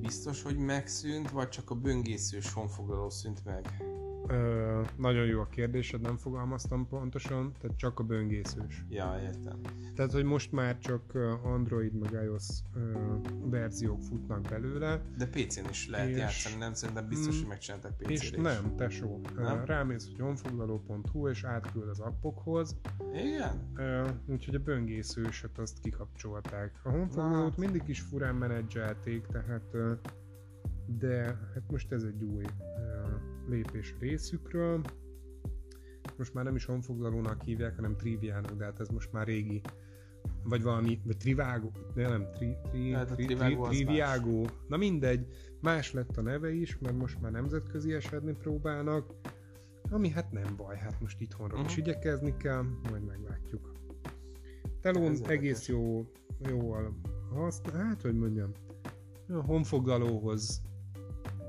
biztos, 0.00 0.42
hogy 0.42 0.56
megszűnt, 0.56 1.30
vagy 1.30 1.48
csak 1.48 1.70
a 1.70 1.74
böngészős 1.74 2.52
honfoglaló 2.52 3.10
szűnt 3.10 3.44
meg? 3.44 3.84
Ö, 4.28 4.80
nagyon 4.96 5.26
jó 5.26 5.40
a 5.40 5.46
kérdésed, 5.46 6.00
nem 6.00 6.16
fogalmaztam 6.16 6.86
pontosan, 6.88 7.52
tehát 7.60 7.76
csak 7.76 7.98
a 7.98 8.02
böngészős. 8.02 8.84
Ja, 8.88 9.20
értem. 9.22 9.60
Tehát, 9.94 10.12
hogy 10.12 10.24
most 10.24 10.52
már 10.52 10.78
csak 10.78 11.14
Android 11.42 11.92
meg 11.92 12.12
iOS 12.24 12.48
ö, 12.74 12.80
verziók 13.44 14.02
futnak 14.02 14.40
belőle. 14.40 15.02
De 15.16 15.26
PC-n 15.26 15.68
is 15.70 15.88
lehet 15.88 16.08
és, 16.08 16.16
játszani, 16.16 16.56
nem 16.56 16.74
szerintem 16.74 17.08
biztos, 17.08 17.34
mm, 17.34 17.38
hogy 17.38 17.48
megcsináltak 17.48 17.96
PC-re 17.96 18.12
És 18.12 18.22
is. 18.22 18.30
nem, 18.30 18.76
tesó. 18.76 19.20
Nem? 19.36 19.64
Rámész, 19.64 20.06
hogy 20.06 20.20
honfoglaló.hu 20.20 21.28
és 21.28 21.44
átküld 21.44 21.88
az 21.88 22.00
appokhoz. 22.00 22.76
Igen? 23.14 23.72
Ö, 23.74 24.08
úgyhogy 24.26 24.54
a 24.54 24.58
böngészőset 24.58 25.58
azt 25.58 25.78
kikapcsolták. 25.80 26.80
A 26.82 26.90
honfoglalót 26.90 27.48
hát. 27.48 27.56
mindig 27.56 27.82
is 27.86 28.00
furán 28.00 28.34
menedzselték, 28.34 29.26
tehát 29.26 29.76
de 30.86 31.24
hát 31.54 31.70
most 31.70 31.92
ez 31.92 32.02
egy 32.02 32.22
új 32.22 32.44
lépés 33.48 33.94
részükről. 33.98 34.80
Most 36.16 36.34
már 36.34 36.44
nem 36.44 36.56
is 36.56 36.64
honfoglalónak 36.64 37.42
hívják, 37.42 37.76
hanem 37.76 37.96
triviának, 37.96 38.56
de 38.56 38.64
hát 38.64 38.80
ez 38.80 38.88
most 38.88 39.12
már 39.12 39.26
régi 39.26 39.60
vagy 40.48 40.62
valami, 40.62 41.00
vagy 41.04 41.16
Trivágó, 41.16 41.72
de 41.94 42.08
nem, 42.08 42.26
tri, 42.34 42.56
tri, 42.70 42.92
hát 42.92 43.12
tri, 43.12 43.24
tri, 43.24 43.56
Triviágó, 43.68 44.46
na 44.68 44.76
mindegy, 44.76 45.26
más 45.60 45.92
lett 45.92 46.16
a 46.16 46.22
neve 46.22 46.52
is, 46.52 46.78
mert 46.78 46.96
most 46.96 47.20
már 47.20 47.30
nemzetközi 47.30 47.92
esedni 47.92 48.32
próbálnak, 48.32 49.14
ami 49.90 50.08
hát 50.08 50.32
nem 50.32 50.56
baj, 50.56 50.76
hát 50.76 51.00
most 51.00 51.20
itthonról 51.20 51.58
uh-huh. 51.58 51.70
is 51.70 51.76
mhm. 51.76 51.88
igyekezni 51.88 52.36
kell, 52.36 52.64
majd 52.90 53.04
meglátjuk. 53.04 53.72
Telón 54.80 55.16
egész 55.26 55.68
jó, 55.68 56.06
jól 56.48 56.98
használ, 57.34 57.84
hát 57.84 58.02
hogy 58.02 58.14
mondjam, 58.14 58.50
a 59.28 59.32
honfoglalóhoz 59.32 60.62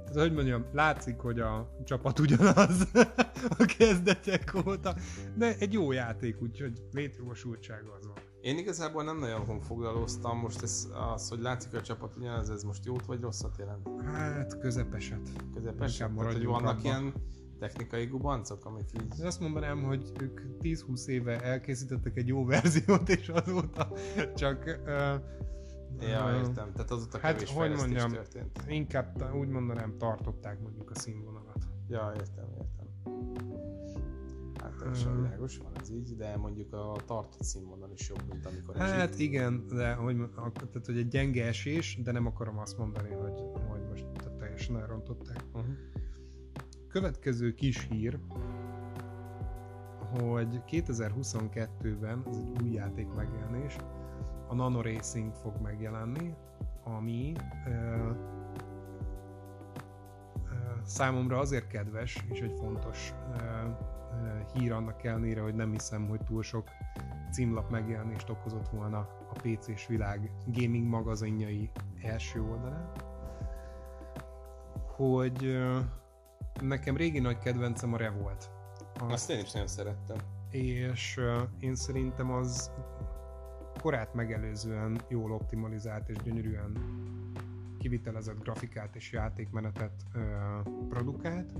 tehát, 0.07 0.27
hogy 0.27 0.33
mondjam, 0.33 0.65
látszik, 0.73 1.19
hogy 1.19 1.39
a 1.39 1.77
csapat 1.85 2.19
ugyanaz 2.19 2.87
a 3.59 3.75
kezdetek 3.77 4.53
óta, 4.67 4.95
de 5.35 5.55
egy 5.59 5.73
jó 5.73 5.91
játék, 5.91 6.41
úgyhogy 6.41 6.81
létjogosultsága 6.91 7.93
az 7.99 8.05
van. 8.05 8.15
Én 8.41 8.57
igazából 8.57 9.03
nem 9.03 9.17
nagyon 9.17 9.45
honfoglalóztam, 9.45 10.37
most 10.39 10.61
ez 10.61 10.87
az, 11.13 11.29
hogy 11.29 11.39
látszik, 11.39 11.73
a 11.73 11.81
csapat 11.81 12.15
ugyanaz, 12.15 12.49
ez 12.49 12.63
most 12.63 12.85
jót 12.85 13.05
vagy 13.05 13.21
rosszat 13.21 13.57
jelent? 13.57 13.87
Hát 14.05 14.59
közepeset. 14.59 15.29
Közepeset, 15.53 16.11
tehát 16.15 16.33
hogy 16.33 16.45
vannak 16.45 16.77
abba. 16.77 16.81
ilyen 16.81 17.13
technikai 17.59 18.05
gubancok, 18.05 18.65
amik 18.65 18.89
így... 19.01 19.25
Azt 19.25 19.39
mondanám, 19.39 19.83
hogy 19.83 20.11
ők 20.21 20.39
10-20 20.61 21.05
éve 21.05 21.41
elkészítettek 21.41 22.17
egy 22.17 22.27
jó 22.27 22.45
verziót, 22.45 23.09
és 23.09 23.29
azóta 23.29 23.91
csak 24.35 24.79
uh, 24.85 25.21
Ja, 25.99 26.35
értem. 26.35 26.71
Tehát 26.71 26.91
azóta 26.91 27.17
hát, 27.17 27.33
kevés 27.33 27.53
hogy 27.53 27.75
mondjam, 27.75 28.11
történt. 28.11 28.63
Inkább 28.67 29.33
úgy 29.33 29.47
mondanám, 29.47 29.97
tartották 29.97 30.59
mondjuk 30.61 30.89
a 30.89 30.99
színvonalat. 30.99 31.67
Ja, 31.87 32.11
értem, 32.15 32.45
értem. 32.57 32.77
Hát 34.61 34.75
teljesen 34.75 35.11
uh, 35.11 35.21
világos 35.21 35.57
van 35.57 35.71
ez 35.79 35.91
így, 35.91 36.15
de 36.15 36.37
mondjuk 36.37 36.73
a 36.73 36.95
tartott 37.05 37.43
színvonal 37.43 37.91
is 37.91 38.09
jobb, 38.09 38.21
mint 38.29 38.45
amikor 38.45 38.75
Hát 38.75 39.09
esik. 39.09 39.19
igen, 39.19 39.67
de 39.67 39.93
hogy, 39.93 40.15
tehát, 40.35 40.85
hogy 40.85 40.97
egy 40.97 41.07
gyenge 41.07 41.45
esés, 41.45 41.99
de 42.03 42.11
nem 42.11 42.25
akarom 42.25 42.57
azt 42.57 42.77
mondani, 42.77 43.09
hogy, 43.09 43.43
hogy 43.69 43.87
most 43.89 44.05
tehát 44.05 44.37
teljesen 44.37 44.77
elrontották. 44.79 45.43
Uh-huh. 45.53 45.73
Következő 46.87 47.53
kis 47.53 47.87
hír, 47.89 48.19
hogy 50.19 50.61
2022-ben, 50.69 52.23
ez 52.27 52.37
egy 52.37 52.63
új 52.63 52.71
játék 52.71 53.07
megjelenés, 53.15 53.75
a 54.47 54.53
Nano 54.55 54.81
Racing 54.81 55.33
fog 55.33 55.53
megjelenni, 55.61 56.33
ami 56.83 57.33
uh, 57.65 58.15
számomra 60.83 61.37
azért 61.39 61.67
kedves, 61.67 62.25
és 62.31 62.39
egy 62.39 62.53
fontos 62.59 63.13
uh, 63.29 63.41
uh, 64.21 64.53
hír 64.53 64.71
annak 64.71 65.03
ellenére, 65.03 65.41
hogy 65.41 65.55
nem 65.55 65.71
hiszem, 65.71 66.07
hogy 66.07 66.19
túl 66.23 66.43
sok 66.43 66.67
címlap 67.31 67.69
megjelenést 67.69 68.29
okozott 68.29 68.69
volna 68.69 68.97
a 69.33 69.39
PC-s 69.41 69.87
világ 69.87 70.31
gaming 70.45 70.87
magazinjai 70.87 71.71
első 72.01 72.41
oldalán, 72.41 72.91
hogy 74.95 75.45
uh, 75.45 75.77
nekem 76.61 76.97
régi 76.97 77.19
nagy 77.19 77.37
kedvencem 77.37 77.93
a 77.93 77.97
Revolt. 77.97 78.49
A, 78.99 79.11
Azt 79.11 79.29
én 79.29 79.39
is 79.39 79.51
nagyon 79.51 79.67
szerettem. 79.67 80.17
És 80.49 81.17
uh, 81.17 81.41
én 81.59 81.75
szerintem 81.75 82.31
az 82.31 82.71
korát 83.87 84.13
megelőzően 84.13 85.01
jól 85.09 85.31
optimalizált 85.31 86.09
és 86.09 86.15
gyönyörűen 86.23 86.77
kivitelezett 87.79 88.39
grafikát 88.39 88.95
és 88.95 89.11
játékmenetet 89.11 89.91
uh, 90.15 90.21
produkált. 90.89 91.51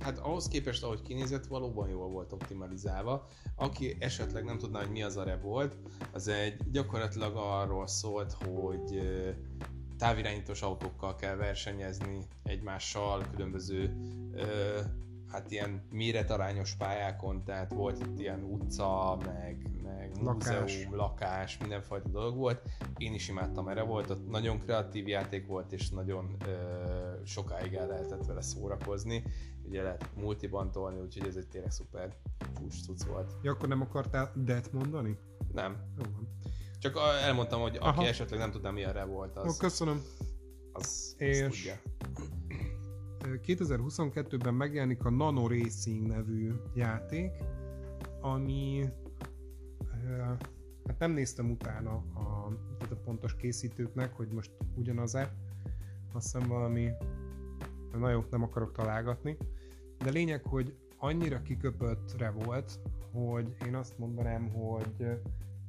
Hát 0.00 0.18
ahhoz 0.18 0.48
képest, 0.48 0.82
ahogy 0.82 1.02
kinézett, 1.02 1.46
valóban 1.46 1.88
jól 1.88 2.08
volt 2.08 2.32
optimalizálva. 2.32 3.26
Aki 3.56 3.96
esetleg 3.98 4.44
nem 4.44 4.58
tudná, 4.58 4.80
hogy 4.80 4.90
mi 4.90 5.02
az 5.02 5.16
a 5.16 5.24
Revolt, 5.24 5.76
az 6.12 6.28
egy 6.28 6.70
gyakorlatilag 6.70 7.36
arról 7.36 7.86
szólt, 7.86 8.32
hogy 8.32 9.00
távirányítós 9.98 10.62
autókkal 10.62 11.14
kell 11.14 11.36
versenyezni 11.36 12.18
egymással, 12.42 13.24
különböző 13.30 13.96
hát 15.32 15.50
ilyen 15.50 15.82
méretarányos 15.90 16.74
pályákon, 16.74 17.44
tehát 17.44 17.72
volt 17.72 18.00
itt 18.00 18.18
ilyen 18.18 18.42
utca, 18.42 19.18
meg, 19.24 19.66
meg 19.82 20.10
lakás. 20.20 20.60
múzeum, 20.60 20.96
lakás, 20.96 21.58
mindenfajta 21.58 22.08
dolog 22.08 22.36
volt. 22.36 22.62
Én 22.96 23.14
is 23.14 23.28
imádtam 23.28 23.68
erre 23.68 23.82
volt, 23.82 24.10
ott 24.10 24.28
nagyon 24.28 24.58
kreatív 24.58 25.08
játék 25.08 25.46
volt, 25.46 25.72
és 25.72 25.90
nagyon 25.90 26.36
ö, 26.46 26.52
sokáig 27.24 27.74
el 27.74 27.86
lehetett 27.86 28.26
vele 28.26 28.42
szórakozni. 28.42 29.24
Ugye 29.64 29.82
lehet 29.82 30.10
multiban 30.14 30.70
tolni, 30.70 31.00
úgyhogy 31.00 31.28
ez 31.28 31.36
egy 31.36 31.48
tényleg 31.48 31.70
szuper 31.70 32.16
fús 32.54 32.82
cucc 32.82 33.02
volt. 33.02 33.32
Ja, 33.42 33.50
akkor 33.50 33.68
nem 33.68 33.80
akartál 33.80 34.32
det 34.44 34.72
mondani? 34.72 35.18
Nem. 35.52 35.76
Jó 35.96 36.02
van. 36.12 36.28
Csak 36.78 36.98
elmondtam, 37.22 37.60
hogy 37.60 37.76
aki 37.76 37.98
Aha. 37.98 38.06
esetleg 38.06 38.38
nem 38.38 38.50
tudná, 38.50 38.70
mi 38.70 38.84
erre 38.84 39.04
volt, 39.04 39.36
az... 39.36 39.54
Ó, 39.54 39.56
köszönöm. 39.56 40.02
Az, 40.72 41.14
és... 41.18 41.38
tudja. 41.38 41.74
2022-ben 43.40 44.54
megjelenik 44.54 45.04
a 45.04 45.10
Nano 45.10 45.48
Racing 45.48 46.06
nevű 46.06 46.52
játék, 46.74 47.30
ami 48.20 48.84
hát 50.86 50.98
nem 50.98 51.12
néztem 51.12 51.50
utána 51.50 51.90
a, 52.14 52.20
a 52.90 52.94
pontos 53.04 53.36
készítőknek, 53.36 54.16
hogy 54.16 54.28
most 54.28 54.50
ugyanaz-e, 54.74 55.34
azt 56.12 56.32
hiszem 56.32 56.48
valami 56.48 56.90
na 57.92 58.24
nem 58.30 58.42
akarok 58.42 58.72
találgatni, 58.72 59.36
de 59.98 60.10
lényeg, 60.10 60.44
hogy 60.44 60.76
annyira 60.98 61.42
kiköpöttre 61.42 62.30
volt, 62.30 62.80
hogy 63.12 63.56
én 63.66 63.74
azt 63.74 63.98
mondanám, 63.98 64.48
hogy 64.48 65.06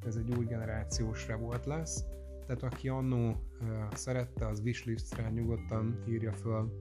ez 0.05 0.15
egy 0.15 0.35
új 0.37 0.45
generációs 0.45 1.27
Revolt 1.27 1.65
lesz, 1.65 2.03
tehát 2.45 2.63
aki 2.63 2.89
annó 2.89 3.29
uh, 3.29 3.93
szerette, 3.93 4.47
az 4.47 4.59
wishlistre 4.59 5.29
nyugodtan 5.29 6.03
írja 6.07 6.31
föl 6.31 6.71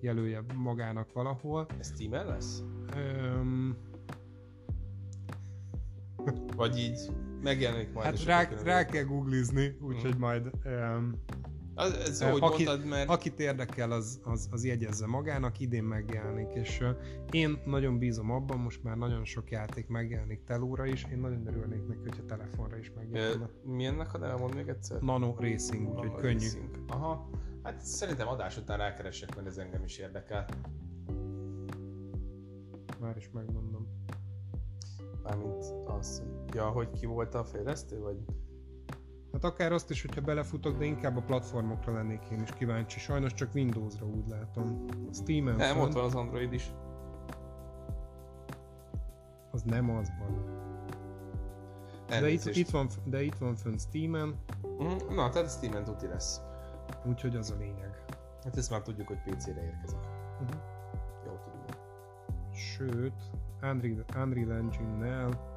jelölje 0.00 0.44
magának 0.54 1.12
valahol. 1.12 1.66
Ez 1.78 1.92
steam 1.94 2.26
lesz? 2.26 2.62
Um, 2.96 3.76
Vagy 6.56 6.78
így 6.78 7.10
megjelenik 7.42 7.92
majd. 7.92 8.06
Hát 8.06 8.24
rá, 8.24 8.48
rá 8.64 8.84
kell 8.84 9.04
googlizni, 9.04 9.76
úgyhogy 9.80 10.16
mm. 10.16 10.20
majd 10.20 10.50
um, 10.64 11.14
az, 11.74 11.92
ez 11.92 12.22
uh, 12.22 12.28
aki, 12.28 12.64
mondtad, 12.64 12.84
mert... 12.84 13.08
Akit 13.08 13.40
érdekel, 13.40 13.90
az, 13.90 14.20
az, 14.24 14.48
az 14.50 14.64
jegyezze 14.64 15.06
magának, 15.06 15.60
idén 15.60 15.84
megjelenik, 15.84 16.54
és 16.54 16.80
uh, 16.80 16.88
én 17.30 17.58
nagyon 17.64 17.98
bízom 17.98 18.30
abban, 18.30 18.58
most 18.58 18.82
már 18.82 18.96
nagyon 18.96 19.24
sok 19.24 19.50
játék 19.50 19.88
megjelenik 19.88 20.44
telóra 20.44 20.86
is, 20.86 21.06
én 21.12 21.18
nagyon 21.18 21.46
örülnék 21.46 21.86
neki, 21.86 22.00
hogyha 22.02 22.24
telefonra 22.24 22.78
is 22.78 22.92
megjelenne. 22.96 23.44
Uh, 23.44 23.74
mi 23.74 23.84
ennek 23.84 24.14
a 24.14 24.18
neve, 24.18 24.36
mond 24.36 24.54
még 24.54 24.68
egyszer? 24.68 25.00
Nano 25.00 25.34
Racing, 25.38 25.88
úgyhogy 25.88 26.14
könnyű. 26.14 26.32
Racing. 26.32 26.84
Aha. 26.88 27.30
Hát 27.62 27.80
szerintem 27.80 28.28
adás 28.28 28.56
után 28.56 28.78
rákeresek, 28.78 29.34
mert 29.34 29.46
ez 29.46 29.58
engem 29.58 29.84
is 29.84 29.98
érdekel. 29.98 30.46
Már 33.00 33.16
is 33.16 33.30
megmondom. 33.32 33.88
Mármint 35.22 35.64
az, 35.86 36.22
ja, 36.52 36.68
hogy 36.68 36.90
ki 36.90 37.06
volt 37.06 37.34
a 37.34 37.44
fejlesztő, 37.44 38.00
vagy? 38.00 38.16
Hát 39.32 39.44
akár 39.44 39.72
azt 39.72 39.90
is, 39.90 40.02
hogyha 40.02 40.20
belefutok, 40.20 40.78
de 40.78 40.84
inkább 40.84 41.16
a 41.16 41.22
platformokra 41.22 41.92
lennék 41.92 42.22
én 42.32 42.40
is 42.40 42.52
kíváncsi. 42.52 42.98
Sajnos 42.98 43.34
csak 43.34 43.54
Windowsra 43.54 44.06
úgy 44.06 44.28
látom. 44.28 44.86
Steam-en 45.12 45.56
Nem, 45.56 45.74
fönn. 45.74 45.82
ott 45.84 45.92
van 45.92 46.04
az 46.04 46.14
Android 46.14 46.52
is. 46.52 46.72
Az 49.50 49.62
nem 49.62 49.90
az 49.90 50.10
van. 50.18 50.58
De 52.06 52.28
itt, 52.28 52.44
itt, 52.44 52.70
van, 52.70 52.88
de 53.04 53.22
itt 53.22 53.36
van 53.36 53.54
fönn 53.54 53.76
Steam-en. 53.76 54.38
Mm, 54.82 55.14
na, 55.14 55.28
tehát 55.28 55.50
Steam-en 55.50 55.84
tuti 55.84 56.06
lesz. 56.06 56.40
Úgyhogy 57.04 57.36
az 57.36 57.50
a 57.50 57.56
lényeg. 57.58 58.04
Hát 58.44 58.56
ezt 58.56 58.70
már 58.70 58.82
tudjuk, 58.82 59.06
hogy 59.06 59.18
PC-re 59.22 59.64
érkezik. 59.64 59.98
Uh-huh. 60.40 60.60
Jó 61.26 61.32
tudni. 61.32 61.78
Sőt, 62.54 63.30
Unreal, 63.62 64.04
Unreal 64.16 64.52
Engine-nel 64.52 65.48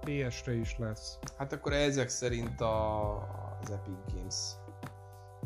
PS-re 0.00 0.54
is 0.54 0.78
lesz. 0.78 1.18
Hát 1.36 1.52
akkor 1.52 1.72
ezek 1.72 2.08
szerint 2.08 2.60
a, 2.60 3.12
az 3.60 3.70
Epic 3.70 4.14
Games 4.14 4.56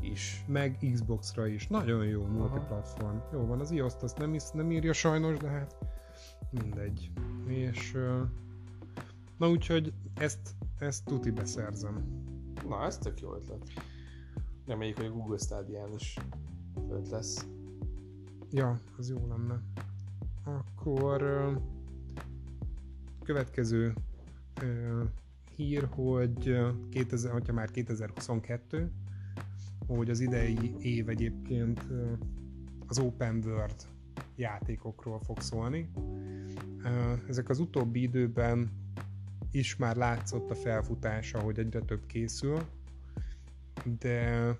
is. 0.00 0.44
Meg 0.46 0.78
Xbox-ra 0.92 1.46
is. 1.46 1.66
Nagyon 1.66 2.04
jó 2.04 2.22
Aha. 2.22 2.32
multiplatform. 2.32 3.16
Jó 3.32 3.46
van, 3.46 3.60
az 3.60 3.70
iOS-t 3.70 4.02
azt 4.02 4.18
nem, 4.18 4.34
is, 4.34 4.50
nem 4.52 4.70
írja 4.70 4.92
sajnos, 4.92 5.36
de 5.36 5.48
hát 5.48 5.76
mindegy. 6.50 7.10
És 7.46 7.96
na 9.38 9.48
úgyhogy 9.48 9.92
ezt, 10.14 10.54
ezt 10.78 11.04
tuti 11.04 11.30
beszerzem. 11.30 12.24
Na, 12.68 12.84
ez 12.84 12.98
tök 12.98 13.20
jó 13.20 13.34
ötlet. 13.34 13.62
Reméljük, 14.68 14.96
hogy 14.96 15.06
a 15.06 15.12
Google 15.12 15.38
Stadia 15.38 15.88
is 15.94 16.16
fönt 16.88 17.08
lesz. 17.10 17.46
Ja, 18.50 18.80
az 18.98 19.08
jó 19.08 19.26
lenne. 19.28 19.62
Akkor 20.44 21.22
következő 23.22 23.94
hír, 25.56 25.88
hogy 25.90 26.58
2000, 26.90 27.32
hogyha 27.32 27.52
már 27.52 27.70
2022, 27.70 28.90
hogy 29.86 30.10
az 30.10 30.20
idei 30.20 30.74
év 30.80 31.08
egyébként 31.08 31.86
az 32.86 32.98
Open 32.98 33.42
World 33.44 33.86
játékokról 34.36 35.20
fog 35.20 35.40
szólni. 35.40 35.90
Ezek 37.28 37.48
az 37.48 37.58
utóbbi 37.58 38.02
időben 38.02 38.70
is 39.50 39.76
már 39.76 39.96
látszott 39.96 40.50
a 40.50 40.54
felfutása, 40.54 41.40
hogy 41.40 41.58
egyre 41.58 41.80
több 41.80 42.06
készül, 42.06 42.62
de 43.84 44.56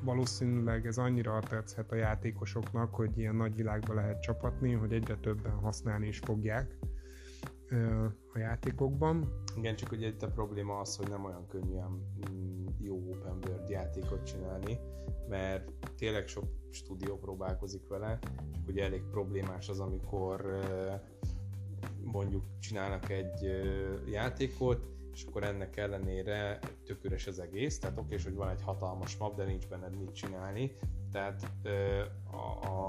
valószínűleg 0.00 0.86
ez 0.86 0.98
annyira 0.98 1.38
tetszhet 1.48 1.92
a 1.92 1.94
játékosoknak, 1.94 2.94
hogy 2.94 3.18
ilyen 3.18 3.34
nagy 3.34 3.56
világba 3.56 3.94
lehet 3.94 4.22
csapatni, 4.22 4.72
hogy 4.72 4.92
egyre 4.92 5.16
többen 5.16 5.52
használni 5.52 6.06
is 6.06 6.18
fogják 6.18 6.76
a 8.34 8.38
játékokban. 8.38 9.42
Igen, 9.56 9.76
csak 9.76 9.92
ugye 9.92 10.06
itt 10.06 10.22
a 10.22 10.30
probléma 10.30 10.78
az, 10.78 10.96
hogy 10.96 11.08
nem 11.08 11.24
olyan 11.24 11.46
könnyűen 11.46 11.90
mm, 12.30 12.66
jó 12.80 12.96
open 12.96 13.38
world 13.46 13.68
játékot 13.68 14.24
csinálni, 14.24 14.78
mert 15.28 15.70
tényleg 15.96 16.28
sok 16.28 16.44
stúdió 16.70 17.18
próbálkozik 17.18 17.88
vele, 17.88 18.18
csak 18.52 18.68
ugye 18.68 18.84
elég 18.84 19.02
problémás 19.10 19.68
az, 19.68 19.80
amikor 19.80 20.60
mondjuk 22.02 22.44
csinálnak 22.58 23.10
egy 23.10 23.50
játékot, 24.06 24.93
és 25.14 25.24
akkor 25.24 25.44
ennek 25.44 25.76
ellenére 25.76 26.58
tök 26.84 27.04
üres 27.04 27.26
az 27.26 27.38
egész, 27.38 27.78
tehát 27.78 27.98
oké, 27.98 28.16
hogy 28.22 28.34
van 28.34 28.48
egy 28.48 28.62
hatalmas 28.62 29.16
map, 29.16 29.36
de 29.36 29.44
nincs 29.44 29.68
benned 29.68 29.98
mit 29.98 30.14
csinálni, 30.14 30.72
tehát 31.12 31.50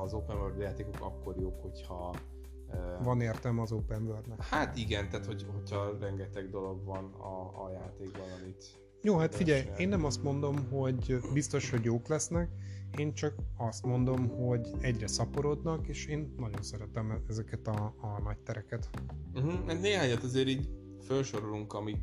az 0.03 0.13
open 0.13 0.38
world 0.38 0.59
játékok 0.59 1.01
akkor 1.01 1.36
jók, 1.38 1.61
hogyha 1.61 2.15
van 3.03 3.21
értelme 3.21 3.61
az 3.61 3.71
open 3.71 4.03
world-nek. 4.03 4.43
Hát 4.43 4.78
igen, 4.78 5.09
tehát 5.09 5.26
hogy, 5.26 5.45
hogyha 5.53 5.97
rengeteg 5.99 6.49
dolog 6.49 6.86
van 6.86 7.13
a, 7.13 7.63
a 7.65 7.71
játékban, 7.71 8.28
amit... 8.41 8.80
Jó, 9.01 9.17
hát 9.17 9.36
figyelj, 9.36 9.63
én 9.78 9.89
nem 9.89 10.05
azt 10.05 10.23
mondom, 10.23 10.69
hogy 10.69 11.19
biztos, 11.34 11.69
hogy 11.69 11.84
jók 11.84 12.07
lesznek, 12.07 12.49
én 12.97 13.13
csak 13.13 13.34
azt 13.57 13.86
mondom, 13.86 14.28
hogy 14.30 14.71
egyre 14.80 15.07
szaporodnak, 15.07 15.88
és 15.88 16.05
én 16.05 16.34
nagyon 16.38 16.61
szeretem 16.61 17.23
ezeket 17.30 17.67
a, 17.67 17.95
a 18.01 18.21
nagy 18.23 18.38
tereket. 18.38 18.89
Uh-huh. 19.34 19.80
Néhányat 19.80 20.23
azért 20.23 20.47
így 20.47 20.69
felsorolunk, 21.01 21.73
amik 21.73 21.97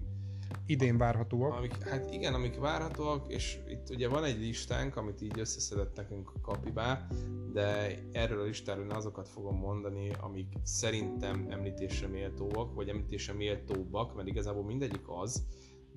idén 0.66 0.98
várhatóak. 0.98 1.52
Amik, 1.52 1.88
hát 1.88 2.12
igen, 2.12 2.34
amik 2.34 2.58
várhatóak, 2.58 3.28
és 3.28 3.58
itt 3.68 3.90
ugye 3.90 4.08
van 4.08 4.24
egy 4.24 4.38
listánk, 4.38 4.96
amit 4.96 5.22
így 5.22 5.38
összeszedett 5.38 5.96
nekünk 5.96 6.32
a 6.34 6.40
kapibá, 6.40 7.06
de 7.52 7.98
erről 8.12 8.40
a 8.40 8.44
listáról 8.44 8.90
azokat 8.90 9.28
fogom 9.28 9.56
mondani, 9.58 10.10
amik 10.20 10.52
szerintem 10.62 11.46
említésre 11.50 12.06
méltóak, 12.06 12.74
vagy 12.74 12.88
említésre 12.88 13.32
méltóbbak, 13.32 14.14
mert 14.14 14.28
igazából 14.28 14.64
mindegyik 14.64 15.04
az, 15.06 15.46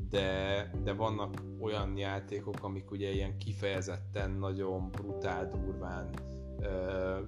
de, 0.09 0.71
de 0.83 0.93
vannak 0.93 1.43
olyan 1.59 1.97
játékok, 1.97 2.63
amik 2.63 2.91
ugye 2.91 3.09
ilyen 3.09 3.37
kifejezetten 3.37 4.31
nagyon 4.31 4.89
brutál, 4.91 5.47
durván 5.47 6.09
ö, 6.59 7.19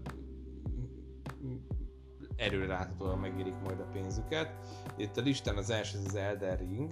erőre 2.36 2.68
láthatóan 2.68 3.20
megérik 3.20 3.60
majd 3.64 3.80
a 3.80 3.90
pénzüket. 3.94 4.52
Itt 4.98 5.18
a 5.18 5.22
listán 5.22 5.58
az 5.58 5.70
első 5.70 5.98
az 6.06 6.16
Elden 6.16 6.58
Ring, 6.58 6.92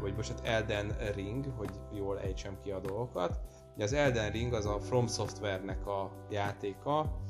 vagy 0.00 0.14
most 0.16 0.30
hát 0.30 0.46
Elden 0.46 0.96
Ring, 1.14 1.52
hogy 1.56 1.70
jól 1.92 2.20
ejtsem 2.20 2.58
ki 2.62 2.70
a 2.70 2.80
dolgokat. 2.80 3.40
Az 3.78 3.92
Elden 3.92 4.30
Ring 4.30 4.52
az 4.52 4.66
a 4.66 4.78
From 4.78 5.06
Software-nek 5.06 5.86
a 5.86 6.10
játéka, 6.30 7.20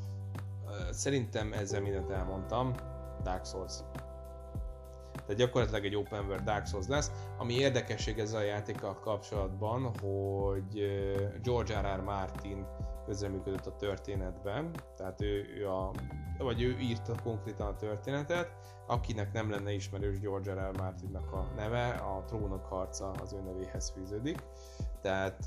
szerintem 0.90 1.52
ezzel 1.52 1.80
mindent 1.80 2.10
elmondtam, 2.10 2.72
Dark 3.22 3.44
Souls. 3.44 3.74
Tehát 5.12 5.36
gyakorlatilag 5.36 5.84
egy 5.84 5.96
open 5.96 6.24
world 6.24 6.44
Dark 6.44 6.66
Souls 6.66 6.86
lesz. 6.86 7.10
Ami 7.38 7.54
érdekesség 7.54 8.18
ezzel 8.18 8.40
a 8.40 8.44
játékkal 8.44 8.98
kapcsolatban, 9.00 9.82
hogy 9.82 10.86
George 11.42 11.80
R. 11.80 11.98
R. 11.98 12.02
Martin 12.02 12.66
közreműködött 13.06 13.66
a 13.66 13.76
történetben, 13.76 14.70
tehát 14.96 15.20
ő, 15.20 15.44
ő 15.58 15.68
a, 15.68 15.92
vagy 16.38 16.62
ő 16.62 16.76
írta 16.78 17.14
konkrétan 17.22 17.66
a 17.66 17.76
történetet, 17.76 18.50
akinek 18.86 19.32
nem 19.32 19.50
lenne 19.50 19.72
ismerős 19.72 20.20
George 20.20 20.52
R. 20.52 20.70
R. 20.70 20.78
Martinnak 20.78 21.32
a 21.32 21.52
neve, 21.56 21.88
a 21.88 22.24
Trónok 22.26 22.64
harca 22.64 23.10
az 23.10 23.32
ő 23.32 23.40
nevéhez 23.40 23.90
fűződik, 23.90 24.38
tehát 25.00 25.38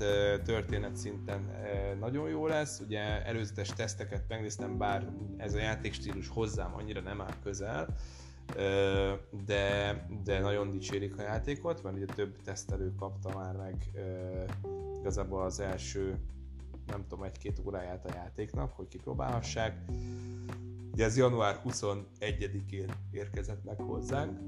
történet 0.44 0.96
szinten 0.96 1.50
nagyon 1.98 2.28
jó 2.28 2.46
lesz, 2.46 2.80
ugye 2.80 3.24
előzetes 3.24 3.68
teszteket 3.68 4.24
megnéztem, 4.28 4.78
bár 4.78 5.06
ez 5.36 5.54
a 5.54 5.58
játékstílus 5.58 6.28
hozzám 6.28 6.74
annyira 6.74 7.00
nem 7.00 7.20
áll 7.20 7.34
közel, 7.42 7.88
de, 9.46 10.06
de 10.24 10.40
nagyon 10.40 10.70
dicsérik 10.70 11.18
a 11.18 11.22
játékot, 11.22 11.82
mert 11.82 11.96
ugye 11.96 12.14
több 12.14 12.42
tesztelő 12.42 12.94
kapta 12.94 13.38
már 13.38 13.56
meg 13.56 13.90
igazából 14.98 15.42
az 15.42 15.60
első 15.60 16.18
nem 16.90 17.06
tudom, 17.08 17.24
egy-két 17.24 17.62
óráját 17.66 18.04
a 18.04 18.14
játéknak, 18.14 18.72
hogy 18.72 18.88
kipróbálhassák. 18.88 19.84
Ugye 20.92 21.04
ez 21.04 21.16
január 21.16 21.60
21-én 21.68 22.90
érkezett 23.10 23.64
meg 23.64 23.80
hozzánk, 23.80 24.38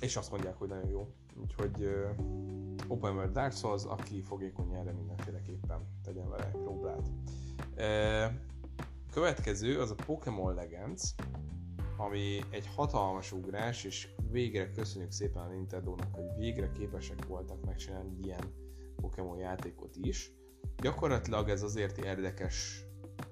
és 0.00 0.16
azt 0.16 0.30
mondják, 0.30 0.56
hogy 0.56 0.68
nagyon 0.68 0.88
jó. 0.88 1.08
Úgyhogy 1.42 1.88
Open 2.88 3.14
World 3.14 3.32
Dark 3.32 3.52
Souls, 3.52 3.84
aki 3.84 4.20
fogékony 4.20 4.74
erre 4.74 4.92
mindenféleképpen 4.92 5.80
tegyen 6.02 6.30
vele 6.30 6.46
egy 6.46 6.60
próbát. 6.60 7.10
Következő 9.12 9.80
az 9.80 9.90
a 9.90 9.94
Pokémon 10.06 10.54
Legends, 10.54 11.14
ami 11.96 12.38
egy 12.50 12.66
hatalmas 12.76 13.32
ugrás, 13.32 13.84
és 13.84 14.08
végre 14.30 14.70
köszönjük 14.70 15.10
szépen 15.10 15.42
a 15.42 15.48
Nintendo-nak, 15.48 16.14
hogy 16.14 16.24
végre 16.38 16.72
képesek 16.72 17.26
voltak 17.26 17.64
megcsinálni 17.64 18.18
ilyen 18.22 18.44
Pokémon 19.00 19.38
játékot 19.38 19.96
is. 20.02 20.32
Gyakorlatilag 20.82 21.48
ez 21.48 21.62
azért 21.62 21.98
érdekes 21.98 22.84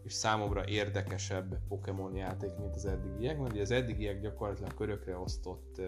és 0.02 0.12
számomra 0.12 0.66
érdekesebb 0.66 1.58
Pokémon 1.68 2.14
játék, 2.14 2.56
mint 2.58 2.74
az 2.74 2.86
eddigiek, 2.86 3.38
mert 3.38 3.52
ugye 3.52 3.62
az 3.62 3.70
eddigiek 3.70 4.20
gyakorlatilag 4.20 4.74
körökre 4.74 5.18
osztott 5.18 5.76
uh, 5.78 5.86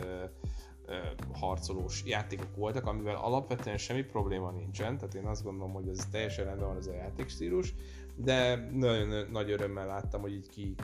harcolós 1.33 2.03
játékok 2.07 2.57
voltak, 2.57 2.87
amivel 2.87 3.17
alapvetően 3.17 3.77
semmi 3.77 4.03
probléma 4.03 4.51
nincsen, 4.51 4.99
tehát 4.99 5.15
én 5.15 5.27
azt 5.27 5.43
gondolom, 5.43 5.73
hogy 5.73 5.89
ez 5.89 6.07
teljesen 6.11 6.45
rendben 6.45 6.69
van 6.69 6.77
ez 6.77 6.87
a 6.87 6.93
játékstílus, 6.93 7.75
de 8.17 8.69
nagyon 8.73 9.27
nagy 9.31 9.51
örömmel 9.51 9.87
láttam, 9.87 10.21
hogy 10.21 10.33
így 10.33 10.49
ki 10.49 10.75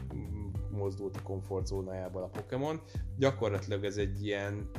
mozdult 0.70 1.16
a 1.16 1.22
komfortzónájából 1.22 2.22
a 2.22 2.28
Pokémon. 2.28 2.80
Gyakorlatilag 3.18 3.84
ez 3.84 3.96
egy 3.96 4.24
ilyen 4.24 4.70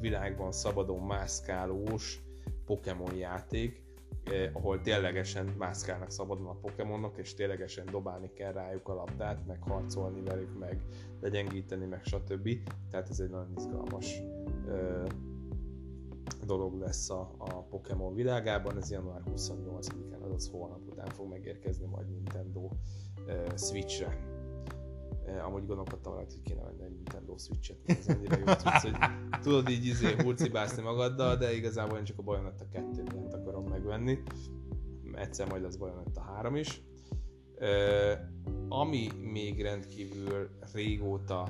világban 0.00 0.52
szabadon 0.52 1.00
mászkálós, 1.00 2.20
Pokémon 2.68 3.14
játék, 3.14 3.82
eh, 4.24 4.50
ahol 4.52 4.80
ténylegesen 4.80 5.54
mászkálnak 5.58 6.10
szabadon 6.10 6.46
a 6.46 6.58
Pokémonok, 6.60 7.18
és 7.18 7.34
ténylegesen 7.34 7.86
dobálni 7.86 8.32
kell 8.32 8.52
rájuk 8.52 8.88
a 8.88 8.94
labdát, 8.94 9.46
meg 9.46 9.62
harcolni 9.62 10.20
velük, 10.20 10.58
meg 10.58 10.82
legyengíteni, 11.20 11.86
meg 11.86 12.04
stb. 12.04 12.48
Tehát 12.90 13.08
ez 13.08 13.20
egy 13.20 13.30
nagyon 13.30 13.52
izgalmas 13.56 14.22
eh, 14.68 15.04
dolog 16.46 16.80
lesz 16.80 17.10
a, 17.10 17.34
a 17.38 17.62
Pokémon 17.62 18.14
világában, 18.14 18.76
ez 18.76 18.90
január 18.90 19.22
28-án, 19.36 20.20
azaz 20.20 20.48
holnap 20.48 20.80
után 20.90 21.08
fog 21.08 21.28
megérkezni 21.28 21.86
majd 21.86 22.08
Nintendo 22.08 22.68
eh, 23.26 23.44
Switch-re 23.56 24.37
amúgy 25.36 25.66
gondolkodtam 25.66 26.14
rá, 26.14 26.18
hogy 26.18 26.42
kéne 26.42 26.62
venni 26.62 26.82
egy 26.82 26.94
Nintendo 26.94 27.36
Switch-et, 27.36 27.78
ez 27.86 28.08
annyira 28.08 28.36
jó 28.38 28.44
tudsz, 28.44 28.82
hogy 28.82 28.96
tudod 29.42 29.68
így 29.68 29.86
izé 29.86 30.14
hurcibászni 30.22 30.82
magaddal, 30.82 31.36
de 31.36 31.54
igazából 31.54 31.98
én 31.98 32.04
csak 32.04 32.18
a 32.18 32.22
Bayonetta 32.22 32.68
2 32.72 33.02
miatt 33.02 33.32
akarom 33.32 33.64
megvenni. 33.64 34.18
Egyszer 35.14 35.48
majd 35.48 35.62
lesz 35.62 35.76
Bayonetta 35.76 36.20
3 36.20 36.56
is. 36.56 36.82
Uh, 37.60 38.12
ami 38.68 39.08
még 39.32 39.62
rendkívül 39.62 40.48
régóta 40.72 41.46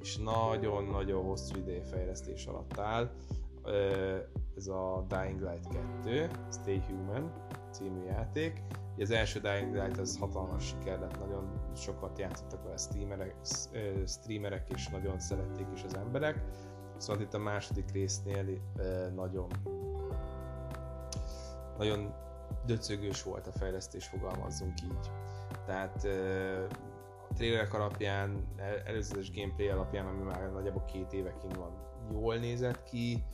és 0.00 0.16
nagyon-nagyon 0.16 1.24
hosszú 1.24 1.58
ideje 1.58 1.82
fejlesztés 1.82 2.46
alatt 2.46 2.78
áll, 2.78 3.10
uh, 3.64 3.72
ez 4.56 4.66
a 4.66 5.06
Dying 5.08 5.40
Light 5.40 5.68
2, 6.02 6.30
Stay 6.50 6.82
Human 6.88 7.32
című 7.70 8.04
játék 8.04 8.62
az 8.98 9.10
első 9.10 9.40
Dying 9.40 9.74
Light 9.74 9.98
az 9.98 10.18
hatalmas 10.18 10.66
siker 10.66 10.98
lett, 10.98 11.18
nagyon 11.18 11.70
sokat 11.76 12.18
játszottak 12.18 12.62
vele 12.62 12.76
streamerek, 12.76 13.34
streamerek 14.06 14.68
és 14.74 14.88
nagyon 14.88 15.18
szerették 15.18 15.66
is 15.74 15.82
az 15.82 15.96
emberek. 15.96 16.44
Szóval 16.96 17.22
itt 17.22 17.34
a 17.34 17.38
második 17.38 17.92
résznél 17.92 18.44
nagyon 19.14 19.48
nagyon 21.78 22.14
döcögős 22.66 23.22
volt 23.22 23.46
a 23.46 23.52
fejlesztés, 23.52 24.06
fogalmazzunk 24.06 24.80
így. 24.82 25.10
Tehát 25.66 26.04
a 27.30 27.34
trailerek 27.34 27.74
alapján, 27.74 28.54
előzetes 28.84 29.32
gameplay 29.32 29.68
alapján, 29.68 30.06
ami 30.06 30.22
már 30.22 30.52
nagyjából 30.52 30.84
két 30.84 31.12
éve 31.12 31.34
kint 31.40 31.56
van, 31.56 31.70
jól 32.10 32.36
nézett 32.36 32.82
ki, 32.82 33.24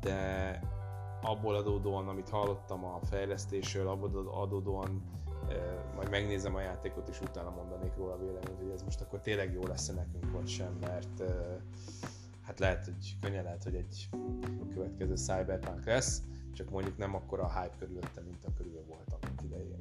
de 0.00 0.60
abból 1.24 1.54
adódóan, 1.54 2.08
amit 2.08 2.28
hallottam 2.28 2.84
a 2.84 2.98
fejlesztésről, 3.02 3.88
abból 3.88 4.28
adódóan 4.28 5.02
majd 5.94 6.10
megnézem 6.10 6.54
a 6.54 6.60
játékot, 6.60 7.08
és 7.08 7.20
utána 7.20 7.50
mondanék 7.50 7.96
róla 7.96 8.18
véleményt, 8.18 8.60
hogy 8.60 8.70
ez 8.70 8.82
most 8.82 9.00
akkor 9.00 9.20
tényleg 9.20 9.52
jó 9.52 9.66
lesz 9.66 9.92
nekünk, 9.94 10.32
vagy 10.32 10.46
sem, 10.46 10.76
mert 10.80 11.22
hát 12.42 12.58
lehet, 12.58 12.84
hogy 12.84 13.16
könnyen 13.20 13.44
lehet, 13.44 13.62
hogy 13.62 13.74
egy 13.74 14.08
következő 14.74 15.14
Cyberpunk 15.14 15.84
lesz, 15.84 16.22
csak 16.52 16.70
mondjuk 16.70 16.96
nem 16.96 17.14
akkor 17.14 17.40
a 17.40 17.60
hype 17.60 17.76
körülötte, 17.78 18.20
mint 18.20 18.44
a 18.44 18.52
körül 18.56 18.84
volt 18.88 19.16
annak 19.20 19.42
idején. 19.42 19.78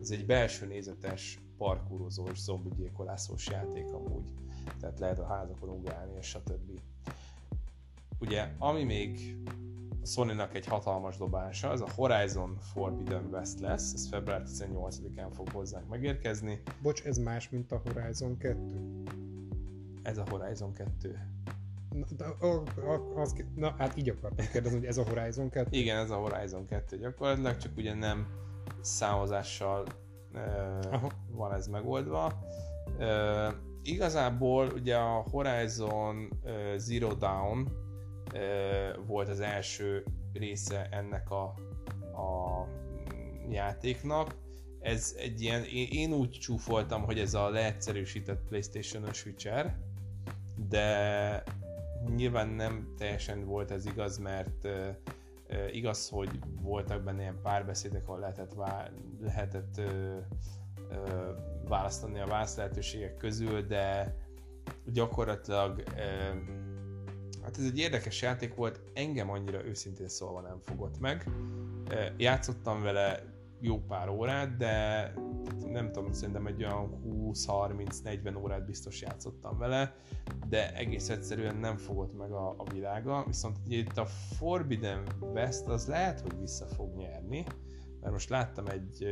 Ez 0.00 0.10
egy 0.10 0.26
belső 0.26 0.66
nézetes, 0.66 1.38
parkúrozós, 1.56 2.38
zombigyilkolászós 2.38 3.46
játék 3.46 3.92
amúgy, 3.92 4.34
tehát 4.80 4.98
lehet 4.98 5.18
a 5.18 5.26
házakon 5.26 5.68
ugrálni, 5.68 6.12
és 6.18 6.26
stb. 6.26 6.80
Ugye, 8.20 8.54
ami 8.58 8.84
még 8.84 9.36
Sony-nak 10.08 10.54
egy 10.54 10.66
hatalmas 10.66 11.16
dobása, 11.16 11.72
ez 11.72 11.80
a 11.80 11.86
Horizon 11.94 12.56
Forbidden 12.60 13.28
West 13.32 13.60
lesz, 13.60 13.92
ez 13.92 14.08
február 14.08 14.42
18-án 14.46 15.28
fog 15.32 15.48
hozzánk 15.50 15.88
megérkezni. 15.88 16.62
Bocs, 16.82 17.02
ez 17.02 17.18
más, 17.18 17.48
mint 17.48 17.72
a 17.72 17.82
Horizon 17.84 18.36
2? 18.36 19.02
Ez 20.02 20.18
a 20.18 20.24
Horizon 20.30 20.72
2. 20.72 21.18
Na, 22.18 22.26
az, 23.14 23.44
na 23.54 23.74
hát 23.78 23.96
így 23.96 24.08
akartam 24.08 24.46
kérdezni, 24.52 24.78
hogy 24.78 24.86
ez 24.86 24.98
a 24.98 25.02
Horizon 25.02 25.48
2? 25.48 25.68
Igen, 25.70 25.96
ez 25.96 26.10
a 26.10 26.16
Horizon 26.16 26.66
2 26.66 26.98
gyakorlatilag, 26.98 27.56
csak 27.56 27.76
ugye 27.76 27.94
nem 27.94 28.26
számozással 28.80 29.86
uh, 30.32 31.10
van 31.30 31.52
ez 31.52 31.66
megoldva. 31.66 32.32
Uh, 32.98 33.52
igazából 33.82 34.66
ugye 34.66 34.96
a 34.96 35.24
Horizon 35.30 36.16
uh, 36.44 36.76
Zero 36.76 37.14
Dawn 37.14 37.86
volt 39.06 39.28
az 39.28 39.40
első 39.40 40.04
része 40.32 40.88
ennek 40.90 41.30
a, 41.30 41.42
a 42.02 42.66
játéknak. 43.48 44.34
Ez 44.80 45.14
egy 45.18 45.40
ilyen, 45.40 45.64
én, 45.90 46.12
úgy 46.12 46.30
csúfoltam, 46.30 47.02
hogy 47.02 47.18
ez 47.18 47.34
a 47.34 47.48
leegyszerűsített 47.48 48.44
Playstation-os 48.48 49.26
Witcher, 49.26 49.76
de 50.68 51.42
nyilván 52.16 52.48
nem 52.48 52.94
teljesen 52.96 53.44
volt 53.44 53.70
ez 53.70 53.86
igaz, 53.86 54.18
mert 54.18 54.68
igaz, 55.72 56.08
hogy 56.08 56.30
voltak 56.60 57.02
benne 57.02 57.20
ilyen 57.20 57.40
párbeszédek, 57.42 58.08
ahol 58.08 58.20
lehetett, 58.20 58.54
vá- 58.54 58.92
lehetett 59.20 59.78
uh, 59.78 59.86
uh, 60.90 61.34
választani 61.68 62.20
a 62.20 62.26
válasz 62.26 62.56
lehetőségek 62.56 63.16
közül, 63.16 63.62
de 63.62 64.14
gyakorlatilag 64.92 65.82
uh, 65.86 66.67
Hát 67.48 67.58
ez 67.58 67.64
egy 67.64 67.78
érdekes 67.78 68.22
játék 68.22 68.54
volt, 68.54 68.80
engem 68.94 69.30
annyira 69.30 69.64
őszintén 69.64 70.08
szólva 70.08 70.40
nem 70.40 70.58
fogott 70.60 70.98
meg. 71.00 71.30
Játszottam 72.16 72.82
vele 72.82 73.22
jó 73.60 73.78
pár 73.78 74.08
órát, 74.08 74.56
de 74.56 75.12
nem 75.66 75.92
tudom, 75.92 76.12
szerintem 76.12 76.46
egy 76.46 76.64
olyan 76.64 77.02
20-30-40 77.06 78.42
órát 78.42 78.66
biztos 78.66 79.00
játszottam 79.00 79.58
vele, 79.58 79.94
de 80.48 80.74
egész 80.74 81.08
egyszerűen 81.08 81.56
nem 81.56 81.76
fogott 81.76 82.16
meg 82.18 82.32
a, 82.32 82.54
a 82.56 82.64
világa, 82.72 83.24
viszont 83.26 83.56
itt 83.68 83.98
a 83.98 84.06
Forbidden 84.06 85.02
West 85.20 85.66
az 85.66 85.86
lehet, 85.86 86.20
hogy 86.20 86.38
vissza 86.40 86.66
fog 86.66 86.96
nyerni, 86.96 87.44
mert 88.00 88.12
most 88.12 88.28
láttam 88.28 88.66
egy 88.66 89.06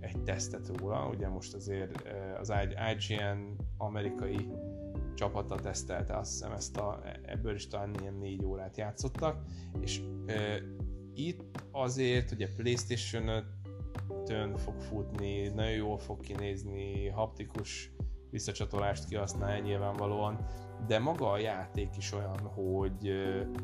egy 0.00 0.22
tesztet 0.22 0.70
róla, 0.78 1.08
ugye 1.08 1.28
most 1.28 1.54
azért 1.54 2.08
az 2.40 2.52
IGN 2.92 3.56
amerikai 3.76 4.48
csapata 5.16 5.54
tesztelte, 5.54 6.16
azt 6.16 6.30
hiszem 6.30 6.52
ezt 6.52 6.76
a, 6.76 7.02
ebből 7.22 7.54
is 7.54 7.68
talán 7.68 7.94
ilyen 8.00 8.14
négy 8.14 8.44
órát 8.44 8.76
játszottak, 8.76 9.42
és 9.80 10.02
itt 11.14 11.64
azért 11.70 12.30
ugye 12.30 12.48
Playstation 12.56 13.44
5-ön 14.08 14.56
fog 14.56 14.80
futni, 14.80 15.48
nagyon 15.48 15.72
jól 15.72 15.98
fog 15.98 16.20
kinézni, 16.20 17.08
haptikus 17.08 17.90
visszacsatolást 18.30 19.08
kihasználja 19.08 19.62
nyilvánvalóan, 19.62 20.46
de 20.86 20.98
maga 20.98 21.30
a 21.30 21.38
játék 21.38 21.96
is 21.96 22.12
olyan, 22.12 22.38
hogy 22.38 23.12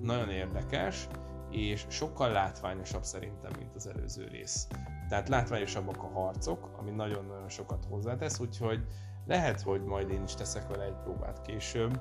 nagyon 0.03 0.31
érdekes, 0.31 1.09
és 1.51 1.87
sokkal 1.89 2.33
látványosabb 2.33 3.03
szerintem, 3.03 3.51
mint 3.59 3.75
az 3.75 3.87
előző 3.87 4.27
rész. 4.27 4.69
Tehát 5.09 5.29
látványosabbak 5.29 6.03
a 6.03 6.07
harcok, 6.07 6.71
ami 6.79 6.91
nagyon-nagyon 6.91 7.49
sokat 7.49 7.85
hozzátesz, 7.85 8.41
úgyhogy 8.41 8.85
lehet, 9.27 9.61
hogy 9.61 9.85
majd 9.85 10.11
én 10.11 10.23
is 10.23 10.35
teszek 10.35 10.69
vele 10.69 10.85
egy 10.85 10.97
próbát 11.03 11.43
később, 11.43 12.01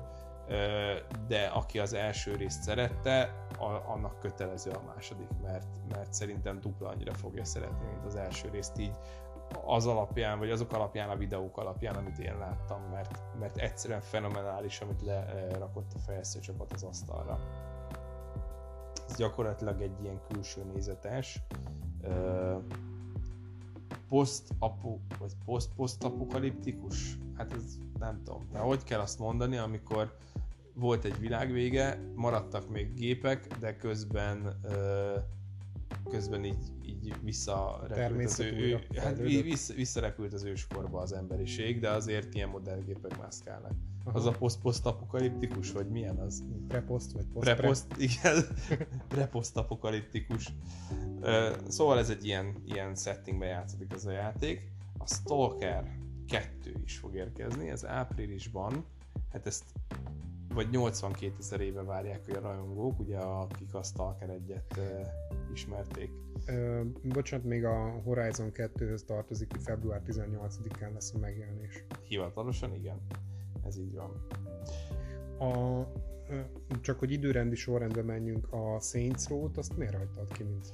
de 1.28 1.46
aki 1.46 1.78
az 1.78 1.92
első 1.92 2.34
részt 2.34 2.62
szerette, 2.62 3.46
annak 3.86 4.18
kötelező 4.18 4.70
a 4.70 4.82
második, 4.94 5.28
mert, 5.42 5.66
mert 5.88 6.12
szerintem 6.12 6.60
dupla 6.60 6.88
annyira 6.88 7.14
fogja 7.14 7.44
szeretni, 7.44 7.86
mint 7.86 8.04
az 8.04 8.16
első 8.16 8.48
részt 8.48 8.78
így 8.78 8.96
az 9.64 9.86
alapján, 9.86 10.38
vagy 10.38 10.50
azok 10.50 10.72
alapján, 10.72 11.10
a 11.10 11.16
videók 11.16 11.58
alapján, 11.58 11.94
amit 11.94 12.18
én 12.18 12.38
láttam, 12.38 12.82
mert, 12.90 13.22
mert 13.38 13.56
egyszerűen 13.56 14.00
fenomenális, 14.00 14.80
amit 14.80 15.02
lerakott 15.02 15.92
a 15.94 15.98
fejlesztő 15.98 16.40
csapat 16.40 16.72
az 16.72 16.82
asztalra. 16.82 17.38
Ez 19.08 19.16
gyakorlatilag 19.16 19.80
egy 19.82 20.02
ilyen 20.02 20.20
külső 20.28 20.64
nézetes, 20.64 21.42
post-apu, 24.12 24.98
vagy 25.18 25.32
post-post-apokaliptikus? 25.44 27.18
Hát 27.36 27.52
ez 27.52 27.78
nem 27.98 28.22
tudom. 28.24 28.48
De 28.52 28.58
hogy 28.58 28.84
kell 28.84 29.00
azt 29.00 29.18
mondani, 29.18 29.56
amikor 29.56 30.16
volt 30.74 31.04
egy 31.04 31.18
világvége, 31.18 32.12
maradtak 32.14 32.70
még 32.70 32.94
gépek, 32.94 33.46
de 33.58 33.76
közben 33.76 34.60
közben 36.10 36.44
így, 36.44 36.72
így 36.84 37.14
visszarepült 37.22 38.24
az, 38.24 38.40
ő, 38.40 38.80
hát 38.96 39.18
vissza, 39.18 39.74
visszarepült 39.74 40.32
az 40.32 40.44
őskorba 40.44 41.00
az 41.00 41.12
emberiség, 41.12 41.80
de 41.80 41.90
azért 41.90 42.34
ilyen 42.34 42.48
modellgépek 42.48 43.18
mászkálnak. 43.18 43.72
Aha. 44.04 44.18
Az 44.18 44.26
a 44.26 44.30
post-post-apokaliptikus, 44.30 45.72
vagy 45.72 45.88
milyen 45.88 46.16
az? 46.16 46.44
Prepost, 46.68 47.12
vagy 47.12 47.26
post 47.32 47.54
Prepost, 47.54 47.86
igen. 47.96 48.44
Prepost-apokaliptikus. 49.08 50.52
Szóval 51.68 51.98
ez 51.98 52.10
egy 52.10 52.24
ilyen, 52.24 52.62
ilyen 52.64 52.94
settingben 52.94 53.48
játszódik 53.48 53.92
ez 53.92 54.04
a 54.04 54.10
játék. 54.10 54.70
A 54.98 55.06
Stalker 55.06 55.98
2 56.28 56.80
is 56.84 56.96
fog 56.96 57.14
érkezni, 57.14 57.70
ez 57.70 57.86
áprilisban. 57.86 58.84
Hát 59.32 59.46
ezt 59.46 59.64
vagy 60.54 60.70
82 60.70 61.34
ezer 61.38 61.60
éve 61.60 61.82
várják 61.82 62.28
a 62.28 62.40
rajongók, 62.40 63.00
ugye 63.00 63.18
akik 63.18 63.74
a 63.74 63.82
Stalker 63.82 64.30
egyet 64.30 64.80
ismerték. 65.52 66.10
Ö, 66.46 66.82
bocsánat, 67.02 67.46
még 67.46 67.64
a 67.64 68.00
Horizon 68.04 68.50
2-höz 68.54 69.04
tartozik, 69.04 69.50
hogy 69.50 69.62
február 69.62 70.02
18-án 70.06 70.92
lesz 70.92 71.12
a 71.14 71.18
megjelenés. 71.18 71.84
Hivatalosan 72.02 72.74
igen, 72.74 73.00
ez 73.64 73.78
így 73.78 73.94
van. 73.94 74.26
A, 75.38 75.86
csak 76.80 76.98
hogy 76.98 77.12
időrendi 77.12 77.54
sorrendben 77.54 78.04
menjünk, 78.04 78.52
a 78.52 78.80
Saints 78.80 79.28
Row-t, 79.28 79.56
azt 79.56 79.76
miért 79.76 79.96
hagytad 79.96 80.32
ki, 80.32 80.42
mint? 80.42 80.72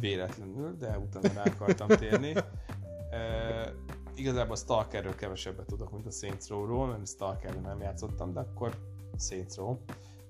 Véletlenül, 0.00 0.76
de 0.76 0.98
utána 0.98 1.32
rá 1.34 1.42
akartam 1.42 1.88
térni. 1.88 2.34
e, 3.10 3.74
igazából 4.14 4.52
a 4.52 4.58
Stalkerről 4.58 5.14
kevesebbet 5.14 5.66
tudok, 5.66 5.92
mint 5.92 6.06
a 6.06 6.10
Saints 6.10 6.48
Row-ról, 6.48 6.86
mert 6.86 7.06
Stalkerről 7.06 7.60
nem 7.60 7.80
játszottam, 7.80 8.32
de 8.32 8.40
akkor 8.40 8.74
Saints 9.18 9.54
Row. 9.54 9.76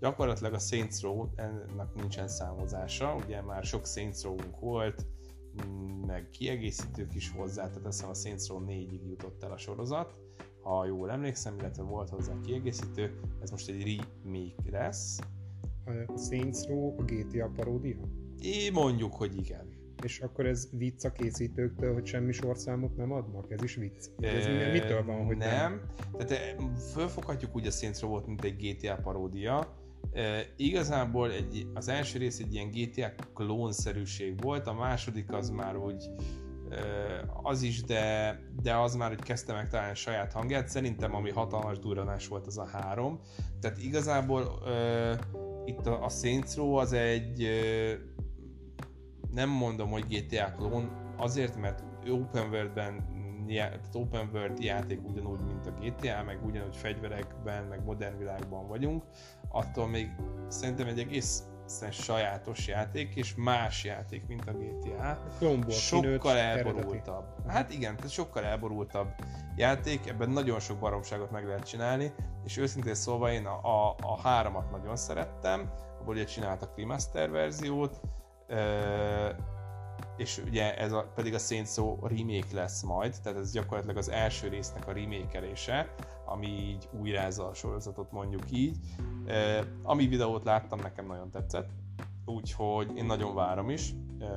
Gyakorlatilag 0.01 0.53
a 0.53 0.59
Saints 0.59 1.01
Row 1.01 1.29
ennek 1.35 1.95
nincsen 1.95 2.29
számozása, 2.29 3.15
ugye 3.25 3.43
már 3.43 3.65
sok 3.65 3.87
Saints 3.87 4.23
row 4.23 4.37
volt, 4.61 5.07
meg 6.07 6.31
kiegészítők 6.31 7.15
is 7.15 7.31
hozzá, 7.31 7.69
tehát 7.69 7.87
azt 7.87 7.97
hiszem 7.97 8.11
a 8.11 8.15
Saints 8.15 8.47
Row 8.47 8.65
4-ig 8.67 9.09
jutott 9.09 9.43
el 9.43 9.53
a 9.53 9.57
sorozat, 9.57 10.15
ha 10.63 10.87
jól 10.87 11.11
emlékszem, 11.11 11.59
illetve 11.59 11.83
volt 11.83 12.09
hozzá 12.09 12.33
kiegészítő, 12.45 13.21
ez 13.43 13.51
most 13.51 13.69
egy 13.69 14.01
remake 14.25 14.79
lesz. 14.79 15.19
A 16.07 16.19
Saints 16.19 16.67
Row 16.69 16.95
a 16.99 17.03
GTA 17.03 17.51
paródia? 17.57 17.97
É, 18.43 18.71
mondjuk, 18.71 19.15
hogy 19.15 19.37
igen. 19.37 19.79
És 20.03 20.21
akkor 20.21 20.47
ez 20.47 20.69
vicc 20.73 21.05
a 21.05 21.13
készítőktől, 21.13 21.93
hogy 21.93 22.07
semmi 22.07 22.33
sorszámot 22.33 22.97
nem 22.97 23.13
adnak? 23.13 23.53
Ez 23.53 23.63
is 23.63 23.75
vicc? 23.75 24.07
Ez 24.21 24.47
e, 24.47 24.73
mitől 24.73 25.05
van, 25.05 25.25
hogy 25.25 25.37
nem? 25.37 25.49
nem? 25.49 25.81
Tehát 26.27 26.63
fölfoghatjuk 26.93 27.57
úgy 27.57 27.67
a 27.67 27.71
Saints 27.71 28.01
Row-ot, 28.01 28.27
mint 28.27 28.45
egy 28.45 28.57
GTA 28.57 28.97
paródia, 29.03 29.79
E, 30.13 30.47
igazából 30.57 31.33
egy, 31.33 31.67
az 31.75 31.89
első 31.89 32.19
rész 32.19 32.39
egy 32.39 32.55
ilyen 32.55 32.71
GTA 32.71 33.13
klónszerűség 33.35 34.43
volt, 34.43 34.67
a 34.67 34.73
második 34.73 35.33
az 35.33 35.51
már 35.51 35.77
úgy 35.77 36.11
az 37.43 37.62
is, 37.62 37.83
de, 37.83 38.37
de 38.62 38.77
az 38.77 38.95
már, 38.95 39.09
hogy 39.09 39.23
kezdte 39.23 39.53
meg 39.53 39.68
talán 39.68 39.95
saját 39.95 40.33
hangját. 40.33 40.68
Szerintem 40.68 41.14
ami 41.14 41.31
hatalmas 41.31 41.79
durranás 41.79 42.29
volt, 42.29 42.47
az 42.47 42.59
a 42.59 42.66
három. 42.66 43.21
Tehát 43.61 43.79
igazából 43.79 44.62
e, 44.66 45.18
itt 45.64 45.87
a, 45.87 46.05
a 46.05 46.09
Saints 46.09 46.55
Row 46.55 46.75
az 46.75 46.93
egy 46.93 47.43
e, 47.43 47.97
nem 49.31 49.49
mondom, 49.49 49.91
hogy 49.91 50.05
GTA 50.09 50.55
klón, 50.57 50.91
azért, 51.16 51.57
mert 51.57 51.83
open 52.09 52.49
world-ben 52.51 53.18
tehát 53.47 53.95
open 53.95 54.31
world 54.33 54.62
játék 54.62 55.09
ugyanúgy, 55.09 55.41
mint 55.45 55.66
a 55.66 55.71
GTA, 55.71 56.23
meg 56.25 56.45
ugyanúgy 56.45 56.77
fegyverekben, 56.77 57.64
meg 57.64 57.85
modern 57.85 58.18
világban 58.18 58.68
vagyunk, 58.68 59.05
attól 59.49 59.89
még 59.89 60.11
szerintem 60.49 60.87
egy 60.87 60.99
egész 60.99 61.45
sajátos 61.91 62.66
játék, 62.66 63.14
és 63.14 63.35
más 63.37 63.85
játék, 63.85 64.27
mint 64.27 64.49
a 64.49 64.53
GTA. 64.53 65.18
Klomból 65.39 65.71
sokkal 65.71 66.37
elborultabb. 66.37 67.25
Eredeti. 67.25 67.49
Hát 67.49 67.73
igen, 67.73 67.97
tehát 67.97 68.11
sokkal 68.11 68.45
elborultabb 68.45 69.09
játék, 69.57 70.09
ebben 70.09 70.31
nagyon 70.31 70.61
sok 70.61 70.79
baromságot 70.79 71.31
meg 71.31 71.47
lehet 71.47 71.68
csinálni, 71.68 72.12
és 72.45 72.57
őszintén 72.57 72.95
szólva 72.95 73.33
én 73.33 73.47
a, 73.47 73.89
a, 73.89 73.95
a 74.01 74.21
háromat 74.21 74.71
nagyon 74.71 74.97
szerettem, 74.97 75.73
abból 76.01 76.14
ugye 76.14 76.25
csináltak 76.25 76.77
remaster 76.77 77.31
verziót, 77.31 78.01
és 80.21 80.43
ugye 80.47 80.77
ez 80.77 80.93
a, 80.93 81.12
pedig 81.14 81.35
a 81.35 81.39
Saints 81.39 81.75
Row 81.75 82.07
remake 82.07 82.55
lesz 82.55 82.83
majd, 82.83 83.16
tehát 83.23 83.39
ez 83.39 83.53
gyakorlatilag 83.53 83.97
az 83.97 84.11
első 84.11 84.49
résznek 84.49 84.87
a 84.87 84.93
remake 84.93 85.89
ami 86.25 86.47
így 86.47 86.89
újrázza 87.01 87.49
a 87.49 87.55
sorozatot 87.55 88.12
mondjuk 88.12 88.43
így. 88.51 88.77
E, 89.27 89.64
ami 89.83 90.07
videót 90.07 90.45
láttam, 90.45 90.81
nekem 90.81 91.07
nagyon 91.07 91.31
tetszett, 91.31 91.68
úgyhogy 92.25 92.97
én 92.97 93.05
nagyon 93.05 93.35
várom 93.35 93.71
is, 93.71 93.95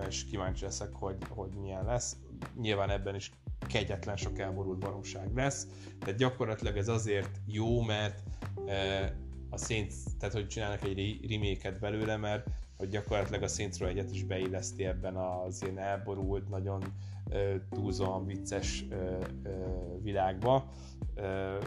és 0.07 0.25
kíváncsi 0.25 0.63
leszek, 0.63 0.93
hogy, 0.93 1.17
hogy 1.29 1.51
milyen 1.61 1.85
lesz. 1.85 2.17
Nyilván 2.59 2.89
ebben 2.89 3.15
is 3.15 3.31
kegyetlen 3.67 4.15
sok 4.15 4.39
elborult 4.39 4.79
baromság 4.79 5.35
lesz, 5.35 5.67
de 5.99 6.11
gyakorlatilag 6.11 6.77
ez 6.77 6.87
azért 6.87 7.39
jó, 7.45 7.81
mert 7.81 8.23
e, 8.65 9.15
a 9.49 9.57
Saints, 9.57 9.93
tehát 10.19 10.35
hogy 10.35 10.47
csinálnak 10.47 10.83
egy 10.83 11.29
remake 11.29 11.71
belőle, 11.71 12.17
mert 12.17 12.47
hogy 12.77 12.89
gyakorlatilag 12.89 13.43
a 13.43 13.47
Saints 13.47 13.77
Row 13.77 13.89
egyet 13.89 14.11
is 14.11 14.23
beilleszti 14.23 14.85
ebben 14.85 15.15
az 15.15 15.61
ilyen 15.61 15.77
elborult, 15.77 16.49
nagyon 16.49 16.83
uh, 17.29 17.55
túlzóan 17.69 18.25
vicces 18.25 18.85
uh, 18.89 19.17
uh, 19.43 20.01
világba, 20.01 20.69
uh, 21.15 21.63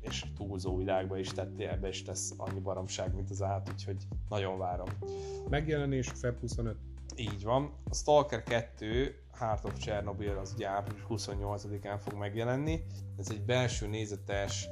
és 0.00 0.24
túlzó 0.36 0.76
világba 0.76 1.18
is 1.18 1.28
tettél, 1.28 1.68
ebbe 1.68 1.88
is 1.88 2.02
tesz 2.02 2.34
annyi 2.36 2.60
baromság, 2.60 3.14
mint 3.14 3.30
az 3.30 3.42
át, 3.42 3.70
úgyhogy 3.72 3.96
nagyon 4.28 4.58
várom. 4.58 4.88
Megjelenés 5.48 6.08
Feb 6.08 6.40
25. 6.40 6.76
Így 7.16 7.42
van. 7.42 7.72
A 7.90 7.94
Stalker 7.94 8.42
2 8.42 9.14
Heart 9.38 9.64
of 9.64 9.78
Chernobyl 9.78 10.38
az 10.38 10.52
ugye 10.54 10.68
április 10.68 11.02
28-án 11.08 11.98
fog 12.00 12.14
megjelenni. 12.14 12.84
Ez 13.16 13.30
egy 13.30 13.42
belső 13.42 13.86
nézetes, 13.86 14.68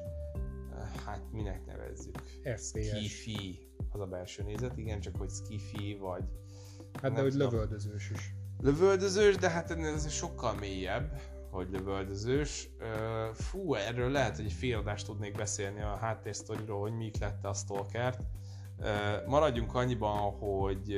hát 1.04 1.22
minek 1.32 1.66
nevezzük? 1.66 2.22
FPS. 2.42 2.90
Kifi 2.90 3.65
az 3.90 4.00
a 4.00 4.06
belső 4.06 4.42
nézet, 4.42 4.76
igen, 4.76 5.00
csak 5.00 5.16
hogy 5.16 5.30
skifi 5.30 5.96
vagy... 6.00 6.24
Hát 7.02 7.12
de 7.12 7.20
hogy 7.20 7.34
lövöldözős 7.34 8.10
is. 8.10 8.34
Lövöldözős, 8.60 9.36
de 9.36 9.50
hát 9.50 9.70
ennél 9.70 9.94
ez 9.94 10.10
sokkal 10.10 10.54
mélyebb, 10.54 11.20
hogy 11.50 11.70
lövöldözős. 11.70 12.68
Fú, 13.34 13.74
erről 13.74 14.10
lehet, 14.10 14.36
hogy 14.36 14.44
egy 14.44 14.52
fél 14.52 14.78
adást 14.78 15.06
tudnék 15.06 15.36
beszélni 15.36 15.80
a 15.80 15.96
háttérsztoriról, 15.96 16.80
hogy 16.80 16.92
mik 16.92 17.18
lett 17.18 17.44
a 17.44 17.52
Stalkert. 17.52 18.22
Maradjunk 19.26 19.74
annyiban, 19.74 20.18
hogy 20.18 20.96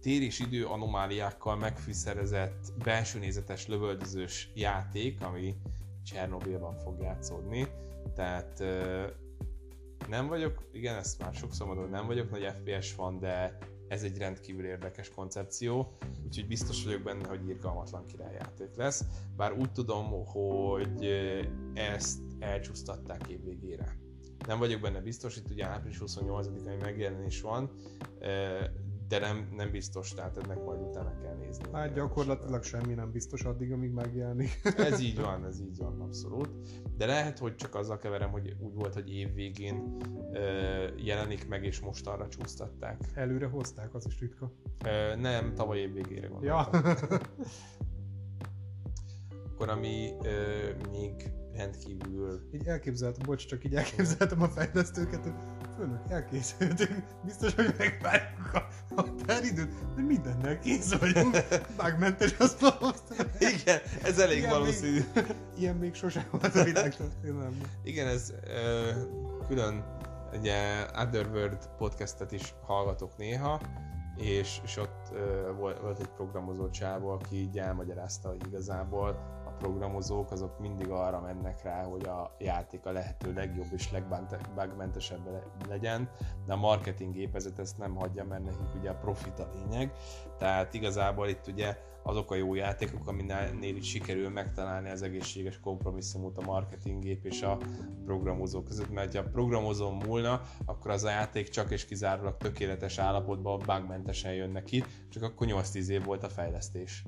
tér 0.00 0.22
és 0.22 0.40
idő 0.40 0.66
anomáliákkal 0.66 1.56
megfűszerezett 1.56 2.72
belső 2.84 3.18
nézetes 3.18 3.66
lövöldözős 3.66 4.50
játék, 4.54 5.24
ami 5.24 5.56
Csernobilban 6.04 6.76
fog 6.76 7.00
játszódni. 7.00 7.68
Tehát 8.14 8.62
nem 10.08 10.26
vagyok, 10.26 10.62
igen, 10.72 10.96
ezt 10.96 11.18
már 11.18 11.34
sokszor 11.34 11.66
mondom, 11.66 11.90
nem 11.90 12.06
vagyok 12.06 12.30
nagy 12.30 12.52
FPS 12.58 12.90
fan, 12.90 13.18
de 13.18 13.58
ez 13.88 14.02
egy 14.02 14.18
rendkívül 14.18 14.64
érdekes 14.64 15.10
koncepció, 15.10 15.96
úgyhogy 16.24 16.46
biztos 16.46 16.84
vagyok 16.84 17.02
benne, 17.02 17.28
hogy 17.28 17.48
irgalmatlan 17.48 18.06
királyjáték 18.06 18.76
lesz. 18.76 19.04
Bár 19.36 19.52
úgy 19.52 19.72
tudom, 19.72 20.24
hogy 20.24 21.08
ezt 21.74 22.20
elcsúsztatták 22.38 23.28
év 23.28 23.44
végére. 23.44 23.96
Nem 24.46 24.58
vagyok 24.58 24.80
benne 24.80 25.00
biztos, 25.00 25.36
itt 25.36 25.50
ugye 25.50 25.66
április 25.66 25.98
28-ai 26.06 26.80
megjelenés 26.80 27.40
van, 27.40 27.70
de 29.12 29.18
nem, 29.18 29.48
nem 29.56 29.70
biztos, 29.70 30.14
tehát 30.14 30.36
ennek 30.36 30.64
majd 30.64 30.80
utána 30.80 31.18
kell 31.22 31.34
nézni. 31.34 31.64
Hát 31.72 31.94
gyakorlatilag 31.94 32.62
semmi 32.62 32.94
nem 32.94 33.10
biztos 33.10 33.42
addig, 33.42 33.72
amíg 33.72 33.90
megjelenik. 33.90 34.60
ez 34.76 35.00
így 35.00 35.20
van, 35.20 35.44
ez 35.44 35.60
így 35.60 35.76
van, 35.76 36.00
abszolút. 36.00 36.48
De 36.96 37.06
lehet, 37.06 37.38
hogy 37.38 37.54
csak 37.54 37.74
azzal 37.74 37.98
keverem, 37.98 38.30
hogy 38.30 38.56
úgy 38.58 38.74
volt, 38.74 38.94
hogy 38.94 39.14
év 39.14 39.34
végén 39.34 39.96
uh, 40.10 41.04
jelenik 41.04 41.48
meg, 41.48 41.64
és 41.64 41.80
most 41.80 42.06
arra 42.06 42.28
csúsztatták. 42.28 43.00
Előre 43.14 43.46
hozták, 43.46 43.94
az 43.94 44.06
is 44.06 44.20
ritka. 44.20 44.52
Uh, 44.84 45.20
nem, 45.20 45.54
tavaly 45.54 45.78
év 45.78 45.92
végére 45.92 46.26
gondoltam. 46.26 46.82
Ja. 46.84 46.90
Akkor 49.52 49.68
ami 49.68 50.10
uh, 50.18 50.90
még 50.90 51.32
rendkívül... 51.54 52.48
Így 52.52 52.66
elképzeltem, 52.66 53.26
bocs, 53.26 53.46
csak 53.46 53.64
így 53.64 53.74
elképzeltem 53.74 54.42
a 54.42 54.48
fejlesztőket, 54.48 55.22
hogy 55.22 55.34
főnök, 55.76 56.00
elkészültünk, 56.08 57.02
biztos, 57.24 57.54
hogy 57.54 57.74
megvárjuk 57.78 58.54
a, 58.54 58.68
a 58.94 59.14
teridőt, 59.26 59.94
de 59.96 60.02
mindennel 60.02 60.58
kész 60.58 60.94
vagyunk, 60.94 61.36
bugmentes 61.76 62.34
az 62.38 62.56
Igen, 63.38 63.80
ez 64.02 64.18
elég 64.18 64.38
ilyen 64.38 64.50
valószínű. 64.50 65.04
Még, 65.14 65.24
ilyen 65.56 65.76
még 65.76 65.94
sosem 65.94 66.24
volt 66.30 66.54
a 66.54 66.64
világ 66.64 66.94
Igen, 67.84 68.06
ez 68.06 68.32
ö, 68.46 68.90
külön 69.48 69.84
ugye 70.32 70.86
Otherworld 70.98 71.68
podcastet 71.78 72.32
is 72.32 72.54
hallgatok 72.66 73.16
néha, 73.16 73.60
és, 74.16 74.60
és 74.64 74.76
ott 74.76 75.01
volt, 75.58 76.00
egy 76.00 76.08
programozó 76.16 76.70
csávó, 76.70 77.08
aki 77.08 77.36
így 77.36 77.58
elmagyarázta, 77.58 78.28
hogy 78.28 78.46
igazából 78.46 79.40
programozók 79.62 80.30
azok 80.30 80.58
mindig 80.58 80.90
arra 80.90 81.20
mennek 81.20 81.62
rá, 81.62 81.84
hogy 81.84 82.04
a 82.04 82.36
játék 82.38 82.86
a 82.86 82.92
lehető 82.92 83.32
legjobb 83.32 83.66
és 83.72 83.90
legbugmentesebb 83.90 85.44
legyen, 85.68 86.10
de 86.46 86.52
a 86.52 86.56
marketing 86.56 87.14
gépezet 87.14 87.58
ezt 87.58 87.78
nem 87.78 87.94
hagyja, 87.94 88.24
mert 88.24 88.44
nekik 88.44 88.74
ugye 88.78 88.90
a 88.90 88.94
profit 88.94 89.38
a 89.38 89.50
lényeg. 89.54 89.92
Tehát 90.38 90.74
igazából 90.74 91.28
itt 91.28 91.46
ugye 91.46 91.76
azok 92.02 92.30
a 92.30 92.34
jó 92.34 92.54
játékok, 92.54 93.08
aminél 93.08 93.76
itt 93.76 93.82
sikerül 93.82 94.28
megtalálni 94.28 94.90
az 94.90 95.02
egészséges 95.02 95.60
kompromisszumot 95.60 96.38
a 96.38 96.46
marketinggép 96.46 97.24
és 97.24 97.42
a 97.42 97.58
programozó 98.04 98.62
között, 98.62 98.90
mert 98.90 99.14
ha 99.14 99.18
a 99.18 99.30
programozó 99.32 99.90
múlna, 99.90 100.40
akkor 100.64 100.90
az 100.90 101.04
a 101.04 101.10
játék 101.10 101.48
csak 101.48 101.70
és 101.70 101.84
kizárólag 101.84 102.36
tökéletes 102.36 102.98
állapotban 102.98 103.58
bugmentesen 103.58 104.32
jön 104.32 104.50
neki, 104.50 104.84
csak 105.08 105.22
akkor 105.22 105.46
8-10 105.50 105.86
év 105.86 106.04
volt 106.04 106.22
a 106.22 106.28
fejlesztés 106.28 107.02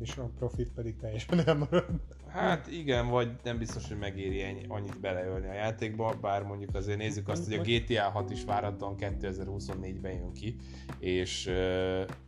és 0.00 0.16
a 0.16 0.30
profit 0.38 0.72
pedig 0.72 0.96
teljesen 0.96 1.42
elmarad. 1.46 1.84
Hát 2.26 2.66
igen, 2.66 3.08
vagy 3.08 3.30
nem 3.42 3.58
biztos, 3.58 3.88
hogy 3.88 3.98
megéri 3.98 4.42
ennyi, 4.42 4.64
annyit 4.68 5.00
beleölni 5.00 5.48
a 5.48 5.52
játékba, 5.52 6.14
bár 6.20 6.42
mondjuk 6.42 6.74
azért 6.74 6.98
nézzük 6.98 7.28
azt, 7.28 7.44
hogy 7.44 7.54
a 7.54 7.62
GTA 7.62 8.10
6 8.10 8.30
is 8.30 8.44
várhatóan 8.44 8.94
2024-ben 8.98 10.12
jön 10.12 10.32
ki, 10.32 10.56
és 10.98 11.48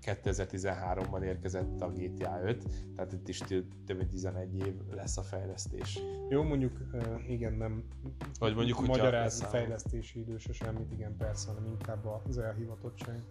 2013-ban 0.05 1.23
érkezett 1.23 1.81
a 1.81 1.91
GTA 1.91 2.41
5, 2.45 2.65
tehát 2.97 3.13
itt 3.13 3.29
is 3.29 3.39
több 3.87 3.97
mint 3.97 4.09
11 4.09 4.57
év 4.67 4.75
lesz 4.91 5.17
a 5.17 5.23
fejlesztés. 5.23 5.99
Jó, 6.29 6.43
mondjuk 6.43 6.81
igen, 7.29 7.53
nem 7.53 7.85
vagy 8.39 8.55
mondjuk, 8.55 8.87
magyaráz 8.87 9.43
fejlesztési 9.43 10.19
idő 10.19 10.39
se 10.39 10.53
semmit, 10.53 10.93
igen 10.93 11.17
persze, 11.17 11.49
hanem 11.49 11.67
inkább 11.71 12.07
az 12.29 12.39
elhivatottság. 12.39 13.23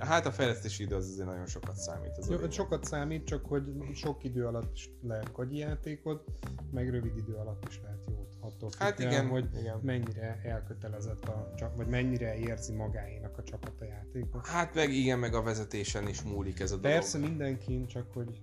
Hát 0.00 0.26
a 0.26 0.30
fejlesztési 0.30 0.82
idő 0.82 0.94
az 0.94 1.08
azért 1.08 1.28
nagyon 1.28 1.46
sokat 1.46 1.76
számít. 1.76 2.18
Az 2.18 2.28
Jó, 2.30 2.50
sokat 2.50 2.84
számít, 2.84 3.24
csak 3.24 3.46
hogy 3.46 3.62
sok 3.94 4.24
idő 4.24 4.46
alatt 4.46 4.74
is 4.74 4.90
lehet 5.02 5.32
gagyi 5.32 5.56
játékot, 5.56 6.24
meg 6.70 6.90
rövid 6.90 7.16
idő 7.16 7.34
alatt 7.34 7.64
is 7.68 7.80
lehet 7.82 8.00
jót. 8.08 8.36
Attól 8.40 8.70
hát 8.78 8.98
igen, 8.98 9.28
hogy 9.28 9.48
igen. 9.58 9.80
mennyire 9.82 10.40
elkötelezett 10.44 11.24
a 11.24 11.52
vagy 11.76 11.86
mennyire 11.86 12.38
érzi 12.38 12.72
magáénak 12.72 13.38
a 13.38 13.42
csapat 13.42 13.80
a 13.80 13.84
játékot. 13.84 14.46
Hát 14.46 14.74
meg 14.74 14.92
igen, 14.92 15.18
meg 15.18 15.34
a 15.34 15.42
vezetésen 15.42 16.08
is 16.08 16.22
múlik 16.22 16.60
ez 16.60 16.72
a 16.72 16.76
dolog. 16.76 16.98
Persze 16.98 17.18
mindenkin, 17.18 17.86
csak 17.86 18.12
hogy 18.12 18.38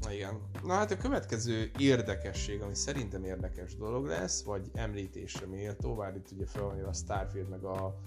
Na 0.00 0.12
igen. 0.12 0.40
Na 0.64 0.72
hát 0.72 0.90
a 0.90 0.96
következő 0.96 1.70
érdekesség, 1.78 2.60
ami 2.60 2.74
szerintem 2.74 3.24
érdekes 3.24 3.76
dolog 3.76 4.06
lesz, 4.06 4.42
vagy 4.42 4.70
említésre 4.74 5.46
méltó, 5.46 5.94
bár 5.94 6.16
itt 6.16 6.30
ugye 6.32 6.46
fel 6.46 6.84
a 6.88 6.92
Starfield 6.92 7.48
meg 7.48 7.64
a 7.64 8.00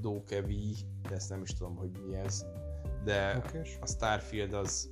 Dokevi, 0.00 0.74
de 1.08 1.14
ezt 1.14 1.30
nem 1.30 1.42
is 1.42 1.50
tudom, 1.50 1.76
hogy 1.76 1.90
mi 2.06 2.14
ez, 2.14 2.46
de 3.04 3.42
Okés. 3.46 3.78
a 3.80 3.86
Starfield 3.86 4.52
az 4.52 4.90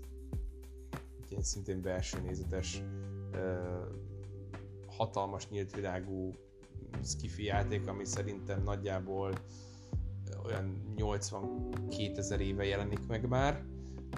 egy 1.31 1.45
szintén 1.45 1.81
belső 1.81 2.21
nézetes 2.21 2.83
hatalmas 4.87 5.49
nyílt 5.49 5.75
világú 5.75 6.35
skifi 7.05 7.45
játék, 7.45 7.87
ami 7.87 8.05
szerintem 8.05 8.63
nagyjából 8.63 9.33
olyan 10.45 10.95
82 10.97 12.13
ezer 12.17 12.41
éve 12.41 12.65
jelenik 12.65 13.07
meg 13.07 13.29
már. 13.29 13.65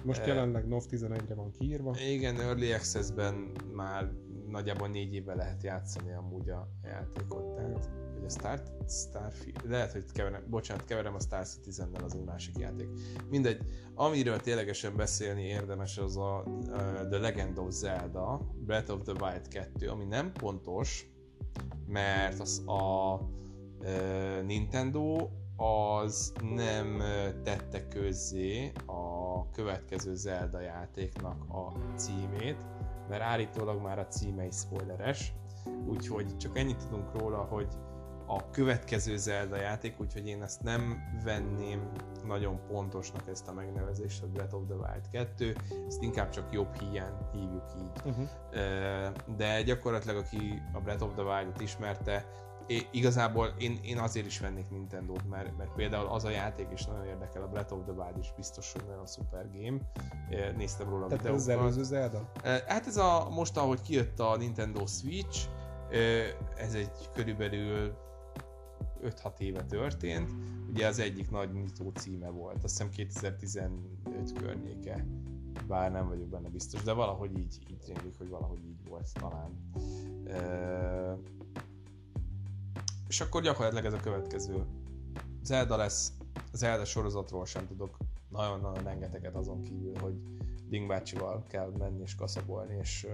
Most 0.03 0.25
jelenleg 0.25 0.67
NOV 0.67 0.83
11-re 0.91 1.35
van 1.35 1.51
kiírva. 1.51 1.95
Igen, 1.99 2.39
Early 2.39 2.73
Access-ben 2.73 3.51
már 3.73 4.11
nagyjából 4.49 4.87
négy 4.87 5.13
éve 5.13 5.35
lehet 5.35 5.63
játszani 5.63 6.13
amúgy 6.13 6.49
a 6.49 6.69
játékot, 6.83 7.55
tehát 7.55 7.89
vagy 8.13 8.25
a 8.25 8.29
Star, 8.29 8.61
Starfield, 8.87 9.69
lehet, 9.69 9.91
hogy 9.91 10.11
keverem, 10.11 10.43
bocsánat, 10.49 10.85
keverem 10.85 11.15
a 11.15 11.19
Star 11.19 11.45
Citizen-nel 11.45 12.03
az 12.03 12.15
egy 12.15 12.23
másik 12.23 12.57
játék. 12.57 12.87
Mindegy, 13.29 13.61
amiről 13.95 14.39
ténylegesen 14.39 14.95
beszélni 14.95 15.43
érdemes 15.43 15.97
az 15.97 16.17
a 16.17 16.43
uh, 16.45 16.65
The 17.09 17.19
Legend 17.19 17.57
of 17.57 17.71
Zelda, 17.71 18.41
Breath 18.65 18.91
of 18.91 19.01
the 19.01 19.13
Wild 19.13 19.47
2, 19.47 19.89
ami 19.89 20.05
nem 20.05 20.31
pontos, 20.31 21.09
mert 21.87 22.39
az 22.39 22.63
a 22.65 23.13
uh, 23.79 24.43
Nintendo 24.45 25.29
az 25.57 26.33
nem 26.55 27.01
tette 27.43 27.87
közzé 27.87 28.71
a 28.85 29.49
következő 29.49 30.15
Zelda 30.15 30.59
játéknak 30.59 31.45
a 31.49 31.71
címét, 31.95 32.65
mert 33.09 33.21
állítólag 33.21 33.81
már 33.81 33.99
a 33.99 34.07
címe 34.07 34.45
is 34.45 34.55
spoileres, 34.55 35.33
úgyhogy 35.87 36.37
csak 36.37 36.57
ennyit 36.57 36.77
tudunk 36.77 37.19
róla, 37.19 37.37
hogy 37.37 37.67
a 38.29 38.49
következő 38.49 39.17
Zelda 39.17 39.55
játék, 39.55 39.99
úgyhogy 39.99 40.27
én 40.27 40.41
ezt 40.41 40.63
nem 40.63 41.03
venném 41.23 41.91
nagyon 42.25 42.59
pontosnak 42.67 43.27
ezt 43.27 43.47
a 43.47 43.53
megnevezést, 43.53 44.23
a 44.23 44.27
Breath 44.27 44.55
of 44.55 44.63
the 44.67 44.75
Wild 44.75 45.09
2, 45.11 45.55
ezt 45.87 46.01
inkább 46.01 46.29
csak 46.29 46.53
jobb 46.53 46.79
híján 46.79 47.29
hívjuk 47.31 47.65
így. 47.77 48.01
Uh-huh. 48.05 48.27
De 49.35 49.61
gyakorlatilag 49.61 50.17
aki 50.17 50.61
a 50.73 50.79
Breath 50.79 51.03
of 51.03 51.13
the 51.13 51.23
Wild-ot 51.23 51.61
ismerte, 51.61 52.25
É, 52.67 52.87
igazából 52.91 53.53
én, 53.57 53.79
én 53.83 53.97
azért 53.97 54.25
is 54.25 54.39
vennék 54.39 54.69
Nintendo-t, 54.69 55.29
mert, 55.29 55.57
mert 55.57 55.73
például 55.73 56.07
az 56.07 56.23
a 56.23 56.29
játék 56.29 56.67
is 56.73 56.85
nagyon 56.85 57.05
érdekel, 57.05 57.41
a 57.41 57.47
Breath 57.47 57.73
of 57.73 57.83
the 57.83 57.91
Wild 57.91 58.17
is 58.17 58.33
biztos, 58.35 58.71
hogy 58.71 58.83
nagyon 58.87 59.05
szuper 59.05 59.49
game. 59.51 59.77
Néztem 60.55 60.89
róla 60.89 61.05
a 61.05 61.07
Tehát 61.07 61.23
videókat. 61.23 61.47
az 61.47 61.47
előző 61.47 61.83
Zelda? 61.83 62.31
Hát 62.43 62.87
ez 62.87 62.97
a, 62.97 63.29
most 63.29 63.57
ahogy 63.57 63.81
kijött 63.81 64.19
a 64.19 64.37
Nintendo 64.37 64.85
Switch, 64.85 65.47
ez 66.55 66.73
egy 66.73 67.09
körülbelül 67.13 67.97
5-6 69.03 69.39
éve 69.39 69.63
történt. 69.63 70.31
Ugye 70.69 70.87
az 70.87 70.99
egyik 70.99 71.31
nagy 71.31 71.53
nyitó 71.53 71.89
címe 71.89 72.29
volt, 72.29 72.63
azt 72.63 72.77
hiszem 72.77 72.89
2015 72.89 74.33
környéke, 74.39 75.05
bár 75.67 75.91
nem 75.91 76.07
vagyok 76.07 76.27
benne 76.27 76.49
biztos, 76.49 76.81
de 76.81 76.93
valahogy 76.93 77.37
így, 77.37 77.57
így 77.71 77.83
rémlik, 77.87 78.17
hogy 78.17 78.29
valahogy 78.29 78.65
így 78.65 78.89
volt 78.89 79.09
talán. 79.13 79.71
És 83.07 83.21
akkor 83.21 83.41
gyakorlatilag 83.41 83.85
ez 83.85 83.93
a 83.93 83.99
következő. 83.99 84.65
Zelda 85.43 85.77
lesz, 85.77 86.13
Zelda 86.53 86.85
sorozatról 86.85 87.45
sem 87.45 87.67
tudok 87.67 87.97
nagyon-nagyon 88.29 88.83
rengeteget 88.83 89.35
azon 89.35 89.61
kívül, 89.61 89.93
hogy 89.99 90.13
Ding 90.69 90.87
bácsival 90.87 91.43
kell 91.47 91.71
menni 91.77 92.01
és 92.01 92.15
kaszabolni, 92.15 92.77
és 92.81 93.07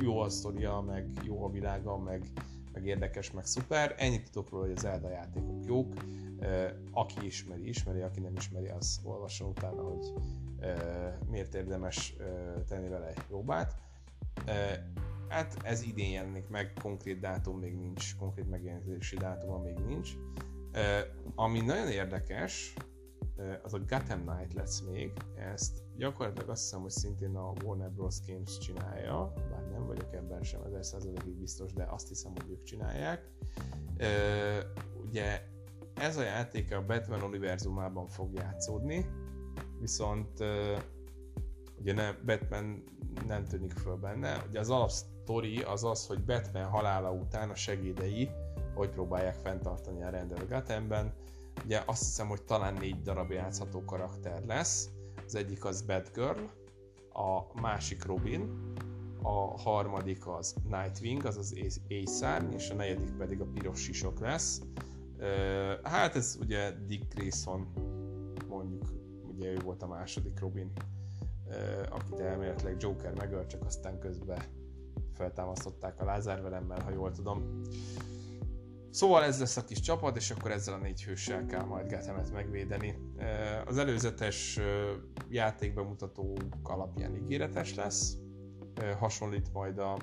jó 0.00 0.20
a 0.20 0.28
sztoria, 0.28 0.80
meg 0.80 1.10
jó 1.22 1.44
a 1.44 1.50
világa, 1.50 1.98
meg 1.98 2.30
meg 2.78 2.86
érdekes, 2.86 3.30
meg 3.30 3.46
szuper. 3.46 3.94
Ennyit 3.96 4.30
tudok 4.30 4.50
róla, 4.50 4.64
hogy 4.64 4.72
az 4.72 4.80
Zelda 4.80 5.10
játékok 5.10 5.64
jók. 5.64 5.92
Aki 6.92 7.26
ismeri, 7.26 7.68
ismeri, 7.68 8.00
aki 8.00 8.20
nem 8.20 8.36
ismeri, 8.36 8.68
az 8.68 9.00
olvasson 9.04 9.48
utána, 9.48 9.82
hogy 9.82 10.12
miért 11.30 11.54
érdemes 11.54 12.16
tenni 12.68 12.88
vele 12.88 13.06
egy 13.06 13.22
próbát. 13.28 13.74
Hát 15.28 15.56
ez 15.62 15.82
idén 15.82 16.10
jelenik 16.10 16.48
meg, 16.48 16.72
konkrét 16.82 17.20
dátum 17.20 17.58
még 17.58 17.74
nincs, 17.74 18.16
konkrét 18.16 18.48
megjelenési 18.48 19.16
dátuma 19.16 19.58
még 19.58 19.78
nincs. 19.78 20.12
Ami 21.34 21.60
nagyon 21.60 21.88
érdekes, 21.88 22.74
az 23.62 23.74
a 23.74 23.78
Gotham 23.78 24.24
Knight 24.24 24.54
lesz 24.54 24.80
még, 24.80 25.12
ezt 25.36 25.82
gyakorlatilag 25.96 26.48
azt 26.48 26.62
hiszem, 26.62 26.80
hogy 26.80 26.90
szintén 26.90 27.36
a 27.36 27.52
Warner 27.64 27.90
Bros. 27.90 28.16
Games 28.26 28.58
csinálja, 28.58 29.32
bár 29.50 29.70
nem 29.70 29.86
vagyok 29.86 30.12
ebben 30.12 30.42
sem 30.42 30.60
1000%-ig 30.64 31.34
biztos, 31.34 31.72
de 31.72 31.84
azt 31.84 32.08
hiszem, 32.08 32.32
hogy 32.32 32.50
ők 32.50 32.62
csinálják. 32.62 33.30
Ugye 35.06 35.42
ez 35.94 36.16
a 36.16 36.22
játék 36.22 36.74
a 36.74 36.86
Batman 36.86 37.22
univerzumában 37.22 38.06
fog 38.06 38.34
játszódni, 38.34 39.06
viszont 39.80 40.44
ugye 41.80 41.92
ne, 41.92 42.12
Batman 42.12 42.84
nem 43.26 43.44
tűnik 43.44 43.72
föl 43.72 43.96
benne. 43.96 44.44
Ugye 44.48 44.60
az 44.60 44.70
alapsztori 45.28 45.62
az 45.62 45.84
az, 45.84 46.06
hogy 46.06 46.24
Batman 46.24 46.64
halála 46.64 47.12
után 47.12 47.50
a 47.50 47.54
segédei 47.54 48.30
hogy 48.74 48.90
próbálják 48.90 49.34
fenntartani 49.34 50.02
a 50.02 50.10
rendet 50.10 50.48
Gothamben. 50.48 51.12
Ugye 51.64 51.82
azt 51.86 52.04
hiszem, 52.04 52.28
hogy 52.28 52.42
talán 52.42 52.74
négy 52.74 53.02
darab 53.02 53.30
játszható 53.30 53.84
karakter 53.84 54.44
lesz. 54.46 54.90
Az 55.26 55.34
egyik 55.34 55.64
az 55.64 55.82
Batgirl, 55.82 56.40
a 57.12 57.60
másik 57.60 58.04
Robin, 58.04 58.72
a 59.22 59.60
harmadik 59.60 60.26
az 60.26 60.54
Nightwing, 60.68 61.24
az 61.24 61.36
az 61.36 61.58
éjszárny, 61.86 62.52
és 62.52 62.70
a 62.70 62.74
negyedik 62.74 63.16
pedig 63.16 63.40
a 63.40 63.46
piros 63.54 63.80
sisok 63.80 64.20
lesz. 64.20 64.60
Hát 65.82 66.16
ez 66.16 66.38
ugye 66.40 66.70
Dick 66.86 67.14
Grayson, 67.14 67.72
mondjuk, 68.48 68.84
ugye 69.22 69.50
ő 69.50 69.58
volt 69.64 69.82
a 69.82 69.86
második 69.86 70.40
Robin, 70.40 70.72
akit 71.90 72.20
elméletileg 72.20 72.76
Joker 72.78 73.14
megölt, 73.14 73.48
csak 73.48 73.64
aztán 73.64 73.98
közben 73.98 74.38
feltámasztották 75.18 76.00
a 76.00 76.04
lázárvelemmel, 76.04 76.82
ha 76.82 76.90
jól 76.90 77.12
tudom. 77.12 77.60
Szóval 78.90 79.24
ez 79.24 79.38
lesz 79.38 79.56
a 79.56 79.64
kis 79.64 79.80
csapat, 79.80 80.16
és 80.16 80.30
akkor 80.30 80.50
ezzel 80.50 80.74
a 80.74 80.78
négy 80.78 81.04
hőssel 81.04 81.46
kell 81.46 81.64
majd 81.64 81.90
Gothamet 81.90 82.32
megvédeni. 82.32 82.98
Az 83.66 83.78
előzetes 83.78 84.60
játékbemutatók 85.28 86.38
alapján 86.62 87.16
ígéretes 87.16 87.74
lesz, 87.74 88.16
hasonlít 88.98 89.52
majd 89.52 89.78
a, 89.78 89.96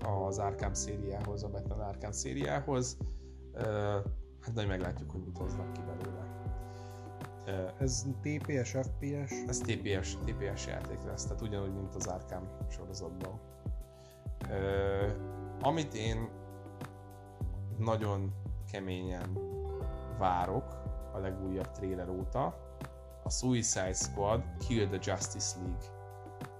az 0.00 0.38
Arkham 0.38 0.72
szériához, 0.72 1.44
a 1.44 1.48
Batman 1.48 1.80
Arkham 1.80 2.12
szériához. 2.12 2.96
Hát 4.40 4.54
nagyon 4.54 4.70
meglátjuk, 4.70 5.10
hogy 5.10 5.22
mit 5.24 5.38
hoznak 5.38 5.72
ki 5.72 5.80
belőle. 5.80 6.32
Ez 7.78 8.06
TPS, 8.20 8.70
FPS? 8.70 9.32
Ez 9.46 9.58
TPS, 9.58 10.16
TPS 10.16 10.66
játék 10.66 11.02
lesz, 11.04 11.24
tehát 11.24 11.42
ugyanúgy, 11.42 11.74
mint 11.74 11.94
az 11.94 12.06
Arkham 12.06 12.48
sorozatban. 12.70 13.40
Amit 15.60 15.94
én 15.94 16.28
nagyon 17.78 18.34
keményen 18.72 19.38
várok 20.18 20.80
a 21.12 21.18
legújabb 21.18 21.70
trailer 21.70 22.08
óta, 22.08 22.44
a 23.24 23.30
Suicide 23.30 23.92
Squad 23.92 24.42
Kill 24.58 24.86
the 24.86 24.98
Justice 25.02 25.58
League. 25.58 25.86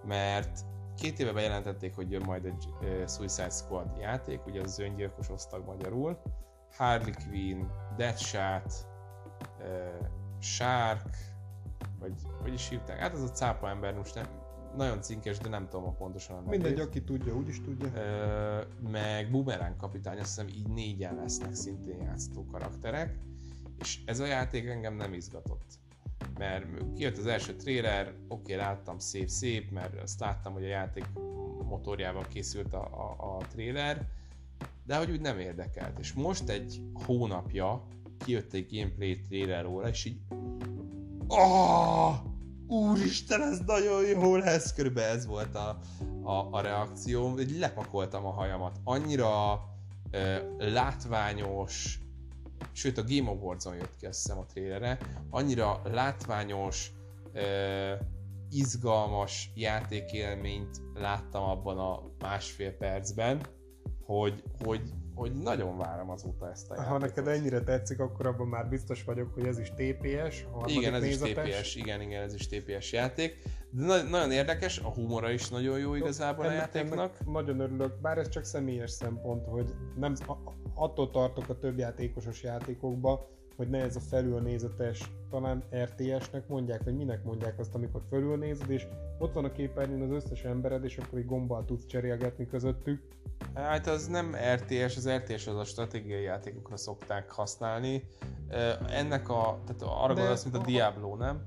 Mert 0.05 0.61
két 0.97 1.18
éve 1.18 1.32
bejelentették, 1.32 1.95
hogy 1.95 2.11
jön 2.11 2.22
majd 2.24 2.45
egy 2.45 2.68
Suicide 3.07 3.51
Squad 3.51 3.97
játék, 3.99 4.47
ugye 4.47 4.61
az 4.61 4.78
öngyilkos 4.78 5.30
osztag 5.30 5.64
magyarul. 5.64 6.22
Harley 6.76 7.12
Quinn, 7.28 7.66
Deadshot, 7.97 8.86
Shark, 10.38 11.16
vagy 11.99 12.22
hogy 12.43 12.53
is 12.53 12.68
hívták? 12.68 12.99
Hát 12.99 13.12
az 13.12 13.22
a 13.22 13.30
cápa 13.30 13.68
ember, 13.68 13.95
most 13.95 14.14
nem, 14.14 14.26
nagyon 14.77 15.03
cinkes, 15.03 15.39
de 15.39 15.49
nem 15.49 15.68
tudom 15.68 15.87
a 15.87 15.93
pontosan 15.93 16.37
a. 16.37 16.49
Mindegy, 16.49 16.81
aki 16.81 17.03
tudja, 17.03 17.35
úgy 17.35 17.49
is 17.49 17.61
tudja. 17.61 17.91
Ö, 17.95 18.61
meg 18.91 19.31
Boomerang 19.31 19.77
kapitány, 19.77 20.18
azt 20.18 20.27
hiszem 20.27 20.49
így 20.49 20.68
négyen 20.68 21.14
lesznek 21.14 21.55
szintén 21.55 22.03
játszó 22.03 22.47
karakterek, 22.47 23.18
és 23.79 24.01
ez 24.07 24.20
a 24.20 24.27
játék 24.27 24.66
engem 24.66 24.95
nem 24.95 25.12
izgatott. 25.12 25.81
Mert 26.39 26.66
kijött 26.95 27.16
az 27.18 27.27
első 27.27 27.57
trailer, 27.57 28.07
oké, 28.07 28.14
okay, 28.29 28.55
láttam 28.55 28.99
szép-szép, 28.99 29.70
mert 29.70 30.01
azt 30.03 30.20
láttam, 30.20 30.53
hogy 30.53 30.64
a 30.64 30.68
játék 30.68 31.07
motorjával 31.64 32.27
készült 32.29 32.75
a, 32.75 32.83
a, 32.83 33.37
a 33.37 33.47
trailer, 33.47 34.09
de 34.87 34.97
hogy 34.97 35.11
úgy 35.11 35.20
nem 35.20 35.39
érdekelt. 35.39 35.99
És 35.99 36.12
most 36.12 36.49
egy 36.49 36.83
hónapja 37.07 37.87
kijött 38.25 38.53
egy 38.53 38.77
gameplay 38.77 39.20
trailer 39.20 39.64
róla, 39.64 39.89
és 39.89 40.05
így 40.05 40.20
oh, 41.29 42.16
úristen, 42.73 43.43
ez 43.43 43.59
nagyon 43.66 44.07
jó 44.07 44.37
lesz, 44.37 44.75
körülbelül 44.75 45.16
ez 45.16 45.27
volt 45.27 45.55
a, 45.55 45.79
a, 46.23 46.49
a 46.51 46.61
reakcióm, 46.61 47.39
így 47.39 47.59
lepakoltam 47.59 48.27
a 48.27 48.31
hajamat. 48.31 48.81
Annyira 48.85 49.61
ö, 50.11 50.37
látványos, 50.59 51.99
sőt 52.73 52.99
a 52.99 53.05
Game 53.05 53.31
Awards-on 53.31 53.75
jött 53.75 53.97
ki 53.97 54.07
azt 54.07 54.23
hiszem 54.23 54.39
a 54.39 54.47
trélere, 54.47 54.99
annyira 55.31 55.81
látványos, 55.85 56.91
ö, 57.33 57.93
izgalmas 58.51 59.51
játékélményt 59.55 60.81
láttam 60.95 61.43
abban 61.43 61.79
a 61.79 62.03
másfél 62.18 62.73
percben, 62.73 63.41
hogy, 64.05 64.43
hogy 64.64 64.93
hogy 65.15 65.33
nagyon 65.33 65.79
várom 65.79 66.11
azóta 66.11 66.51
ezt 66.51 66.71
a 66.71 66.75
játékot. 66.75 66.99
Ha 66.99 67.07
neked 67.07 67.29
ennyire 67.29 67.61
tetszik, 67.61 68.01
akkor 68.01 68.27
abban 68.27 68.47
már 68.47 68.69
biztos 68.69 69.05
vagyok, 69.05 69.35
hogy 69.35 69.47
ez 69.47 69.59
is 69.59 69.71
TPS, 69.71 70.47
Igen, 70.67 70.95
ez 70.95 71.03
nézetes. 71.03 71.49
is 71.49 71.55
TPS, 71.61 71.75
igen, 71.75 72.01
igen, 72.01 72.23
ez 72.23 72.35
is 72.35 72.47
TPS 72.47 72.93
játék. 72.93 73.43
De 73.71 73.85
na- 73.87 74.03
nagyon 74.03 74.31
érdekes, 74.31 74.79
a 74.79 74.89
humora 74.89 75.31
is 75.31 75.49
nagyon 75.49 75.79
jó 75.79 75.95
igazából 75.95 76.45
ennek, 76.45 76.57
a 76.57 76.61
játéknak. 76.61 76.99
Ennek 76.99 77.27
nagyon 77.27 77.61
örülök, 77.61 78.01
bár 78.01 78.19
ez 78.19 78.29
csak 78.29 78.45
személyes 78.45 78.91
szempont, 78.91 79.47
hogy 79.47 79.75
nem, 79.97 80.15
attól 80.75 81.11
tartok 81.11 81.49
a 81.49 81.59
több 81.59 81.79
játékosos 81.79 82.43
játékokba, 82.43 83.29
hogy 83.57 83.68
ne 83.68 83.78
ez 83.78 83.96
a 83.96 84.00
felülnézetes, 84.00 85.11
talán 85.30 85.64
RTS-nek 85.74 86.48
mondják, 86.48 86.84
vagy 86.84 86.96
minek 86.96 87.24
mondják 87.24 87.59
azt, 87.59 87.74
amikor 87.74 88.03
fölülnézed, 88.09 88.70
és 88.70 88.86
ott 89.18 89.32
van 89.32 89.44
a 89.44 89.53
képernyőn 89.53 90.03
az 90.03 90.11
összes 90.11 90.44
embered, 90.44 90.84
és 90.84 90.98
akkor 90.98 91.18
egy 91.18 91.26
gombbal 91.26 91.64
tudsz 91.64 91.86
cserélgetni 91.86 92.46
közöttük. 92.46 93.03
Hát 93.55 93.86
az 93.86 94.07
nem 94.07 94.34
RTS, 94.55 94.96
az 94.96 95.09
RTS 95.09 95.46
az 95.46 95.57
a 95.57 95.64
stratégiai 95.64 96.22
játékokra 96.22 96.76
szokták 96.76 97.30
használni. 97.30 98.05
Ennek 98.88 99.28
a, 99.28 99.61
tehát 99.66 99.82
arra 99.82 100.14
gondolsz, 100.14 100.42
mint 100.42 100.57
a 100.57 100.62
Diablo, 100.64 101.16
nem? 101.16 101.42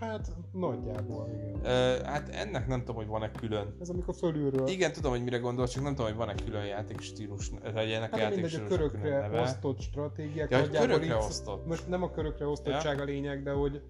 Hát 0.00 0.32
nagyjából, 0.52 1.28
igen. 1.34 1.54
Uh, 1.54 2.06
hát 2.06 2.28
ennek 2.28 2.66
nem 2.66 2.78
tudom, 2.78 2.96
hogy 2.96 3.06
van-e 3.06 3.30
külön. 3.30 3.76
Ez 3.80 3.88
amikor 3.88 4.14
fölülről. 4.14 4.68
Igen, 4.68 4.92
tudom, 4.92 5.10
hogy 5.10 5.22
mire 5.22 5.38
gondolsz, 5.38 5.72
csak 5.72 5.82
nem 5.82 5.94
tudom, 5.94 6.06
hogy 6.06 6.16
van-e 6.18 6.34
külön 6.44 6.64
játékstílus, 6.64 7.50
vagy 7.72 7.90
ennek 7.90 8.10
hát 8.10 8.20
a 8.20 8.22
játékstílus 8.22 8.70
a 8.70 8.76
körökre 8.76 9.40
osztott 9.42 9.80
stratégiák. 9.80 10.50
Ja, 10.50 10.60
hogy 10.60 10.70
körökre 10.70 11.04
így, 11.04 11.12
osztott. 11.12 11.66
Most 11.66 11.88
nem 11.88 12.02
a 12.02 12.10
körökre 12.10 12.46
osztottság 12.46 12.96
ja. 12.96 13.02
a 13.02 13.04
lényeg, 13.04 13.42
de 13.42 13.52
hogy 13.52 13.82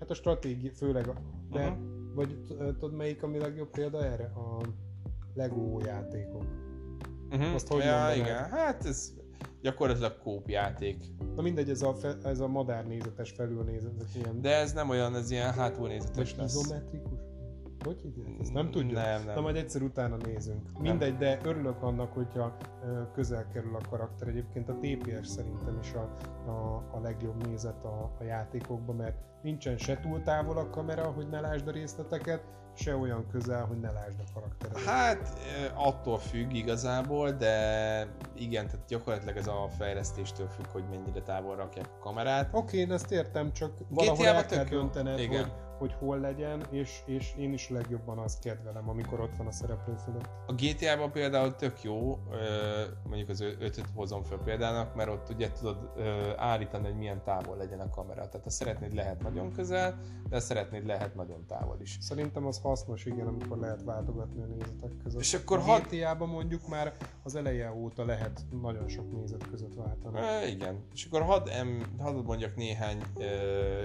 hát 0.00 0.10
a 0.10 0.14
stratégia, 0.14 0.70
főleg 0.74 1.08
a, 1.08 1.14
de, 1.50 1.60
uh-huh. 1.60 1.78
vagy 2.14 2.44
tudod 2.46 2.94
melyik 2.94 3.22
a 3.22 3.28
legjobb 3.28 3.70
példa 3.70 4.04
erre? 4.04 4.24
A 4.24 4.60
Lego 5.34 5.78
játékok. 5.84 6.44
Uh-huh. 7.30 7.54
Azt 7.54 7.68
hogy 7.68 7.84
ja, 7.84 8.12
igen, 8.14 8.50
hát 8.50 8.84
ez 8.84 9.12
gyakorlatilag 9.62 10.18
kópjáték. 10.18 11.04
Na 11.36 11.42
mindegy, 11.42 11.70
ez 11.70 11.82
a, 11.82 11.94
fe, 11.94 12.16
ez 12.24 12.40
a 12.40 12.48
modern 12.48 12.88
nézetes 12.88 13.30
felülnézetes 13.30 14.14
ilyen. 14.14 14.40
De 14.40 14.56
ez 14.56 14.72
nem 14.72 14.88
olyan, 14.88 15.14
ez 15.14 15.30
ilyen 15.30 15.52
hátulnézetes 15.52 16.36
lesz. 16.36 16.54
Izometrikus? 16.54 17.18
Hogy 17.84 18.00
hívják? 18.00 18.40
Ezt 18.40 18.52
nem 18.52 18.70
tudjuk. 18.70 18.92
Nem, 18.92 19.24
nem. 19.24 19.34
Na 19.34 19.40
majd 19.40 19.56
egyszer 19.56 19.82
utána 19.82 20.16
nézünk. 20.16 20.78
Mindegy, 20.78 21.16
de 21.16 21.38
örülök 21.44 21.82
annak, 21.82 22.12
hogyha 22.12 22.56
közel 23.14 23.48
kerül 23.52 23.76
a 23.76 23.88
karakter. 23.90 24.28
Egyébként 24.28 24.68
a 24.68 24.78
TPS 24.80 25.26
szerintem 25.26 25.78
is 25.80 25.92
a, 25.92 26.16
a, 26.50 26.88
a 26.92 27.00
legjobb 27.02 27.46
nézet 27.46 27.84
a, 27.84 28.16
a 28.20 28.22
játékokban, 28.22 28.96
mert 28.96 29.16
nincsen 29.42 29.76
se 29.76 30.00
túl 30.00 30.22
távol 30.22 30.56
a 30.56 30.70
kamera, 30.70 31.10
hogy 31.10 31.28
ne 31.28 31.40
lásd 31.40 31.68
a 31.68 31.70
részleteket, 31.70 32.42
se 32.74 32.96
olyan 32.96 33.26
közel, 33.30 33.64
hogy 33.64 33.80
ne 33.80 33.90
lásd 33.90 34.16
a 34.18 34.32
karakteret. 34.34 34.80
Hát 34.84 35.38
attól 35.74 36.18
függ 36.18 36.52
igazából, 36.52 37.30
de 37.30 38.06
igen, 38.34 38.66
tehát 38.66 38.86
gyakorlatilag 38.86 39.36
ez 39.36 39.46
a 39.46 39.68
fejlesztéstől 39.78 40.48
függ, 40.48 40.66
hogy 40.66 40.84
mennyire 40.90 41.20
távol 41.20 41.56
rakják 41.56 41.86
a 41.86 41.98
kamerát. 41.98 42.48
Oké, 42.52 42.78
én 42.78 42.92
ezt 42.92 43.10
értem, 43.10 43.52
csak 43.52 43.72
valahol 43.88 44.26
el 44.26 44.46
kell 44.46 44.64
döntened, 44.64 45.18
igen. 45.18 45.42
hogy 45.42 45.52
hogy 45.82 45.94
hol 45.98 46.18
legyen, 46.18 46.62
és, 46.70 47.02
és 47.06 47.32
én 47.38 47.52
is 47.52 47.68
legjobban 47.68 48.18
azt 48.18 48.40
kedvelem, 48.40 48.88
amikor 48.88 49.20
ott 49.20 49.36
van 49.36 49.46
a 49.46 49.50
szereplő 49.52 49.94
fölött. 49.94 50.28
A 50.46 50.52
GTA-ban 50.52 51.12
például 51.12 51.54
tök 51.54 51.82
jó, 51.82 52.18
mondjuk 53.04 53.28
az 53.28 53.40
ötöt 53.40 53.86
hozom 53.94 54.22
föl 54.22 54.38
példának, 54.38 54.94
mert 54.94 55.10
ott 55.10 55.28
ugye 55.28 55.52
tudod 55.52 55.92
állítani, 56.36 56.84
hogy 56.84 56.96
milyen 56.96 57.22
távol 57.24 57.56
legyen 57.56 57.80
a 57.80 57.90
kamera. 57.90 58.28
Tehát 58.28 58.44
ha 58.44 58.50
szeretnéd 58.50 58.94
lehet 58.94 59.22
nagyon 59.22 59.52
közel, 59.52 59.98
de 60.28 60.34
ha 60.34 60.40
szeretnéd 60.40 60.86
lehet 60.86 61.14
nagyon 61.14 61.46
távol 61.46 61.76
is. 61.80 61.96
Szerintem 62.00 62.46
az 62.46 62.60
hasznos, 62.60 63.04
igen, 63.04 63.26
amikor 63.26 63.58
lehet 63.58 63.82
váltogatni 63.82 64.42
a 64.42 64.46
nézetek 64.46 64.96
között. 65.02 65.20
És 65.20 65.34
akkor 65.34 65.58
a. 65.58 65.78
GTA-ban 65.78 66.28
mondjuk 66.28 66.68
már 66.68 66.92
az 67.22 67.34
eleje 67.34 67.72
óta 67.72 68.04
lehet 68.04 68.40
nagyon 68.62 68.88
sok 68.88 69.12
nézet 69.12 69.46
között 69.50 69.74
váltani. 69.74 70.18
E, 70.18 70.46
igen. 70.46 70.84
És 70.92 71.04
akkor 71.04 71.22
hadd, 71.22 71.48
em, 71.48 71.96
hadd 71.98 72.14
mondjak 72.24 72.56
néhány 72.56 73.02
ö, 73.16 73.24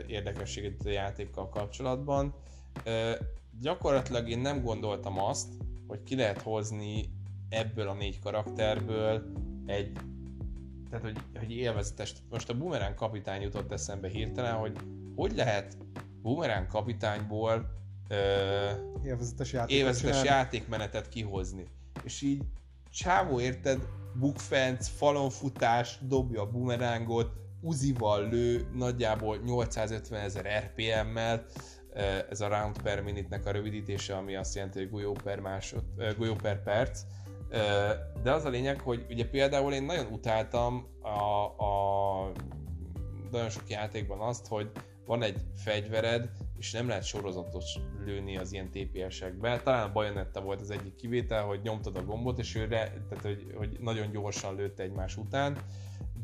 érdekességet 0.07 0.85
a 0.85 0.89
játékkal 0.89 1.49
kapcsolatban 1.49 1.86
kapcsolatban. 1.87 2.33
Gyakorlatilag 3.61 4.29
én 4.29 4.39
nem 4.39 4.63
gondoltam 4.63 5.19
azt, 5.19 5.47
hogy 5.87 6.03
ki 6.03 6.15
lehet 6.15 6.41
hozni 6.41 7.09
ebből 7.49 7.87
a 7.87 7.93
négy 7.93 8.19
karakterből 8.19 9.31
egy 9.65 9.91
tehát, 10.89 11.03
hogy, 11.03 11.17
hogy 11.37 11.51
élvezetes. 11.51 12.13
Most 12.29 12.49
a 12.49 12.57
Boomerang 12.57 12.93
kapitány 12.93 13.41
jutott 13.41 13.71
eszembe 13.71 14.07
hirtelen, 14.07 14.53
hogy 14.53 14.77
hogy 15.15 15.35
lehet 15.35 15.77
Boomerang 16.21 16.67
kapitányból 16.67 17.69
ö, 18.07 18.15
Élvezetes 19.03 19.53
játék. 19.53 19.75
élvezetes 19.77 20.23
játékmenetet 20.23 21.09
kihozni. 21.09 21.65
És 22.03 22.21
így 22.21 22.43
csávó 22.89 23.39
érted, 23.39 23.87
bukfenc, 24.19 24.87
falonfutás, 24.87 25.97
dobja 26.01 26.41
a 26.41 26.49
bumerángot, 26.49 27.31
uzival 27.61 28.29
lő, 28.29 28.67
nagyjából 28.73 29.37
850 29.37 30.21
ezer 30.21 30.45
RPM-mel, 30.65 31.45
ez 32.29 32.41
a 32.41 32.47
round 32.47 32.81
per 32.81 33.01
minute-nek 33.01 33.45
a 33.45 33.51
rövidítése, 33.51 34.15
ami 34.15 34.35
azt 34.35 34.55
jelenti, 34.55 34.79
hogy 34.79 34.89
golyó 34.89 35.11
per, 35.23 35.39
másod, 35.39 35.83
golyó 36.17 36.33
per 36.33 36.63
perc. 36.63 37.01
De 38.23 38.31
az 38.31 38.45
a 38.45 38.49
lényeg, 38.49 38.79
hogy 38.79 39.05
ugye 39.09 39.29
például 39.29 39.73
én 39.73 39.83
nagyon 39.83 40.05
utáltam 40.05 40.87
a, 41.01 41.43
a 41.63 42.31
nagyon 43.31 43.49
sok 43.49 43.69
játékban 43.69 44.19
azt, 44.19 44.47
hogy 44.47 44.71
van 45.05 45.23
egy 45.23 45.39
fegyvered, 45.55 46.29
és 46.57 46.71
nem 46.71 46.87
lehet 46.87 47.03
sorozatos 47.03 47.79
lőni 48.05 48.37
az 48.37 48.53
ilyen 48.53 48.69
TPS-ekbe. 48.71 49.61
Talán 49.61 49.89
a 49.89 49.91
Bayonetta 49.91 50.41
volt 50.41 50.61
az 50.61 50.69
egyik 50.69 50.95
kivétel, 50.95 51.43
hogy 51.43 51.59
nyomtad 51.63 51.97
a 51.97 52.03
gombot, 52.03 52.39
és 52.39 52.55
ő 52.55 52.65
re, 52.65 52.93
tehát, 53.09 53.23
hogy, 53.23 53.53
hogy 53.55 53.77
nagyon 53.79 54.11
gyorsan 54.11 54.55
lőtte 54.55 54.83
egymás 54.83 55.17
után, 55.17 55.57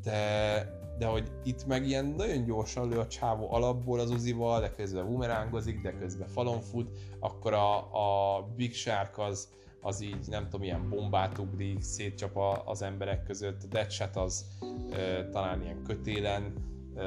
de, 0.03 0.82
de 0.97 1.05
hogy 1.05 1.31
itt 1.43 1.65
meg 1.65 1.87
ilyen 1.87 2.05
nagyon 2.05 2.43
gyorsan 2.43 2.89
lő 2.89 2.99
a 2.99 3.07
csávó 3.07 3.53
alapból 3.53 3.99
az 3.99 4.11
uzival, 4.11 4.59
de 4.59 4.71
közben 4.71 5.05
bumerángozik, 5.05 5.81
de 5.81 5.97
közben 5.97 6.27
falon 6.27 6.59
fut, 6.59 6.89
akkor 7.19 7.53
a, 7.53 7.77
a 7.77 8.41
Big 8.55 8.73
Shark 8.73 9.17
az, 9.17 9.49
az 9.81 10.01
így 10.01 10.27
nem 10.27 10.43
tudom, 10.43 10.63
ilyen 10.63 10.89
bombát 10.89 11.37
ugrik, 11.37 11.81
szétcsap 11.81 12.37
az 12.65 12.81
emberek 12.81 13.23
között, 13.23 13.63
a 13.63 13.67
Deadshot 13.67 14.15
az 14.15 14.45
e, 14.91 15.29
talán 15.29 15.61
ilyen 15.61 15.83
kötélen 15.83 16.53
uh, 16.95 17.03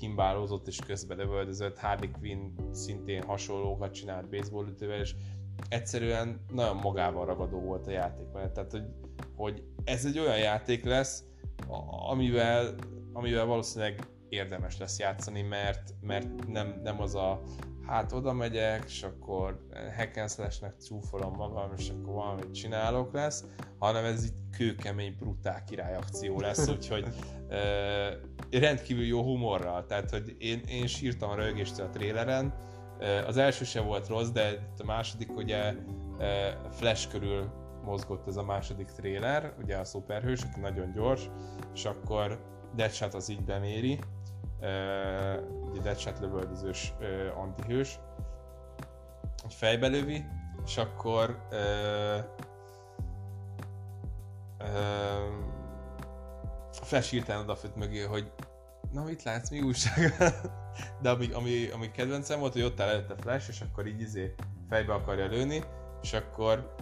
himbálózott 0.00 0.66
és 0.66 0.78
közben 0.86 1.16
lövöldözött, 1.16 1.78
Harley 1.78 2.10
Quinn 2.10 2.72
szintén 2.72 3.22
hasonlókat 3.22 3.92
csinált 3.92 4.28
baseball 4.28 4.66
ütővel, 4.66 5.00
és 5.00 5.14
egyszerűen 5.68 6.40
nagyon 6.52 6.76
magával 6.76 7.26
ragadó 7.26 7.58
volt 7.58 7.86
a 7.86 7.90
játék 7.90 8.26
mert 8.32 8.52
Tehát, 8.52 8.70
hogy, 8.70 8.84
hogy 9.36 9.62
ez 9.84 10.04
egy 10.04 10.18
olyan 10.18 10.38
játék 10.38 10.84
lesz, 10.84 11.24
amivel, 12.08 12.74
amivel 13.12 13.44
valószínűleg 13.44 14.08
érdemes 14.28 14.78
lesz 14.78 14.98
játszani, 14.98 15.42
mert, 15.42 15.94
mert 16.00 16.46
nem, 16.46 16.80
nem 16.82 17.00
az 17.00 17.14
a 17.14 17.42
hát 17.86 18.12
oda 18.12 18.32
megyek, 18.32 18.84
és 18.86 19.02
akkor 19.02 19.66
hack 19.96 20.16
and 20.16 20.30
slash-nek 20.30 20.76
csúfolom 20.76 21.34
magam, 21.36 21.72
és 21.76 21.88
akkor 21.88 22.14
valamit 22.14 22.54
csinálok 22.54 23.12
lesz, 23.12 23.44
hanem 23.78 24.04
ez 24.04 24.24
itt 24.24 24.56
kőkemény, 24.56 25.16
brutál 25.18 25.64
királyakció 25.64 26.40
lesz, 26.40 26.68
úgyhogy 26.76 27.06
uh, 27.48 28.60
rendkívül 28.60 29.04
jó 29.04 29.22
humorral, 29.22 29.86
tehát 29.86 30.10
hogy 30.10 30.36
én, 30.38 30.60
én 30.68 30.86
sírtam 30.86 31.30
a 31.30 31.34
rögéstől 31.34 31.86
a 31.86 31.90
tréleren, 31.90 32.54
az 33.26 33.36
első 33.36 33.64
se 33.64 33.80
volt 33.80 34.08
rossz, 34.08 34.28
de 34.28 34.72
a 34.78 34.84
második 34.84 35.36
ugye 35.36 35.74
Flash 36.70 37.08
körül 37.08 37.52
mozgott 37.84 38.26
ez 38.26 38.36
a 38.36 38.42
második 38.42 38.86
tréler, 38.86 39.54
ugye 39.62 39.76
a 39.76 39.84
szuperhős, 39.84 40.42
aki 40.42 40.60
nagyon 40.60 40.92
gyors, 40.92 41.30
és 41.74 41.84
akkor 41.84 42.40
Deadshot 42.74 43.14
az 43.14 43.28
így 43.28 43.44
beméri, 43.44 43.98
ugye 45.70 45.80
Deadshot 45.82 46.18
lövöldözős 46.18 46.92
antihős, 47.36 47.98
egy 49.44 49.54
fejbe 49.54 49.86
lövi, 49.86 50.24
és 50.64 50.76
akkor 50.76 51.46
Flash 56.72 57.10
hirtelen 57.10 57.42
odafött 57.42 57.76
mögé, 57.76 58.02
hogy 58.02 58.32
na 58.92 59.04
mit 59.04 59.22
látsz, 59.22 59.50
mi 59.50 59.60
újság? 59.60 60.14
De 61.02 61.10
ami, 61.10 61.32
ami, 61.32 61.68
ami 61.70 61.90
kedvencem 61.90 62.38
volt, 62.40 62.52
hogy 62.52 62.62
ott 62.62 62.80
áll 62.80 62.88
előtte 62.88 63.14
Flash, 63.16 63.48
és 63.48 63.60
akkor 63.60 63.86
így 63.86 64.00
izé 64.00 64.34
fejbe 64.68 64.92
akarja 64.92 65.26
lőni, 65.26 65.62
és 66.02 66.12
akkor 66.12 66.74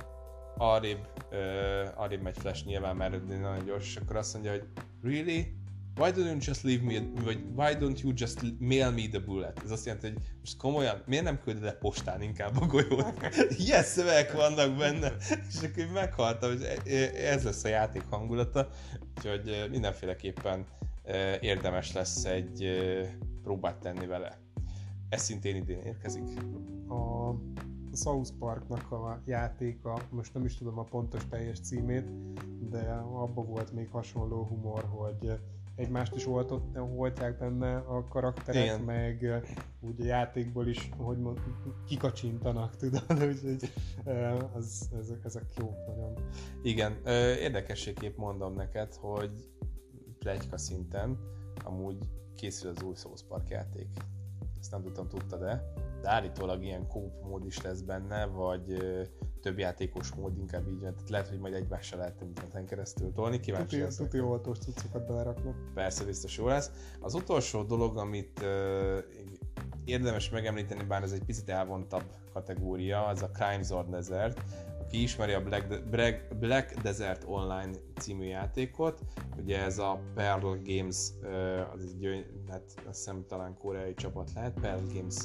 arrébb, 0.57 1.09
uh, 1.31 2.03
arrébb 2.03 2.23
megy 2.23 2.39
Flash 2.39 2.65
nyilván, 2.65 2.97
mert 2.97 3.27
nagyon 3.27 3.65
gyors, 3.65 3.87
és 3.87 3.97
akkor 3.97 4.17
azt 4.17 4.33
mondja, 4.33 4.51
hogy 4.51 4.65
really? 5.03 5.57
Why 5.99 6.11
don't 6.11 6.31
you 6.31 6.39
just 6.41 6.63
leave 6.63 6.83
me, 6.83 7.23
vagy 7.25 7.39
why 7.55 7.75
don't 7.75 8.03
you 8.03 8.13
just 8.15 8.43
mail 8.59 8.91
me 8.91 9.09
the 9.09 9.19
bullet? 9.19 9.63
Ez 9.65 9.71
azt 9.71 9.87
jelenti, 9.87 10.07
hogy 10.07 10.19
most 10.41 10.57
komolyan, 10.57 11.03
miért 11.07 11.25
nem 11.25 11.41
külded 11.41 11.63
le 11.63 11.73
postán 11.73 12.23
inkább 12.23 12.61
a 12.61 12.67
golyót? 12.67 13.15
Ilyen 13.67 13.83
szövegek 13.83 14.33
vannak 14.33 14.77
benne, 14.77 15.13
és 15.49 15.63
akkor 15.63 15.93
meghaltam, 15.93 16.51
hogy 16.51 16.63
e- 16.63 16.91
e- 16.91 17.33
ez 17.33 17.45
lesz 17.45 17.65
a 17.65 17.69
játék 17.69 18.03
hangulata, 18.11 18.69
úgyhogy 19.17 19.69
mindenféleképpen 19.71 20.67
érdemes 21.41 21.93
lesz 21.93 22.25
egy 22.25 22.67
próbát 23.43 23.77
tenni 23.77 24.07
vele. 24.07 24.39
Ez 25.09 25.23
szintén 25.23 25.57
idén 25.57 25.81
érkezik. 25.81 26.23
A 26.89 27.35
South 27.93 28.31
Parknak 28.39 28.93
a 28.93 29.23
játéka, 29.25 29.99
most 30.11 30.35
nem 30.35 30.45
is 30.45 30.57
tudom 30.57 30.79
a 30.79 30.83
pontos 30.83 31.27
teljes 31.29 31.61
címét, 31.61 32.11
de 32.71 32.79
abban 33.13 33.47
volt 33.47 33.73
még 33.73 33.89
hasonló 33.91 34.45
humor, 34.45 34.85
hogy 34.85 35.41
egymást 35.79 36.15
is 36.15 36.27
oltott, 36.27 36.77
volták 36.77 37.39
benne 37.39 37.77
a 37.77 38.05
karakterek, 38.09 38.63
Igen. 38.63 38.81
meg 38.81 39.43
úgy 39.81 40.01
a 40.01 40.05
játékból 40.05 40.67
is, 40.67 40.91
hogy 40.97 41.19
mond, 41.19 41.41
kikacsintanak, 41.87 42.77
tudod, 42.81 43.03
úgyhogy 43.11 43.73
az, 44.55 44.91
ezek, 44.99 45.25
ezek 45.25 45.45
jók 45.57 45.87
nagyon. 45.87 46.15
Igen, 46.63 46.97
érdekességképp 47.39 48.17
mondom 48.17 48.55
neked, 48.55 48.95
hogy 48.95 49.51
plegyka 50.19 50.59
szinten 50.59 51.19
amúgy 51.65 51.99
készül 52.37 52.71
az 52.71 52.83
új 52.83 52.95
South 52.95 53.23
Park 53.29 53.49
játék. 53.49 53.89
Ezt 54.61 54.71
nem 54.71 54.83
tudtam, 54.83 55.09
tudta 55.09 55.37
de 55.37 55.77
de 56.03 56.11
állítólag 56.11 56.65
ilyen 56.65 56.87
kóp 56.87 57.23
mód 57.23 57.47
is 57.47 57.63
lesz 57.63 57.81
benne, 57.81 58.27
vagy 58.27 58.77
több 59.49 59.59
játékos 59.59 60.13
mód, 60.15 60.39
inkább 60.39 60.69
így, 60.69 60.79
tehát 60.79 61.09
lehet, 61.09 61.29
hogy 61.29 61.39
majd 61.39 61.55
egymással 61.55 61.99
lehet 61.99 62.21
interneten 62.23 62.67
keresztül 62.67 63.13
tolni, 63.13 63.41
kíváncsi 63.41 63.67
tuti, 63.67 63.83
leszek. 63.83 64.09
Tuti 64.09 64.21
oltós 64.21 64.59
cuccokat 64.59 65.07
beleraknak. 65.07 65.55
Persze, 65.75 66.05
biztos 66.05 66.37
jó 66.37 66.47
lesz. 66.47 66.71
Az 67.01 67.15
utolsó 67.15 67.63
dolog, 67.63 67.97
amit 67.97 68.43
ö, 68.43 68.99
érdemes 69.85 70.31
megemlíteni, 70.31 70.83
bár 70.85 71.03
ez 71.03 71.13
egy 71.13 71.25
picit 71.25 71.49
elvontabb 71.49 72.03
kategória, 72.33 73.07
az 73.07 73.23
a 73.23 73.31
Crime 73.31 73.63
Zone 73.63 73.89
Desert, 73.89 74.43
aki 74.81 75.03
ismeri 75.03 75.33
a 75.33 75.43
Black, 75.43 75.69
De- 75.69 75.79
Black, 75.79 76.37
Black 76.39 76.81
Desert 76.83 77.25
Online 77.27 77.71
című 77.99 78.25
játékot, 78.25 79.01
ugye 79.39 79.63
ez 79.63 79.79
a 79.79 80.01
Pearl 80.15 80.47
Games, 80.65 81.11
az 81.75 81.83
egy, 81.83 82.27
hát 82.51 82.63
azt 82.77 82.97
hiszem 82.97 83.25
talán 83.29 83.57
koreai 83.59 83.95
csapat 83.95 84.33
lehet, 84.35 84.61
Pearl 84.61 84.83
Games 84.93 85.17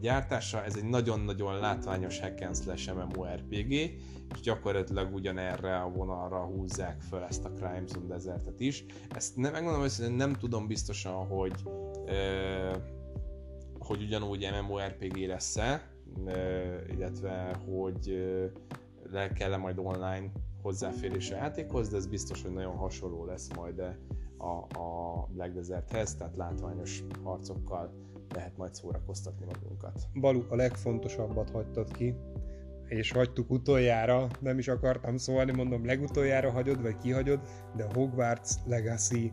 gyártása, 0.00 0.64
ez 0.64 0.76
egy 0.76 0.84
nagyon-nagyon 0.84 1.58
látványos 1.58 2.20
hack 2.20 2.40
and 2.40 2.56
slash 2.56 2.94
MMORPG, 2.94 3.70
és 4.32 4.40
gyakorlatilag 4.42 5.14
ugyanerre 5.14 5.76
a 5.76 5.88
vonalra 5.88 6.44
húzzák 6.44 7.00
föl 7.00 7.22
ezt 7.22 7.44
a 7.44 7.50
Crime 7.50 7.86
Zone 7.86 8.06
Desertet 8.06 8.60
is. 8.60 8.84
Ezt 9.10 9.36
nem, 9.36 9.52
megmondom 9.52 9.80
hogy 9.80 10.16
nem 10.16 10.32
tudom 10.32 10.66
biztosan, 10.66 11.26
hogy 11.26 11.54
hogy 13.78 14.02
ugyanúgy 14.02 14.48
MMORPG 14.62 15.16
lesz-e, 15.16 15.88
illetve 16.90 17.56
hogy 17.66 18.24
le 19.10 19.32
kell 19.32 19.52
-e 19.52 19.56
majd 19.56 19.78
online 19.78 20.32
hozzáférés 20.62 21.30
a 21.30 21.36
játékhoz, 21.36 21.88
de 21.88 21.96
ez 21.96 22.06
biztos, 22.06 22.42
hogy 22.42 22.52
nagyon 22.52 22.76
hasonló 22.76 23.24
lesz 23.24 23.48
majd 23.56 23.78
a, 24.36 24.78
a 24.78 25.28
Black 25.32 25.52
Deserthez, 25.52 26.14
tehát 26.14 26.36
látványos 26.36 27.04
harcokkal 27.24 27.92
lehet 28.34 28.56
majd 28.56 28.74
szórakoztatni 28.74 29.44
magunkat. 29.44 30.08
Balú, 30.14 30.44
a 30.48 30.56
legfontosabbat 30.56 31.50
hagytad 31.50 31.96
ki, 31.96 32.14
és 32.88 33.12
hagytuk 33.12 33.50
utoljára, 33.50 34.26
nem 34.40 34.58
is 34.58 34.68
akartam 34.68 35.16
szólni, 35.16 35.52
mondom 35.52 35.86
legutoljára 35.86 36.50
hagyod, 36.50 36.82
vagy 36.82 36.96
kihagyod, 36.96 37.40
de 37.76 37.86
Hogwarts 37.94 38.50
Legacy 38.66 39.32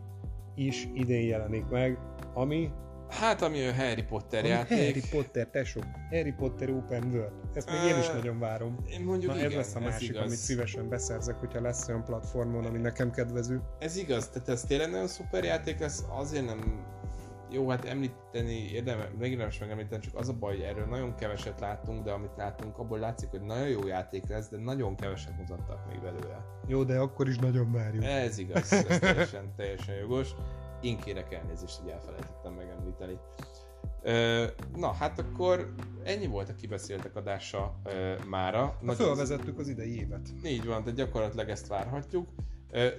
is 0.54 0.88
idén 0.94 1.26
jelenik 1.26 1.68
meg, 1.68 1.98
ami 2.34 2.72
Hát, 3.10 3.42
ami 3.42 3.66
a 3.66 3.74
Harry 3.74 4.02
Potter 4.02 4.38
ami 4.38 4.48
játék. 4.48 4.78
Harry 4.78 5.02
Potter, 5.10 5.46
tesó. 5.46 5.80
Harry 6.10 6.32
Potter 6.32 6.70
Open 6.70 7.04
World. 7.12 7.32
Ezt 7.54 7.70
még 7.70 7.90
én 7.90 7.98
is 7.98 8.08
nagyon 8.08 8.38
várom. 8.38 8.76
Én 8.90 9.00
mondjuk 9.00 9.32
Na, 9.32 9.38
igen, 9.38 9.50
ez 9.50 9.56
lesz 9.56 9.74
a 9.74 9.80
másik, 9.80 10.16
amit 10.16 10.30
szívesen 10.30 10.88
beszerzek, 10.88 11.34
hogyha 11.34 11.60
lesz 11.60 11.88
olyan 11.88 12.04
platformon, 12.04 12.64
ami 12.64 12.78
nekem 12.78 13.10
kedvező. 13.10 13.60
Ez 13.78 13.96
igaz, 13.96 14.28
tehát 14.28 14.48
ez 14.48 14.62
tényleg 14.62 14.90
nagyon 14.90 15.06
szuper 15.06 15.44
játék 15.44 15.78
lesz, 15.78 16.04
azért 16.08 16.44
nem 16.44 16.84
jó, 17.50 17.68
hát 17.68 17.84
említeni, 17.84 18.70
érdemes, 18.72 19.06
megérdemes 19.18 19.58
megemlíteni, 19.58 20.02
csak 20.02 20.14
az 20.14 20.28
a 20.28 20.32
baj, 20.32 20.54
hogy 20.54 20.64
erről 20.64 20.86
nagyon 20.86 21.14
keveset 21.14 21.60
láttunk, 21.60 22.04
de 22.04 22.10
amit 22.10 22.36
látunk, 22.36 22.78
abból 22.78 22.98
látszik, 22.98 23.30
hogy 23.30 23.40
nagyon 23.40 23.68
jó 23.68 23.86
játék 23.86 24.28
lesz, 24.28 24.48
de 24.48 24.56
nagyon 24.56 24.96
keveset 24.96 25.36
mutattak 25.36 25.86
még 25.88 26.00
belőle. 26.00 26.44
Jó, 26.66 26.84
de 26.84 26.98
akkor 26.98 27.28
is 27.28 27.38
nagyon 27.38 27.72
várjuk. 27.72 28.04
Ez 28.04 28.38
igaz, 28.38 28.72
ez 28.72 28.98
teljesen, 28.98 29.52
teljesen 29.56 29.94
jogos. 29.94 30.34
Én 30.80 30.98
kérek 30.98 31.32
elnézést, 31.32 31.78
hogy 31.80 31.90
elfelejtettem 31.90 32.52
megemlíteni. 32.52 33.18
Na, 34.76 34.92
hát 34.92 35.18
akkor 35.18 35.74
ennyi 36.04 36.26
volt 36.26 36.48
a 36.48 36.54
kibeszéltek 36.54 37.16
adása 37.16 37.80
mára. 38.28 38.78
Na, 38.80 38.92
fölvezettük 38.92 39.58
az 39.58 39.68
idei 39.68 39.98
évet. 39.98 40.28
Így 40.44 40.66
van, 40.66 40.84
de 40.84 40.90
gyakorlatilag 40.90 41.48
ezt 41.48 41.66
várhatjuk. 41.66 42.28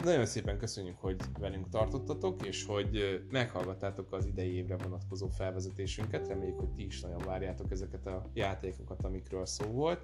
Nagyon 0.04 0.26
szépen 0.26 0.58
köszönjük, 0.58 0.98
hogy 1.00 1.16
velünk 1.40 1.70
tartottatok, 1.70 2.48
és 2.48 2.66
hogy 2.66 3.24
meghallgattátok 3.30 4.14
az 4.14 4.26
idei 4.26 4.56
évre 4.56 4.78
vonatkozó 4.78 5.28
felvezetésünket. 5.28 6.28
Reméljük, 6.28 6.60
hogy 6.60 6.70
ti 6.70 6.86
is 6.86 7.02
nagyon 7.02 7.22
várjátok 7.26 7.72
ezeket 7.72 8.06
a 8.06 8.30
játékokat, 8.34 9.04
amikről 9.04 9.46
szó 9.46 9.66
volt. 9.66 10.02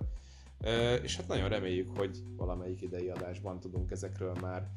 És 1.01 1.17
hát 1.17 1.27
nagyon 1.27 1.49
reméljük, 1.49 1.97
hogy 1.97 2.23
valamelyik 2.37 2.81
idei 2.81 3.09
adásban 3.09 3.59
tudunk 3.59 3.91
ezekről 3.91 4.33
már 4.41 4.67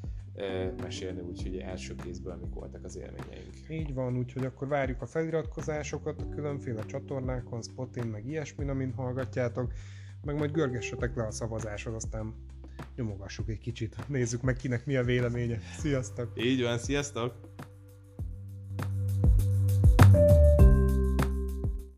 mesélni, 0.82 1.20
úgyhogy 1.20 1.56
első 1.56 1.94
kézből 1.94 2.34
mik 2.34 2.54
voltak 2.54 2.84
az 2.84 2.96
élményeink. 2.96 3.54
Így 3.68 3.94
van, 3.94 4.16
úgyhogy 4.16 4.44
akkor 4.44 4.68
várjuk 4.68 5.02
a 5.02 5.06
feliratkozásokat 5.06 6.20
a 6.20 6.28
különféle 6.28 6.84
csatornákon, 6.84 7.62
Spotin, 7.62 8.04
meg 8.06 8.26
ilyesmin, 8.26 8.68
amin 8.68 8.92
hallgatjátok, 8.92 9.72
meg 10.24 10.38
majd 10.38 10.50
görgessetek 10.50 11.16
le 11.16 11.26
a 11.26 11.30
szavazáshoz, 11.30 11.94
aztán 11.94 12.34
nyomogassuk 12.96 13.48
egy 13.48 13.60
kicsit, 13.60 13.96
nézzük 14.08 14.42
meg 14.42 14.56
kinek 14.56 14.86
mi 14.86 14.96
a 14.96 15.02
véleménye. 15.02 15.58
Sziasztok! 15.78 16.32
Így 16.44 16.62
van, 16.62 16.78
sziasztok! 16.78 17.48
thank 20.12 20.30
you 20.30 20.49